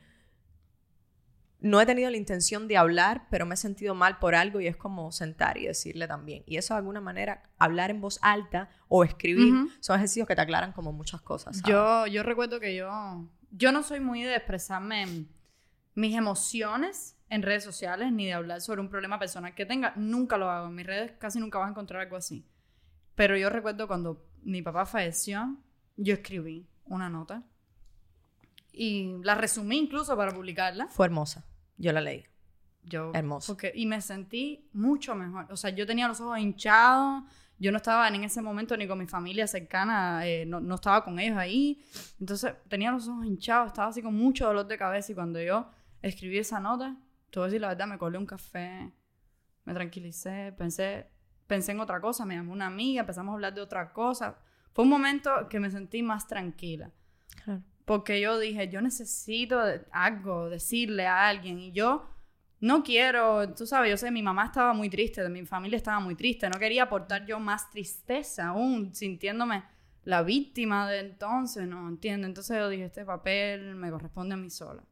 no 1.61 1.81
he 1.81 1.87
tenido 1.87 2.11
la 2.11 2.17
intención 2.17 2.69
de 2.69 2.77
hablar, 2.77 3.27
pero 3.31 3.47
me 3.47 3.55
he 3.55 3.57
sentido 3.57 3.95
mal 3.95 4.19
por 4.19 4.35
algo 4.35 4.61
y 4.61 4.67
es 4.67 4.77
como 4.77 5.11
sentar 5.11 5.57
y 5.59 5.67
decirle 5.67 6.07
también. 6.07 6.43
Y 6.47 6.57
eso 6.59 6.75
de 6.75 6.79
alguna 6.79 7.01
manera, 7.01 7.43
hablar 7.59 7.91
en 7.91 8.01
voz 8.01 8.19
alta 8.23 8.69
o 8.89 9.05
escribir, 9.05 9.55
Ujú. 9.55 9.71
son 9.81 9.97
ejercicios 9.97 10.29
que 10.29 10.37
te 10.37 10.43
aclaran 10.43 10.73
como 10.73 10.93
muchas 10.93 11.23
cosas. 11.23 11.57
¿sabes? 11.57 11.69
Yo, 11.69 12.07
yo 12.07 12.23
recuerdo 12.23 12.61
que 12.61 12.77
yo, 12.77 13.27
yo 13.51 13.73
no 13.73 13.83
soy 13.83 14.01
muy 14.01 14.23
de 14.23 14.37
expresarme 14.37 15.27
mis 15.95 16.15
emociones 16.15 17.17
en 17.31 17.43
redes 17.43 17.65
sociales 17.65 18.13
ni 18.13 18.27
de 18.27 18.35
hablar 18.35 18.61
sobre 18.61 18.81
un 18.81 18.89
problema 18.89 19.19
personal 19.19 19.55
que 19.55 19.67
tenga. 19.67 19.93
Nunca 19.97 20.37
lo 20.37 20.51
hago. 20.51 20.69
En 20.69 20.75
mis 20.75 20.87
redes 20.87 21.13
casi 21.19 21.41
nunca 21.41 21.59
vas 21.59 21.69
a 21.69 21.71
encontrar 21.71 22.03
algo 22.03 22.17
así. 22.17 22.47
Pero 23.17 23.37
yo 23.37 23.51
recuerdo 23.51 23.89
cuando 23.89 24.25
mi 24.43 24.63
papá 24.63 24.87
falleció, 24.87 25.57
yo 25.97 26.15
escribí 26.15 26.69
una 26.85 27.11
nota 27.11 27.43
y 28.73 29.17
la 29.23 29.35
resumí 29.35 29.79
incluso 29.79 30.17
para 30.17 30.33
publicarla. 30.33 30.87
Fue 30.89 31.07
hermosa. 31.07 31.45
Yo 31.79 31.93
la 31.93 32.01
leí. 32.01 32.25
Yo, 32.85 33.11
Hermoso. 33.15 33.53
Porque, 33.53 33.73
y 33.75 33.87
me 33.87 34.01
sentí 34.01 34.69
mucho 34.73 35.15
mejor. 35.17 35.51
O 35.51 35.57
sea, 35.57 35.71
yo 35.71 35.87
tenía 35.87 36.07
los 36.07 36.21
ojos 36.21 36.39
hinchados. 36.39 37.25
Yo 37.59 37.73
no 37.73 37.79
estaba 37.79 38.07
en 38.07 38.23
ese 38.23 38.43
momento 38.43 38.77
ni 38.77 38.87
con 38.87 38.99
mi 38.99 39.07
familia 39.07 39.47
cercana. 39.47 40.27
eh, 40.27 40.45
no, 40.47 40.61
no 40.61 40.77
estaba 40.77 41.03
con 41.03 41.19
ellos 41.19 41.37
ahí. 41.37 41.83
Entonces, 42.21 42.53
tenía 42.69 42.93
los 42.93 43.09
ojos 43.09 43.27
hinchados. 43.27 43.69
Estaba 43.69 43.89
así 43.89 44.03
con 44.03 44.15
mucho 44.15 44.47
dolor 44.47 44.67
de 44.69 44.79
cabeza. 44.79 45.11
Y 45.11 45.15
cuando 45.15 45.41
yo 45.41 45.69
escribí 46.03 46.39
esa 46.39 46.61
nota, 46.61 46.97
te 47.31 47.41
voy 47.41 47.47
a 47.47 47.49
decir 47.49 47.61
la 47.63 47.69
verdad, 47.69 47.87
me 47.89 47.99
colé 47.99 48.19
un 48.19 48.27
café. 48.27 48.93
Me 49.65 49.75
tranquilicé. 49.75 50.55
Pensé, 50.57 51.09
pensé 51.47 51.73
en 51.73 51.81
otra 51.81 52.01
cosa. 52.01 52.25
Me 52.25 52.37
llamó 52.37 52.53
una 52.53 52.67
amiga. 52.67 53.01
Empezamos 53.01 53.33
a 53.33 53.35
hablar 53.35 53.55
de 53.55 53.61
otra 53.61 53.93
cosa. 53.93 54.39
Fue 54.73 54.85
un 54.85 54.91
momento 54.91 55.31
que 55.49 55.61
me 55.61 55.71
sentí 55.71 56.03
más 56.03 56.27
tranquila. 56.27 56.91
Claro. 57.45 57.63
Porque 57.85 58.21
yo 58.21 58.39
dije, 58.39 58.69
yo 58.69 58.81
necesito 58.81 59.61
algo, 59.93 60.51
decirle 60.51 61.07
a 61.07 61.29
alguien. 61.29 61.59
Y 61.59 61.73
yo 61.73 62.09
no 62.61 62.83
quiero, 62.83 63.53
tú 63.55 63.67
sabes, 63.67 63.91
yo 63.91 63.97
sé, 63.97 64.11
mi 64.11 64.23
mamá 64.23 64.47
estaba 64.47 64.73
muy 64.73 64.89
triste, 64.89 65.27
mi 65.29 65.45
familia 65.47 65.77
estaba 65.77 66.01
muy 66.01 66.15
triste. 66.15 66.49
No 66.49 66.59
quería 66.59 66.85
aportar 66.85 67.27
yo 67.27 67.39
más 67.39 67.71
tristeza 67.71 68.49
aún, 68.49 68.95
sintiéndome 68.95 69.65
la 70.05 70.23
víctima 70.23 70.89
de 70.89 71.01
entonces, 71.01 71.67
¿no? 71.67 71.89
¿Entiendes? 71.89 72.29
Entonces 72.29 72.57
yo 72.57 72.69
dije, 72.69 72.85
este 72.85 73.05
papel 73.05 73.75
me 73.75 73.91
corresponde 73.91 74.35
a 74.35 74.37
mí 74.37 74.51
sola. 74.51 74.83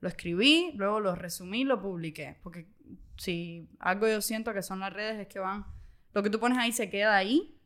Lo 0.00 0.08
escribí, 0.08 0.72
luego 0.76 1.00
lo 1.00 1.14
resumí, 1.14 1.64
lo 1.64 1.80
publiqué. 1.80 2.38
Porque 2.42 2.68
si 3.16 3.68
algo 3.80 4.06
yo 4.06 4.20
siento 4.20 4.54
que 4.54 4.62
son 4.62 4.80
las 4.80 4.92
redes 4.92 5.18
es 5.18 5.28
que 5.28 5.38
van, 5.38 5.66
lo 6.12 6.22
que 6.22 6.30
tú 6.30 6.40
pones 6.40 6.58
ahí 6.58 6.72
se 6.72 6.90
queda 6.90 7.16
ahí. 7.16 7.56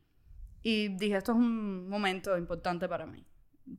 Y 0.63 0.89
dije, 0.97 1.17
esto 1.17 1.33
es 1.33 1.39
un 1.39 1.89
momento 1.89 2.39
importante 2.39 2.89
para 2.89 3.05
mí 3.07 3.27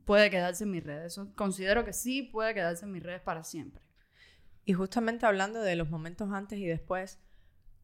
puede 0.06 0.30
quedarse 0.30 0.64
en 0.64 0.72
mis 0.72 0.84
redes. 0.84 1.14
Eso 1.14 1.34
considero 1.36 1.86
que 1.86 1.94
sí 1.94 2.24
puede 2.24 2.54
quedarse 2.54 2.86
en 2.86 2.92
mis 2.92 3.04
redes 3.04 3.22
para 3.22 3.44
siempre. 3.44 3.84
Y 4.66 4.74
justamente 4.74 5.26
hablando 5.26 5.62
de 5.62 5.76
los 5.76 5.90
momentos 5.90 6.32
antes 6.32 6.60
y 6.60 6.66
después, 6.66 7.20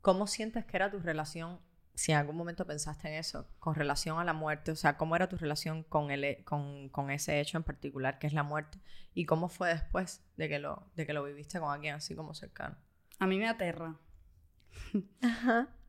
¿cómo 0.01 0.27
sientes 0.27 0.65
que 0.65 0.77
era 0.77 0.89
tu 0.89 0.99
relación, 0.99 1.59
si 1.93 2.11
en 2.11 2.17
algún 2.17 2.35
momento 2.35 2.65
pensaste 2.65 3.07
en 3.07 3.15
eso, 3.15 3.47
con 3.59 3.75
relación 3.75 4.19
a 4.19 4.23
la 4.23 4.33
muerte? 4.33 4.71
O 4.71 4.75
sea, 4.75 4.97
¿cómo 4.97 5.15
era 5.15 5.29
tu 5.29 5.37
relación 5.37 5.83
con, 5.83 6.09
el, 6.09 6.43
con, 6.43 6.89
con 6.89 7.11
ese 7.11 7.39
hecho 7.39 7.57
en 7.57 7.63
particular, 7.63 8.17
que 8.17 8.25
es 8.25 8.33
la 8.33 8.43
muerte? 8.43 8.79
¿Y 9.13 9.25
cómo 9.25 9.47
fue 9.47 9.69
después 9.69 10.23
de 10.37 10.49
que 10.49 10.57
lo, 10.57 10.89
de 10.95 11.05
que 11.05 11.13
lo 11.13 11.23
viviste 11.23 11.59
con 11.59 11.71
alguien 11.71 11.95
así 11.95 12.15
como 12.15 12.33
cercano? 12.33 12.77
A 13.19 13.27
mí 13.27 13.37
me 13.37 13.47
aterra. 13.47 13.99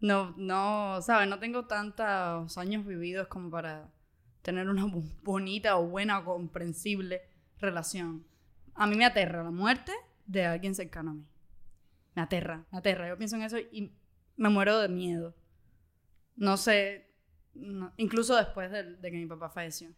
No, 0.00 0.34
no, 0.36 1.00
¿sabes? 1.02 1.28
No 1.28 1.38
tengo 1.38 1.66
tantos 1.66 2.58
años 2.58 2.84
vividos 2.84 3.28
como 3.28 3.50
para 3.50 3.88
tener 4.42 4.68
una 4.68 4.86
bonita 5.22 5.76
o 5.76 5.86
buena 5.86 6.18
o 6.18 6.24
comprensible 6.24 7.22
relación. 7.60 8.26
A 8.74 8.86
mí 8.86 8.96
me 8.96 9.04
aterra 9.04 9.44
la 9.44 9.50
muerte 9.50 9.92
de 10.26 10.44
alguien 10.46 10.74
cercano 10.74 11.12
a 11.12 11.14
mí. 11.14 11.24
Me 12.14 12.22
aterra, 12.22 12.64
me 12.72 12.78
aterra. 12.78 13.08
Yo 13.08 13.16
pienso 13.16 13.36
en 13.36 13.42
eso 13.42 13.58
y 13.58 13.92
me 14.36 14.48
muero 14.48 14.78
de 14.80 14.88
miedo. 14.88 15.34
No 16.36 16.56
sé, 16.56 17.06
no- 17.54 17.92
incluso 17.96 18.36
después 18.36 18.70
de, 18.70 18.82
de 18.96 19.10
que 19.10 19.16
mi 19.16 19.26
papá 19.26 19.50
falleció. 19.50 19.90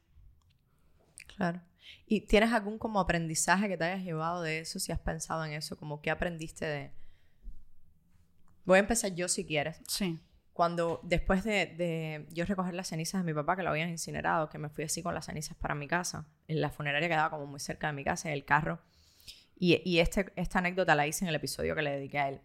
Claro. 1.36 1.60
¿Y 2.06 2.22
tienes 2.22 2.52
algún 2.52 2.78
como 2.78 3.00
aprendizaje 3.00 3.68
que 3.68 3.76
te 3.76 3.84
hayas 3.84 4.04
llevado 4.04 4.42
de 4.42 4.60
eso, 4.60 4.78
si 4.78 4.92
has 4.92 5.00
pensado 5.00 5.44
en 5.44 5.52
eso, 5.52 5.76
como 5.76 6.00
qué 6.00 6.10
aprendiste 6.10 6.64
de... 6.66 6.92
Voy 8.64 8.76
a 8.76 8.80
empezar 8.80 9.14
yo 9.14 9.28
si 9.28 9.44
quieres. 9.44 9.80
Sí. 9.88 10.18
cuando 10.52 11.00
después 11.02 11.42
de, 11.44 11.66
de 11.66 12.26
yo 12.30 12.44
recoger 12.44 12.74
las 12.74 12.88
cenizas 12.88 13.20
de 13.20 13.26
mi 13.26 13.34
papá 13.34 13.56
que 13.56 13.62
lo 13.64 13.70
habían 13.70 13.90
incinerado, 13.90 14.48
que 14.48 14.58
me 14.58 14.68
fui 14.68 14.84
así 14.84 15.02
con 15.02 15.12
las 15.14 15.26
cenizas 15.26 15.56
para 15.56 15.74
mi 15.74 15.88
casa, 15.88 16.26
en 16.46 16.60
la 16.60 16.70
funeraria 16.70 17.08
quedaba 17.08 17.30
como 17.30 17.46
muy 17.46 17.58
cerca 17.60 17.88
de 17.88 17.92
mi 17.92 18.04
casa, 18.04 18.28
en 18.28 18.34
el 18.34 18.44
carro, 18.44 18.80
y, 19.56 19.80
y 19.84 19.98
este, 19.98 20.32
esta 20.36 20.60
anécdota 20.60 20.94
la 20.94 21.06
hice 21.06 21.24
en 21.24 21.28
el 21.28 21.34
episodio 21.34 21.74
que 21.74 21.82
le 21.82 21.90
dediqué 21.90 22.18
a 22.18 22.28
él. 22.28 22.40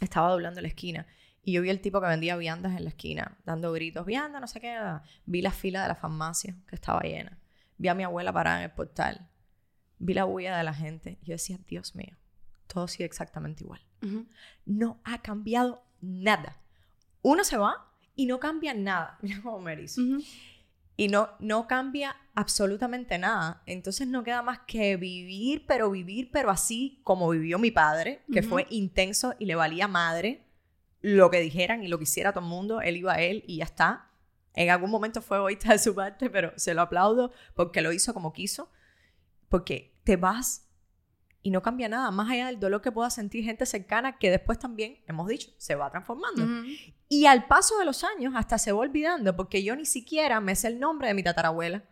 Estaba 0.00 0.30
doblando 0.30 0.60
la 0.60 0.68
esquina 0.68 1.06
Y 1.42 1.52
yo 1.52 1.62
vi 1.62 1.70
el 1.70 1.80
tipo 1.80 2.00
que 2.00 2.06
vendía 2.06 2.36
viandas 2.36 2.76
en 2.76 2.84
la 2.84 2.90
esquina, 2.90 3.38
dando 3.44 3.72
gritos, 3.72 4.04
vianda, 4.04 4.40
no 4.40 4.46
sé 4.46 4.60
qué. 4.60 4.76
Vi 5.26 5.42
la 5.42 5.52
fila 5.52 5.82
de 5.82 5.88
la 5.88 5.94
farmacia 5.94 6.54
que 6.66 6.74
estaba 6.74 7.00
llena. 7.00 7.38
Vi 7.78 7.88
a 7.88 7.94
mi 7.94 8.02
abuela 8.02 8.32
parada 8.32 8.58
en 8.58 8.64
el 8.64 8.70
portal. 8.72 9.28
Vi 9.98 10.14
la 10.14 10.24
huella 10.26 10.56
de 10.56 10.64
la 10.64 10.74
gente. 10.74 11.18
Yo 11.22 11.32
decía, 11.32 11.58
Dios 11.66 11.94
mío, 11.94 12.16
todo 12.66 12.88
sigue 12.88 13.04
exactamente 13.04 13.64
igual. 13.64 13.80
No 14.64 15.00
ha 15.04 15.22
cambiado 15.22 15.82
nada. 16.00 16.60
Uno 17.22 17.42
se 17.44 17.56
va 17.56 17.92
y 18.14 18.26
no 18.26 18.38
cambia 18.40 18.74
nada. 18.74 19.18
Mira 19.22 19.40
cómo 19.42 19.60
me 19.60 19.76
dice. 19.76 20.00
Y 20.96 21.08
no, 21.08 21.30
no 21.40 21.66
cambia 21.66 22.16
absolutamente 22.34 23.18
nada. 23.18 23.62
Entonces 23.66 24.06
no 24.06 24.24
queda 24.24 24.42
más 24.42 24.60
que 24.66 24.96
vivir, 24.96 25.64
pero 25.66 25.90
vivir, 25.90 26.30
pero 26.32 26.50
así 26.50 27.00
como 27.04 27.28
vivió 27.30 27.58
mi 27.58 27.70
padre, 27.70 28.22
que 28.32 28.42
fue 28.42 28.66
intenso 28.70 29.34
y 29.38 29.46
le 29.46 29.54
valía 29.54 29.88
madre 29.88 30.46
lo 31.02 31.30
que 31.30 31.40
dijeran 31.40 31.82
y 31.82 31.88
lo 31.88 31.98
que 31.98 32.04
hiciera 32.04 32.32
todo 32.32 32.44
el 32.44 32.50
mundo. 32.50 32.80
Él 32.80 32.96
iba 32.96 33.14
a 33.14 33.20
él 33.20 33.44
y 33.46 33.58
ya 33.58 33.64
está. 33.64 34.10
En 34.54 34.70
algún 34.70 34.90
momento 34.90 35.20
fue 35.20 35.36
egoísta 35.36 35.72
de 35.72 35.78
su 35.78 35.94
parte, 35.94 36.30
pero 36.30 36.52
se 36.56 36.72
lo 36.72 36.82
aplaudo 36.82 37.32
porque 37.54 37.82
lo 37.82 37.92
hizo 37.92 38.14
como 38.14 38.32
quiso. 38.32 38.70
Porque 39.48 39.94
te 40.02 40.16
vas 40.16 40.65
y 41.42 41.50
no 41.50 41.62
cambia 41.62 41.88
nada, 41.88 42.10
más 42.10 42.28
allá 42.28 42.46
del 42.46 42.58
dolor 42.58 42.82
que 42.82 42.90
pueda 42.90 43.08
sentir 43.08 43.44
gente 43.44 43.66
cercana 43.66 44.18
que 44.18 44.30
después 44.30 44.58
también, 44.58 44.98
hemos 45.06 45.28
dicho, 45.28 45.50
se 45.58 45.76
va 45.76 45.90
transformando. 45.90 46.44
Y 47.08 47.26
al 47.26 47.46
paso 47.46 47.78
de 47.78 47.84
los 47.84 48.02
años 48.02 48.34
hasta 48.34 48.58
se 48.58 48.72
va 48.72 48.78
olvidando, 48.78 49.36
porque 49.36 49.62
yo 49.62 49.76
ni 49.76 49.86
siquiera 49.86 50.40
me 50.40 50.56
sé 50.56 50.68
el 50.68 50.80
nombre 50.80 51.08
de 51.08 51.14
mi 51.14 51.22
tatarabuela. 51.22 51.84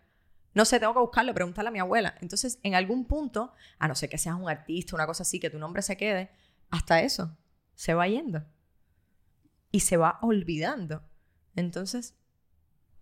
No 0.54 0.64
sé, 0.64 0.80
tengo 0.80 0.92
que 0.94 1.00
buscarlo, 1.00 1.34
preguntarle 1.34 1.68
a 1.68 1.72
mi 1.72 1.78
abuela. 1.78 2.16
Entonces, 2.20 2.58
en 2.62 2.74
algún 2.74 3.06
punto, 3.06 3.52
a 3.78 3.88
no 3.88 3.94
ser 3.94 4.08
que 4.08 4.18
seas 4.18 4.36
un 4.36 4.48
artista, 4.48 4.96
una 4.96 5.06
cosa 5.06 5.22
así, 5.22 5.38
que 5.38 5.50
tu 5.50 5.58
nombre 5.58 5.82
se 5.82 5.96
quede, 5.96 6.30
hasta 6.70 7.00
eso 7.00 7.36
se 7.74 7.94
va 7.94 8.08
yendo. 8.08 8.44
Y 9.70 9.80
se 9.80 9.96
va 9.96 10.18
olvidando. 10.22 11.02
Entonces, 11.56 12.16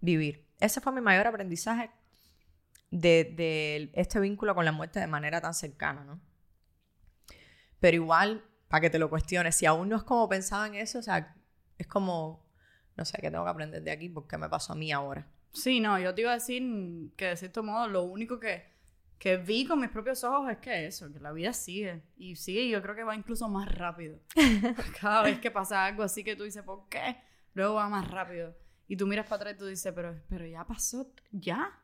vivir. 0.00 0.46
Ese 0.60 0.80
fue 0.80 0.92
mi 0.92 1.00
mayor 1.00 1.26
aprendizaje 1.26 1.90
de, 2.90 3.32
de 3.36 3.90
este 3.94 4.20
vínculo 4.20 4.54
con 4.54 4.64
la 4.64 4.72
muerte 4.72 5.00
de 5.00 5.06
manera 5.06 5.40
tan 5.40 5.54
cercana, 5.54 6.04
¿no? 6.04 6.20
Pero 7.82 7.96
igual, 7.96 8.44
para 8.68 8.80
que 8.80 8.90
te 8.90 8.98
lo 9.00 9.10
cuestiones, 9.10 9.56
si 9.56 9.66
aún 9.66 9.88
no 9.88 9.96
es 9.96 10.04
como 10.04 10.28
pensaba 10.28 10.68
en 10.68 10.76
eso, 10.76 11.00
o 11.00 11.02
sea, 11.02 11.34
es 11.76 11.88
como, 11.88 12.48
no 12.96 13.04
sé, 13.04 13.20
que 13.20 13.28
tengo 13.28 13.42
que 13.42 13.50
aprender 13.50 13.82
de 13.82 13.90
aquí 13.90 14.08
porque 14.08 14.38
me 14.38 14.48
pasó 14.48 14.74
a 14.74 14.76
mí 14.76 14.92
ahora. 14.92 15.26
Sí, 15.50 15.80
no, 15.80 15.98
yo 15.98 16.14
te 16.14 16.20
iba 16.20 16.30
a 16.30 16.34
decir 16.34 16.62
que 17.16 17.26
de 17.26 17.36
cierto 17.36 17.64
modo 17.64 17.88
lo 17.88 18.04
único 18.04 18.38
que, 18.38 18.70
que 19.18 19.36
vi 19.36 19.66
con 19.66 19.80
mis 19.80 19.90
propios 19.90 20.22
ojos 20.22 20.48
es 20.48 20.58
que 20.58 20.86
eso, 20.86 21.12
que 21.12 21.18
la 21.18 21.32
vida 21.32 21.52
sigue. 21.52 22.04
Y 22.16 22.36
sigue 22.36 22.60
y 22.60 22.70
yo 22.70 22.80
creo 22.82 22.94
que 22.94 23.02
va 23.02 23.16
incluso 23.16 23.48
más 23.48 23.68
rápido. 23.68 24.20
Cada 25.00 25.24
vez 25.24 25.40
que 25.40 25.50
pasa 25.50 25.84
algo 25.84 26.04
así 26.04 26.22
que 26.22 26.36
tú 26.36 26.44
dices, 26.44 26.62
¿por 26.62 26.88
qué? 26.88 27.16
Luego 27.54 27.74
va 27.74 27.88
más 27.88 28.08
rápido. 28.08 28.56
Y 28.86 28.96
tú 28.96 29.08
miras 29.08 29.26
para 29.26 29.38
atrás 29.38 29.54
y 29.56 29.58
tú 29.58 29.66
dices, 29.66 29.92
pero, 29.92 30.22
pero 30.28 30.46
ya 30.46 30.64
pasó, 30.64 31.12
ya. 31.32 31.82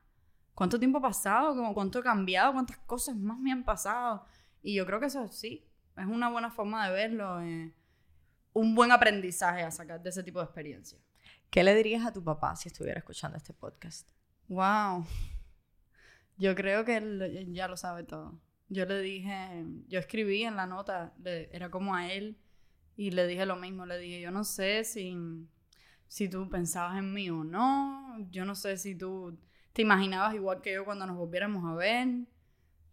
¿Cuánto 0.54 0.78
tiempo 0.78 0.98
ha 0.98 1.02
pasado? 1.02 1.56
Como, 1.56 1.74
¿Cuánto 1.74 1.98
ha 1.98 2.02
cambiado? 2.04 2.52
¿Cuántas 2.52 2.78
cosas 2.78 3.16
más 3.16 3.36
me 3.40 3.50
han 3.50 3.64
pasado? 3.64 4.24
Y 4.62 4.74
yo 4.74 4.86
creo 4.86 5.00
que 5.00 5.06
eso 5.06 5.26
sí, 5.28 5.67
es 5.98 6.06
una 6.06 6.28
buena 6.28 6.50
forma 6.50 6.86
de 6.86 6.94
verlo, 6.94 7.40
eh, 7.40 7.72
un 8.52 8.74
buen 8.74 8.92
aprendizaje 8.92 9.62
a 9.62 9.70
sacar 9.70 10.02
de 10.02 10.10
ese 10.10 10.22
tipo 10.22 10.38
de 10.38 10.46
experiencia. 10.46 10.98
¿Qué 11.50 11.62
le 11.64 11.74
dirías 11.74 12.04
a 12.06 12.12
tu 12.12 12.22
papá 12.22 12.54
si 12.56 12.68
estuviera 12.68 12.98
escuchando 12.98 13.36
este 13.36 13.52
podcast? 13.52 14.10
Wow. 14.48 15.06
Yo 16.36 16.54
creo 16.54 16.84
que 16.84 16.96
él 16.96 17.48
ya 17.52 17.68
lo 17.68 17.76
sabe 17.76 18.04
todo. 18.04 18.38
Yo 18.68 18.84
le 18.84 19.00
dije, 19.00 19.64
yo 19.88 19.98
escribí 19.98 20.44
en 20.44 20.56
la 20.56 20.66
nota, 20.66 21.14
era 21.24 21.70
como 21.70 21.94
a 21.94 22.12
él, 22.12 22.38
y 22.96 23.12
le 23.12 23.26
dije 23.26 23.46
lo 23.46 23.56
mismo, 23.56 23.86
le 23.86 23.98
dije, 23.98 24.20
yo 24.20 24.30
no 24.30 24.44
sé 24.44 24.84
si, 24.84 25.16
si 26.06 26.28
tú 26.28 26.50
pensabas 26.50 26.98
en 26.98 27.14
mí 27.14 27.30
o 27.30 27.44
no, 27.44 28.18
yo 28.30 28.44
no 28.44 28.54
sé 28.54 28.76
si 28.76 28.94
tú 28.94 29.38
te 29.72 29.82
imaginabas 29.82 30.34
igual 30.34 30.60
que 30.60 30.74
yo 30.74 30.84
cuando 30.84 31.06
nos 31.06 31.16
volviéramos 31.16 31.64
a 31.64 31.76
ver, 31.76 32.08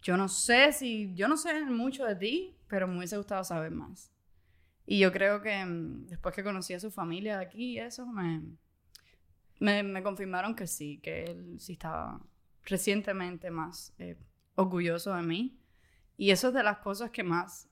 yo 0.06 0.18
no 0.18 0.28
sé 0.28 0.72
si, 0.72 1.12
yo 1.16 1.28
no 1.28 1.36
sé 1.36 1.66
mucho 1.66 2.06
de 2.06 2.16
ti, 2.16 2.56
pero 2.68 2.88
me 2.88 2.96
hubiese 2.96 3.18
gustado 3.18 3.44
saber 3.44 3.72
más. 3.72 4.12
Y 4.86 5.00
yo 5.00 5.12
creo 5.12 5.42
que 5.42 5.66
mm, 5.66 6.06
después 6.06 6.36
que 6.36 6.44
conocí 6.44 6.76
a 6.76 6.80
su 6.80 6.92
familia 6.92 7.40
de 7.40 7.46
aquí, 7.46 7.80
eso 7.80 8.06
me, 8.06 8.44
me, 9.60 10.04
confirmaron 10.04 10.54
que 10.54 10.68
sí, 10.68 11.00
que 11.00 11.24
él 11.24 11.56
sí 11.60 11.74
estaba 11.74 12.22
recientemente 12.66 13.50
más 13.50 13.96
eh, 13.98 14.16
orgulloso 14.54 15.12
de 15.16 15.24
mí. 15.24 15.60
Y 16.18 16.30
eso 16.30 16.50
es 16.50 16.54
de 16.54 16.62
las 16.62 16.78
cosas 16.78 17.10
que 17.10 17.24
más, 17.24 17.68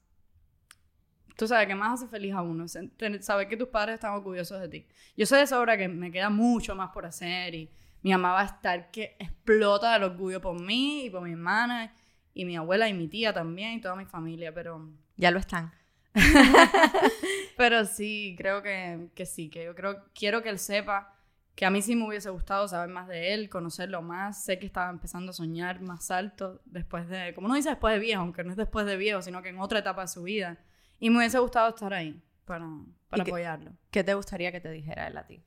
tú 1.38 1.48
sabes, 1.48 1.68
que 1.68 1.76
más 1.76 2.02
hace 2.02 2.10
feliz 2.10 2.34
a 2.34 2.42
uno, 2.42 2.66
saber 2.68 3.48
que 3.48 3.58
tus 3.58 3.68
padres 3.68 3.94
están 3.94 4.14
orgullosos 4.16 4.60
de 4.60 4.70
ti. 4.70 4.88
Yo 5.16 5.28
sé 5.28 5.36
de 5.36 5.46
sobra 5.46 5.78
que 5.78 5.88
me 5.88 6.12
queda 6.12 6.32
mucho 6.32 6.74
más 6.74 6.90
por 6.90 7.06
hacer 7.06 7.54
y 7.54 7.70
mi 8.02 8.10
mamá 8.10 8.32
va 8.32 8.42
a 8.42 8.46
estar 8.46 8.90
que 8.90 9.18
explota 9.20 9.94
del 9.94 10.06
orgullo 10.06 10.42
por 10.42 10.60
mí 10.60 11.06
y 11.06 11.10
por 11.12 11.22
mi 11.22 11.34
hermana 11.34 11.94
y 12.34 12.46
mi 12.46 12.56
abuela 12.56 12.88
y 12.90 12.94
mi 12.94 13.08
tía 13.08 13.34
también 13.34 13.74
y 13.74 13.82
toda 13.82 13.96
mi 13.96 14.06
familia, 14.06 14.54
pero... 14.54 14.90
Ya 15.18 15.32
lo 15.32 15.40
están. 15.40 15.74
pero 17.58 17.86
sí, 17.86 18.36
creo 18.38 18.62
que, 18.62 19.10
que, 19.16 19.26
sí, 19.26 19.50
que 19.50 19.66
yo 19.66 19.76
creo, 19.76 20.04
quiero 20.14 20.42
que 20.42 20.50
él 20.50 20.60
sepa 20.60 21.14
que 21.56 21.66
a 21.66 21.70
mí 21.70 21.82
sí 21.82 21.96
me 21.96 22.08
hubiese 22.08 22.30
gustado 22.30 22.68
saber 22.68 22.90
más 22.90 23.08
de 23.08 23.34
él, 23.34 23.50
conocerlo 23.50 24.02
más. 24.02 24.44
Sé 24.44 24.58
que 24.58 24.66
estaba 24.66 24.90
empezando 24.90 25.30
a 25.30 25.34
soñar 25.34 25.82
más 25.82 26.10
alto 26.10 26.62
después 26.66 27.08
de, 27.08 27.34
como 27.36 27.48
no 27.48 27.56
dice 27.56 27.70
después 27.70 27.94
de 27.94 28.00
viejo, 28.00 28.22
aunque 28.22 28.44
no 28.44 28.52
es 28.52 28.58
después 28.58 28.86
de 28.86 28.98
viejo, 28.98 29.22
sino 29.22 29.42
que 29.42 29.50
en 29.50 29.60
otra 29.60 29.80
etapa 29.80 30.02
de 30.02 30.08
su 30.08 30.24
vida. 30.24 30.58
Y 31.00 31.10
me 31.10 31.18
hubiese 31.18 31.38
gustado 31.40 31.70
estar 31.70 31.94
ahí 31.94 32.24
para, 32.46 32.68
para 33.10 33.24
apoyarlo. 33.24 33.72
¿Qué 33.92 34.04
te 34.04 34.14
gustaría 34.14 34.52
que 34.52 34.62
te 34.62 34.72
dijera 34.72 35.08
él 35.08 35.18
a 35.18 35.28
ti? 35.28 35.44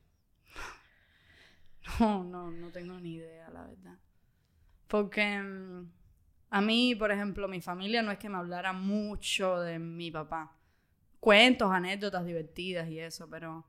No, 1.99 2.23
no, 2.23 2.51
no 2.51 2.69
tengo 2.69 2.99
ni 2.99 3.15
idea, 3.15 3.49
la 3.49 3.63
verdad. 3.63 3.97
Porque 4.87 5.39
mm, 5.39 5.89
a 6.49 6.61
mí, 6.61 6.95
por 6.95 7.11
ejemplo, 7.11 7.47
mi 7.47 7.61
familia 7.61 8.01
no 8.01 8.11
es 8.11 8.17
que 8.17 8.29
me 8.29 8.37
hablara 8.37 8.73
mucho 8.73 9.59
de 9.59 9.79
mi 9.79 10.11
papá. 10.11 10.55
Cuentos, 11.19 11.71
anécdotas 11.71 12.25
divertidas 12.25 12.87
y 12.89 12.99
eso, 12.99 13.29
pero 13.29 13.65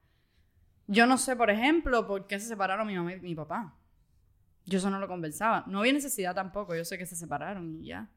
yo 0.86 1.06
no 1.06 1.18
sé, 1.18 1.34
por 1.34 1.50
ejemplo, 1.50 2.06
por 2.06 2.26
qué 2.26 2.38
se 2.38 2.46
separaron 2.46 2.86
mi 2.86 2.96
mamá 2.96 3.14
y 3.14 3.20
mi 3.20 3.34
papá. 3.34 3.74
Yo 4.64 4.78
eso 4.78 4.90
no 4.90 4.98
lo 4.98 5.08
conversaba. 5.08 5.64
No 5.66 5.80
había 5.80 5.92
necesidad 5.92 6.34
tampoco, 6.34 6.74
yo 6.74 6.84
sé 6.84 6.98
que 6.98 7.06
se 7.06 7.16
separaron 7.16 7.74
y 7.74 7.86
ya. 7.86 8.08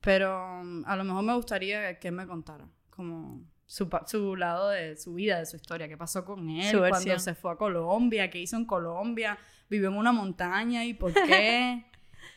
Pero 0.00 0.62
mm, 0.64 0.84
a 0.86 0.96
lo 0.96 1.04
mejor 1.04 1.22
me 1.22 1.34
gustaría 1.34 1.98
que 1.98 2.08
él 2.08 2.14
me 2.14 2.26
contara, 2.26 2.66
como 2.90 3.42
su, 3.66 3.88
su 4.06 4.36
lado 4.36 4.70
de 4.70 4.96
su 4.96 5.14
vida, 5.14 5.38
de 5.38 5.46
su 5.46 5.56
historia, 5.56 5.88
qué 5.88 5.96
pasó 5.96 6.24
con 6.24 6.50
él 6.50 6.78
cuando 6.88 7.18
se 7.18 7.34
fue 7.34 7.52
a 7.52 7.56
Colombia, 7.56 8.28
qué 8.28 8.40
hizo 8.40 8.56
en 8.56 8.66
Colombia, 8.66 9.38
vivió 9.70 9.88
en 9.88 9.96
una 9.96 10.12
montaña 10.12 10.84
y 10.84 10.94
por 10.94 11.12
qué. 11.26 11.86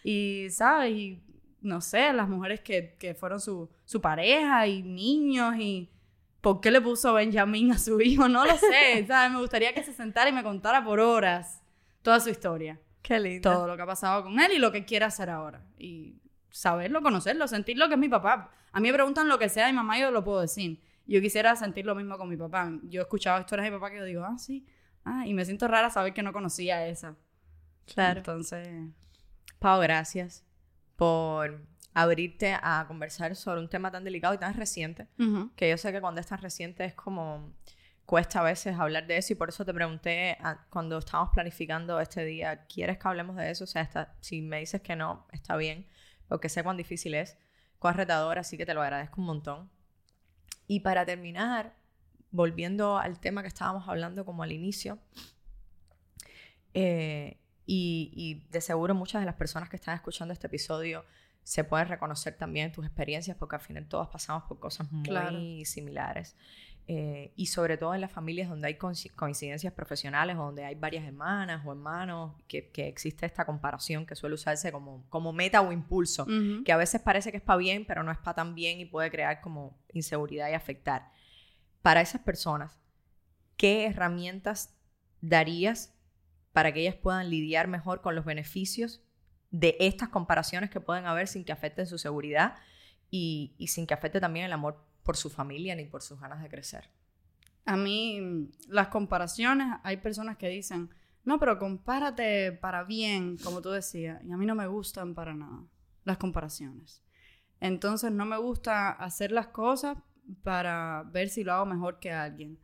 Y, 0.08 0.52
¿sabes? 0.52 0.92
Y, 0.92 1.24
no 1.62 1.82
sé, 1.82 2.14
las 2.14 2.30
mujeres 2.30 2.62
que, 2.62 2.96
que 3.00 3.16
fueron 3.16 3.42
su, 3.42 3.68
su, 3.86 4.00
pareja 4.00 4.68
y 4.68 4.84
niños 4.84 5.56
y 5.58 5.90
por 6.42 6.62
qué 6.62 6.70
le 6.70 6.80
puso 6.80 7.16
Benjamín 7.16 7.72
a 7.72 7.80
su 7.80 8.00
hijo, 8.02 8.30
no 8.30 8.46
lo 8.46 8.56
sé, 8.56 9.04
¿sabes? 9.08 9.32
Me 9.32 9.40
gustaría 9.40 9.74
que 9.74 9.84
se 9.84 9.94
sentara 9.94 10.30
y 10.30 10.34
me 10.34 10.44
contara 10.44 10.86
por 10.86 11.00
horas 11.00 11.64
toda 12.04 12.20
su 12.20 12.30
historia. 12.30 12.80
Qué 13.02 13.20
lindo. 13.20 13.52
Todo 13.52 13.66
lo 13.66 13.76
que 13.76 13.82
ha 13.82 13.88
pasado 13.88 14.24
con 14.24 14.40
él 14.40 14.52
y 14.52 14.60
lo 14.60 14.72
que 14.72 14.86
quiere 14.86 15.06
hacer 15.06 15.28
ahora. 15.28 15.66
Y 15.76 16.22
saberlo, 16.52 17.02
conocerlo, 17.02 17.48
sentir 17.48 17.80
lo 17.80 17.88
que 17.88 17.96
es 17.96 18.00
mi 18.00 18.10
papá. 18.10 18.52
A 18.74 18.80
mí 18.80 18.90
me 18.90 18.94
preguntan 18.94 19.28
lo 19.28 19.40
que 19.40 19.50
sea 19.50 19.66
de 19.66 19.72
mi 19.72 19.78
mamá 19.78 19.98
y 19.98 20.02
yo 20.02 20.12
lo 20.12 20.24
puedo 20.24 20.42
decir. 20.42 20.84
Yo 21.08 21.20
quisiera 21.20 21.56
sentir 21.56 21.88
lo 21.88 21.96
mismo 21.96 22.16
con 22.20 22.30
mi 22.30 22.38
papá. 22.38 22.72
Yo 22.84 23.02
he 23.02 23.04
escuchado 23.04 23.40
historias 23.40 23.66
de 23.66 23.72
mi 23.72 23.78
papá 23.78 23.90
que 23.90 23.98
yo 23.98 24.04
digo, 24.04 24.24
ah, 24.24 24.38
sí. 24.38 24.68
Ah, 25.04 25.26
y 25.26 25.34
me 25.34 25.46
siento 25.46 25.68
rara 25.68 25.90
saber 25.90 26.14
que 26.14 26.22
no 26.22 26.32
conocía 26.32 26.86
esa. 26.88 27.16
Claro. 27.88 28.20
Entonces, 28.20 28.68
Pau, 29.66 29.82
gracias 29.82 30.46
por 30.96 31.66
abrirte 31.96 32.54
a 32.54 32.86
conversar 32.88 33.36
sobre 33.36 33.62
un 33.62 33.68
tema 33.68 33.90
tan 33.90 34.04
delicado 34.04 34.36
y 34.36 34.38
tan 34.38 34.54
reciente, 34.54 35.08
que 35.56 35.68
yo 35.68 35.76
sé 35.76 35.92
que 35.92 36.02
cuando 36.02 36.22
es 36.22 36.28
tan 36.28 36.38
reciente 36.38 36.86
es 36.86 36.94
como 36.94 37.52
cuesta 38.06 38.42
a 38.42 38.44
veces 38.44 38.78
hablar 38.78 39.08
de 39.08 39.18
eso 39.18 39.34
y 39.34 39.36
por 39.36 39.50
eso 39.50 39.66
te 39.66 39.74
pregunté 39.74 40.38
cuando 40.70 41.00
estábamos 41.00 41.34
planificando 41.34 42.00
este 42.00 42.24
día, 42.24 42.68
¿quieres 42.68 43.00
que 43.00 43.08
hablemos 43.08 43.38
de 43.38 43.50
eso? 43.50 43.64
O 43.64 43.68
sea, 43.68 44.16
si 44.22 44.44
me 44.44 44.60
dices 44.60 44.82
que 44.82 44.96
no, 44.96 45.26
está 45.32 45.58
bien, 45.58 45.88
porque 46.28 46.48
sé 46.48 46.62
cuán 46.62 46.78
difícil 46.78 47.16
es, 47.16 47.36
cuán 47.80 47.96
retador, 47.96 48.38
así 48.38 48.58
que 48.58 48.68
te 48.68 48.76
lo 48.76 48.84
agradezco 48.84 49.20
un 49.20 49.26
montón. 49.26 49.72
Y 50.68 50.82
para 50.82 51.08
terminar, 51.08 51.74
volviendo 52.30 53.00
al 53.00 53.20
tema 53.20 53.42
que 53.42 53.48
estábamos 53.48 53.90
hablando 53.90 54.26
como 54.26 54.44
al 54.44 54.52
inicio, 54.52 55.00
eh, 56.76 57.40
y, 57.66 58.44
de 58.52 58.62
seguro 58.62 58.94
muchas 58.94 59.22
de 59.22 59.26
las 59.26 59.36
personas 59.36 59.70
que 59.70 59.76
están 59.76 59.96
escuchando 59.96 60.34
este 60.34 60.48
episodio 60.48 61.06
se 61.44 61.64
pueden 61.64 61.88
reconocer 61.88 62.36
también 62.36 62.72
tus 62.72 62.86
experiencias 62.86 63.38
porque 63.38 63.56
al 63.56 63.62
final 63.62 63.88
todos 63.88 64.08
pasamos 64.08 64.44
por 64.44 64.60
cosas 64.60 64.92
muy 64.92 65.64
similares. 65.66 66.36
Eh, 66.88 67.34
y 67.36 67.48
sobre 67.48 67.78
todo 67.78 67.96
en 67.96 68.02
las 68.02 68.12
familias 68.12 68.48
donde 68.48 68.68
hay 68.68 68.76
coincidencias 68.76 69.74
profesionales 69.74 70.36
o 70.38 70.44
donde 70.44 70.66
hay 70.66 70.76
varias 70.76 71.04
hermanas 71.04 71.66
o 71.66 71.72
hermanos, 71.72 72.34
que, 72.48 72.70
que 72.70 72.88
existe 72.88 73.26
esta 73.26 73.44
comparación 73.44 74.06
que 74.06 74.16
suele 74.16 74.36
usarse 74.36 74.72
como, 74.72 75.04
como 75.10 75.34
meta 75.34 75.62
o 75.62 75.72
impulso, 75.72 76.28
que 76.64 76.72
a 76.72 76.78
veces 76.78 77.02
parece 77.02 77.32
que 77.32 77.38
es 77.38 77.44
para 77.44 77.58
bien, 77.58 77.86
pero 77.86 78.04
no 78.04 78.12
es 78.12 78.20
para 78.20 78.36
tan 78.36 78.54
bien 78.54 78.80
y 78.80 78.86
puede 78.86 79.10
crear 79.10 79.42
como 79.42 79.76
inseguridad 79.94 80.50
y 80.50 80.54
afectar. 80.54 81.12
Para 81.82 82.02
esas 82.02 82.22
personas, 82.22 82.78
¿qué 83.58 83.88
herramientas 83.88 84.76
darías 85.22 85.95
para 86.56 86.72
que 86.72 86.80
ellas 86.80 86.96
puedan 86.96 87.30
lidiar 87.30 87.68
mejor 87.68 88.00
con 88.00 88.16
los 88.16 88.24
beneficios 88.24 89.04
de 89.52 89.76
estas 89.78 90.08
comparaciones 90.08 90.70
que 90.70 90.80
pueden 90.80 91.06
haber 91.06 91.28
sin 91.28 91.44
que 91.44 91.52
afecten 91.52 91.86
su 91.86 91.98
seguridad 91.98 92.56
y, 93.12 93.54
sin 93.68 93.86
que 93.86 93.94
afecte 93.94 94.22
también 94.22 94.46
el 94.46 94.54
amor 94.54 94.82
por 95.04 95.18
su 95.18 95.30
familia 95.30 95.76
ni 95.76 95.84
por 95.84 96.02
sus 96.02 96.18
ganas 96.18 96.42
de 96.42 96.48
crecer? 96.48 96.90
A 97.66 97.76
mí, 97.76 98.50
las 98.70 98.88
comparaciones, 98.88 99.68
hay 99.84 99.98
personas 99.98 100.38
que 100.38 100.48
dicen, 100.48 100.92
no, 101.26 101.40
pero 101.40 101.60
compárate 101.60 102.54
para 102.54 102.86
bien, 102.86 103.36
como 103.44 103.62
tú 103.62 103.72
decías, 103.72 104.24
y 104.24 104.32
a 104.32 104.38
mí 104.38 104.46
no 104.46 104.56
me 104.56 104.68
gustan 104.68 105.14
para 105.14 105.34
nada 105.34 105.62
las 106.06 106.18
comparaciones. 106.18 107.04
Entonces 107.60 108.14
no 108.14 108.26
me 108.26 108.38
gusta 108.38 108.92
hacer 108.92 109.34
las 109.34 109.48
cosas 109.48 109.98
para 110.42 111.04
ver 111.12 111.28
si 111.28 111.44
lo 111.44 111.52
hago 111.52 111.66
mejor 111.66 112.00
que 112.00 112.14
alguien. 112.14 112.58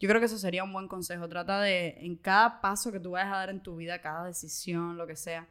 Yo 0.00 0.08
creo 0.08 0.20
que 0.20 0.26
eso 0.26 0.38
sería 0.38 0.64
un 0.64 0.72
buen 0.72 0.88
consejo. 0.88 1.28
Trata 1.28 1.60
de, 1.60 1.96
en 2.00 2.16
cada 2.16 2.60
paso 2.60 2.92
que 2.92 3.00
tú 3.00 3.12
vayas 3.12 3.32
a 3.32 3.36
dar 3.36 3.50
en 3.50 3.62
tu 3.62 3.76
vida, 3.76 4.00
cada 4.00 4.24
decisión, 4.24 4.96
lo 4.96 5.06
que 5.06 5.16
sea, 5.16 5.48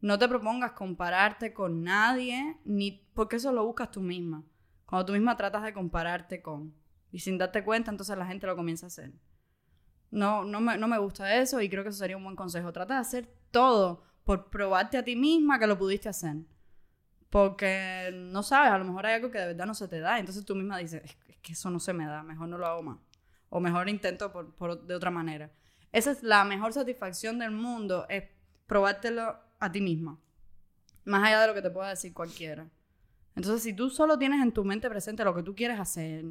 no 0.00 0.18
te 0.18 0.28
propongas 0.28 0.72
compararte 0.72 1.52
con 1.52 1.84
nadie, 1.84 2.58
ni 2.64 3.06
porque 3.14 3.36
eso 3.36 3.52
lo 3.52 3.64
buscas 3.64 3.90
tú 3.90 4.00
misma. 4.00 4.42
Cuando 4.84 5.06
tú 5.06 5.12
misma 5.12 5.36
tratas 5.36 5.62
de 5.62 5.72
compararte 5.72 6.42
con, 6.42 6.74
y 7.12 7.20
sin 7.20 7.38
darte 7.38 7.62
cuenta, 7.62 7.90
entonces 7.90 8.18
la 8.18 8.26
gente 8.26 8.46
lo 8.46 8.56
comienza 8.56 8.86
a 8.86 8.88
hacer. 8.88 9.12
No, 10.10 10.44
no 10.44 10.60
me, 10.60 10.76
no 10.76 10.88
me 10.88 10.98
gusta 10.98 11.36
eso 11.36 11.60
y 11.60 11.68
creo 11.68 11.82
que 11.82 11.90
eso 11.90 11.98
sería 11.98 12.16
un 12.16 12.24
buen 12.24 12.36
consejo. 12.36 12.72
Trata 12.72 12.94
de 12.94 13.00
hacer 13.00 13.34
todo 13.50 14.02
por 14.24 14.50
probarte 14.50 14.98
a 14.98 15.04
ti 15.04 15.16
misma 15.16 15.58
que 15.58 15.66
lo 15.66 15.78
pudiste 15.78 16.08
hacer. 16.08 16.36
Porque 17.30 18.10
no 18.12 18.42
sabes, 18.42 18.72
a 18.72 18.78
lo 18.78 18.84
mejor 18.84 19.06
hay 19.06 19.14
algo 19.14 19.30
que 19.30 19.38
de 19.38 19.46
verdad 19.46 19.66
no 19.66 19.74
se 19.74 19.88
te 19.88 20.00
da. 20.00 20.18
Entonces 20.18 20.44
tú 20.44 20.54
misma 20.54 20.78
dices, 20.78 21.02
es 21.28 21.36
que 21.38 21.52
eso 21.52 21.70
no 21.70 21.80
se 21.80 21.92
me 21.92 22.04
da, 22.04 22.22
mejor 22.22 22.48
no 22.48 22.58
lo 22.58 22.66
hago 22.66 22.82
más. 22.82 22.98
O 23.54 23.60
mejor 23.60 23.90
intento 23.90 24.32
por, 24.32 24.54
por, 24.54 24.86
de 24.86 24.94
otra 24.94 25.10
manera. 25.10 25.52
Esa 25.92 26.10
es 26.10 26.22
la 26.22 26.42
mejor 26.44 26.72
satisfacción 26.72 27.38
del 27.38 27.50
mundo, 27.50 28.06
es 28.08 28.24
probártelo 28.66 29.36
a 29.60 29.70
ti 29.70 29.82
misma. 29.82 30.18
Más 31.04 31.22
allá 31.22 31.42
de 31.42 31.48
lo 31.48 31.54
que 31.54 31.60
te 31.60 31.70
pueda 31.70 31.90
decir 31.90 32.14
cualquiera. 32.14 32.66
Entonces, 33.36 33.62
si 33.62 33.74
tú 33.74 33.90
solo 33.90 34.18
tienes 34.18 34.42
en 34.42 34.52
tu 34.52 34.64
mente 34.64 34.88
presente 34.88 35.22
lo 35.22 35.34
que 35.34 35.42
tú 35.42 35.54
quieres 35.54 35.78
hacer 35.78 36.24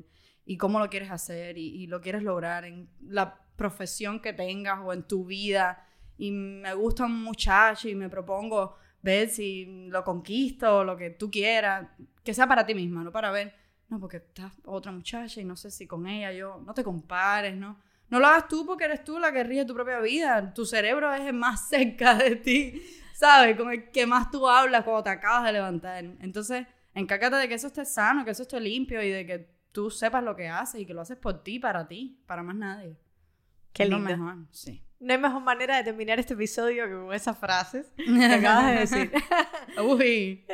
y 0.46 0.58
cómo 0.58 0.80
lo 0.80 0.90
quieres 0.90 1.12
hacer 1.12 1.60
y, 1.60 1.86
lo 1.86 2.02
quieres 2.02 2.24
lograr 2.24 2.66
en 2.66 2.90
la 3.02 3.40
profesión 3.56 4.20
que 4.20 4.34
tengas 4.34 4.80
o 4.84 4.92
en 4.92 5.04
tu 5.04 5.26
vida, 5.26 5.86
y 6.18 6.32
me 6.32 6.74
gusta 6.74 7.06
un 7.06 7.24
muchacho 7.24 7.88
y 7.88 7.96
me 7.96 8.10
propongo 8.10 8.76
ver 9.02 9.30
si 9.30 9.88
lo 9.90 10.04
conquisto 10.04 10.78
o 10.78 10.84
lo 10.84 10.98
que 10.98 11.12
tú 11.12 11.30
quieras, 11.30 11.88
que 12.24 12.34
sea 12.34 12.48
para 12.48 12.66
ti 12.66 12.76
misma, 12.76 13.04
no 13.04 13.12
para 13.12 13.32
ver, 13.32 13.54
no, 13.92 14.00
porque 14.00 14.18
estás 14.18 14.54
otra 14.64 14.94
muchacha 14.94 15.42
y 15.42 15.44
no 15.44 15.58
sé 15.58 15.70
si 15.70 15.86
con 15.86 16.08
ella 16.08 16.32
yo, 16.32 16.64
no 16.66 16.74
te 16.74 16.82
compares, 16.82 17.58
¿no? 17.58 17.78
No 18.10 18.20
lo 18.20 18.28
hagas 18.28 18.48
tú 18.48 18.66
porque 18.66 18.86
eres 18.86 19.04
tú 19.04 19.20
la 19.20 19.34
que 19.34 19.44
rige 19.44 19.66
tu 19.66 19.74
propia 19.74 20.00
vida, 20.00 20.54
tu 20.54 20.66
cerebro 20.66 21.14
es 21.14 21.22
el 21.22 21.34
más 21.34 21.68
cerca 21.70 22.16
de 22.16 22.38
ti, 22.38 22.82
¿sabes? 23.14 23.58
Con 23.58 23.70
el 23.70 23.92
que 23.92 24.08
más 24.08 24.32
tú 24.32 24.48
hablas 24.48 24.86
cuando 24.86 25.04
te 25.04 25.10
acabas 25.10 25.44
de 25.44 25.52
levantar. 25.52 26.06
Entonces, 26.22 26.66
encárgate 26.94 27.36
de 27.36 27.50
que 27.50 27.56
eso 27.56 27.68
esté 27.68 27.84
sano, 27.84 28.24
que 28.24 28.32
eso 28.32 28.44
esté 28.44 28.62
limpio 28.62 29.04
y 29.04 29.10
de 29.10 29.26
que 29.26 29.54
tú 29.74 29.92
sepas 29.92 30.24
lo 30.24 30.38
que 30.38 30.48
haces 30.48 30.80
y 30.80 30.86
que 30.86 30.94
lo 30.94 31.02
haces 31.02 31.18
por 31.18 31.44
ti, 31.44 31.60
para 31.60 31.86
ti, 31.86 32.24
para 32.26 32.44
más 32.44 32.56
nadie. 32.56 32.98
Qué 33.74 33.84
lindo. 33.84 33.98
Lo 33.98 34.18
mejor, 34.18 34.38
sí. 34.52 34.82
No 35.02 35.14
hay 35.14 35.20
mejor 35.20 35.42
manera 35.42 35.76
de 35.78 35.84
terminar 35.84 36.20
este 36.20 36.36
episodio 36.36 36.86
que 36.86 36.94
con 36.94 37.12
esas 37.12 37.36
frases 37.36 37.92
que 37.98 38.26
acabas 38.26 38.68
de 38.68 38.74
decir. 38.74 39.12
Uy. 39.84 40.46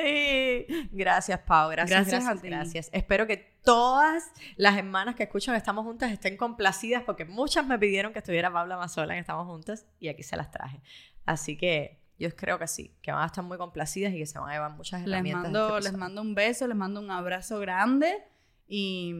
Gracias, 0.93 1.39
Pau. 1.41 1.69
Gracias, 1.69 2.07
gracias, 2.07 2.23
gracias, 2.23 2.43
gracias. 2.43 2.89
Espero 2.93 3.27
que 3.27 3.57
todas 3.61 4.31
las 4.55 4.77
hermanas 4.77 5.15
que 5.15 5.23
escuchan 5.23 5.53
Estamos 5.55 5.83
Juntas 5.83 6.13
estén 6.13 6.37
complacidas 6.37 7.03
porque 7.03 7.25
muchas 7.25 7.67
me 7.67 7.77
pidieron 7.77 8.13
que 8.13 8.19
estuviera 8.19 8.51
Paula 8.51 8.77
más 8.77 8.93
sola 8.93 9.13
en 9.15 9.19
Estamos 9.19 9.45
Juntas 9.47 9.85
y 9.99 10.07
aquí 10.07 10.23
se 10.23 10.37
las 10.37 10.49
traje. 10.49 10.81
Así 11.25 11.57
que 11.57 11.99
yo 12.17 12.33
creo 12.33 12.57
que 12.57 12.67
sí, 12.67 12.95
que 13.01 13.11
van 13.11 13.23
a 13.23 13.25
estar 13.25 13.43
muy 13.43 13.57
complacidas 13.57 14.13
y 14.13 14.17
que 14.17 14.25
se 14.25 14.39
van 14.39 14.49
a 14.49 14.53
llevar 14.53 14.71
muchas 14.71 15.01
herramientas. 15.01 15.51
Les 15.51 15.51
mando, 15.51 15.79
les 15.81 15.93
mando 15.93 16.21
un 16.21 16.35
beso, 16.35 16.67
les 16.67 16.77
mando 16.77 17.01
un 17.01 17.11
abrazo 17.11 17.59
grande 17.59 18.23
y, 18.67 19.13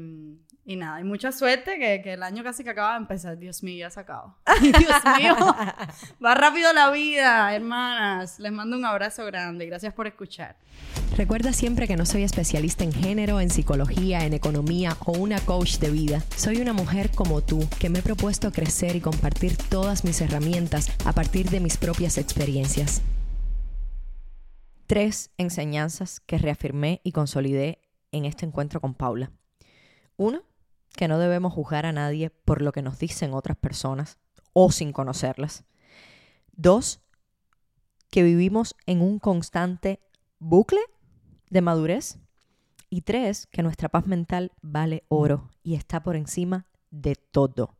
y 0.69 0.75
nada, 0.75 0.99
y 0.99 1.05
mucha 1.05 1.31
suerte 1.31 1.79
que, 1.79 2.01
que, 2.01 2.13
el 2.13 2.23
año 2.23 2.43
casi 2.43 2.61
que 2.61 2.71
acaba 2.71 2.91
de 2.91 2.97
empezar. 2.97 3.37
Dios 3.37 3.63
mío, 3.63 3.77
ya 3.79 3.89
se 3.89 4.01
acabó. 4.01 4.35
Dios 4.61 5.01
mío, 5.17 5.33
va 6.23 6.35
rápido 6.35 6.73
la 6.73 6.91
vida, 6.91 7.55
hermanas. 7.55 8.37
Les 8.37 8.51
mando 8.51 8.75
un 8.75 8.83
abrazo 8.83 9.25
grande. 9.25 9.65
Gracias 9.65 9.93
por 9.93 10.07
escuchar. 10.07 10.57
Recuerda 11.15 11.53
siempre 11.53 11.87
que 11.87 11.95
no 11.95 12.05
soy 12.05 12.23
especialista 12.23 12.83
en 12.83 12.91
género, 12.91 13.39
en 13.39 13.49
psicología, 13.49 14.25
en 14.25 14.33
economía 14.33 14.97
o 15.05 15.13
una 15.13 15.39
coach 15.39 15.77
de 15.77 15.89
vida. 15.89 16.21
Soy 16.35 16.57
una 16.57 16.73
mujer 16.73 17.11
como 17.11 17.41
tú 17.41 17.65
que 17.79 17.89
me 17.89 17.99
he 17.99 18.01
propuesto 18.01 18.51
crecer 18.51 18.97
y 18.97 18.99
compartir 18.99 19.55
todas 19.55 20.03
mis 20.03 20.19
herramientas 20.19 20.91
a 21.05 21.13
partir 21.13 21.49
de 21.49 21.61
mis 21.61 21.77
propias 21.77 22.17
experiencias. 22.17 23.01
Tres 24.85 25.31
enseñanzas 25.37 26.19
que 26.19 26.37
reafirmé 26.37 26.99
y 27.05 27.13
consolidé 27.13 27.79
en 28.11 28.25
este 28.25 28.45
encuentro 28.45 28.81
con 28.81 28.95
Paula. 28.95 29.31
Uno, 30.17 30.41
que 30.97 31.07
no 31.07 31.19
debemos 31.19 31.53
juzgar 31.53 31.85
a 31.85 31.93
nadie 31.93 32.29
por 32.29 32.61
lo 32.61 32.73
que 32.73 32.81
nos 32.81 32.99
dicen 32.99 33.33
otras 33.33 33.55
personas 33.55 34.17
o 34.51 34.71
sin 34.71 34.91
conocerlas. 34.91 35.63
Dos, 36.51 36.99
que 38.09 38.23
vivimos 38.23 38.75
en 38.85 39.01
un 39.01 39.19
constante 39.19 40.01
bucle 40.39 40.81
de 41.49 41.61
madurez. 41.61 42.19
Y 42.89 43.01
tres, 43.01 43.47
que 43.47 43.63
nuestra 43.63 43.89
paz 43.89 44.07
mental 44.07 44.51
vale 44.61 45.03
oro 45.09 45.49
y 45.61 45.75
está 45.75 46.01
por 46.01 46.15
encima 46.15 46.65
de 46.89 47.15
todo. 47.15 47.75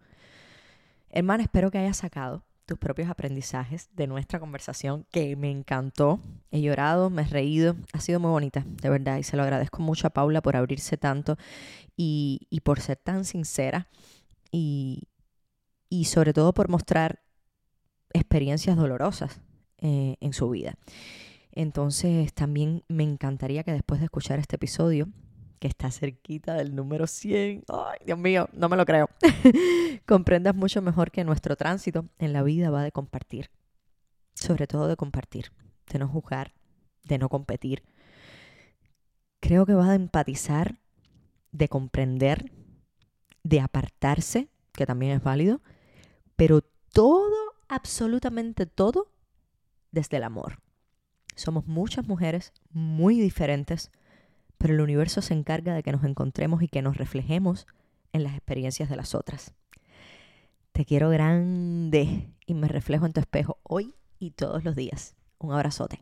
Hermana, 1.09 1.43
espero 1.43 1.71
que 1.71 1.77
hayas 1.77 1.97
sacado 1.97 2.43
tus 2.67 2.77
propios 2.77 3.09
aprendizajes 3.09 3.89
de 3.95 4.07
nuestra 4.07 4.39
conversación 4.39 5.07
que 5.11 5.35
me 5.37 5.49
encantó. 5.49 6.19
He 6.51 6.61
llorado, 6.61 7.09
me 7.09 7.23
he 7.23 7.25
reído, 7.25 7.77
ha 7.93 8.01
sido 8.01 8.19
muy 8.19 8.29
bonita, 8.29 8.65
de 8.67 8.89
verdad, 8.89 9.17
y 9.17 9.23
se 9.23 9.37
lo 9.37 9.43
agradezco 9.43 9.81
mucho 9.81 10.05
a 10.05 10.09
Paula 10.11 10.41
por 10.41 10.57
abrirse 10.57 10.97
tanto 10.97 11.37
y, 11.95 12.41
y 12.49 12.59
por 12.59 12.81
ser 12.81 12.97
tan 12.97 13.23
sincera 13.23 13.87
y, 14.51 15.07
y, 15.89 16.05
sobre 16.05 16.33
todo 16.33 16.53
por 16.53 16.67
mostrar 16.67 17.23
experiencias 18.11 18.75
dolorosas 18.75 19.39
eh, 19.79 20.17
en 20.19 20.33
su 20.33 20.49
vida. 20.49 20.75
Entonces 21.53 22.33
también 22.33 22.83
me 22.89 23.03
encantaría 23.03 23.63
que 23.63 23.71
después 23.71 24.01
de 24.01 24.05
escuchar 24.05 24.39
este 24.39 24.57
episodio 24.57 25.07
que 25.59 25.67
está 25.67 25.91
cerquita 25.91 26.55
del 26.55 26.75
número 26.75 27.07
100. 27.07 27.63
Ay, 27.67 27.99
Dios 28.05 28.17
mío, 28.17 28.49
no 28.53 28.69
me 28.69 28.77
lo 28.77 28.85
creo. 28.85 29.09
Comprendas 30.05 30.55
mucho 30.55 30.81
mejor 30.81 31.11
que 31.11 31.23
nuestro 31.23 31.55
tránsito 31.55 32.05
en 32.19 32.33
la 32.33 32.43
vida 32.43 32.69
va 32.69 32.83
de 32.83 32.91
compartir. 32.91 33.49
Sobre 34.33 34.67
todo 34.67 34.87
de 34.87 34.95
compartir, 34.95 35.51
de 35.91 35.99
no 35.99 36.07
juzgar, 36.07 36.53
de 37.03 37.17
no 37.17 37.29
competir. 37.29 37.83
Creo 39.39 39.65
que 39.65 39.73
va 39.73 39.89
de 39.89 39.95
empatizar, 39.95 40.79
de 41.51 41.67
comprender, 41.67 42.51
de 43.43 43.61
apartarse, 43.61 44.49
que 44.73 44.85
también 44.85 45.13
es 45.13 45.23
válido, 45.23 45.61
pero 46.35 46.61
todo, 46.91 47.55
absolutamente 47.67 48.65
todo, 48.65 49.11
desde 49.91 50.17
el 50.17 50.23
amor. 50.23 50.59
Somos 51.35 51.65
muchas 51.67 52.07
mujeres 52.07 52.53
muy 52.71 53.19
diferentes 53.19 53.91
pero 54.57 54.73
el 54.73 54.81
universo 54.81 55.21
se 55.21 55.33
encarga 55.33 55.73
de 55.73 55.83
que 55.83 55.91
nos 55.91 56.03
encontremos 56.03 56.61
y 56.63 56.67
que 56.67 56.81
nos 56.81 56.97
reflejemos 56.97 57.67
en 58.13 58.23
las 58.23 58.33
experiencias 58.33 58.89
de 58.89 58.95
las 58.95 59.15
otras. 59.15 59.53
Te 60.71 60.85
quiero 60.85 61.09
grande 61.09 62.29
y 62.45 62.53
me 62.53 62.67
reflejo 62.67 63.05
en 63.05 63.13
tu 63.13 63.19
espejo 63.19 63.59
hoy 63.63 63.93
y 64.19 64.31
todos 64.31 64.63
los 64.63 64.75
días. 64.75 65.15
Un 65.39 65.53
abrazote 65.53 66.01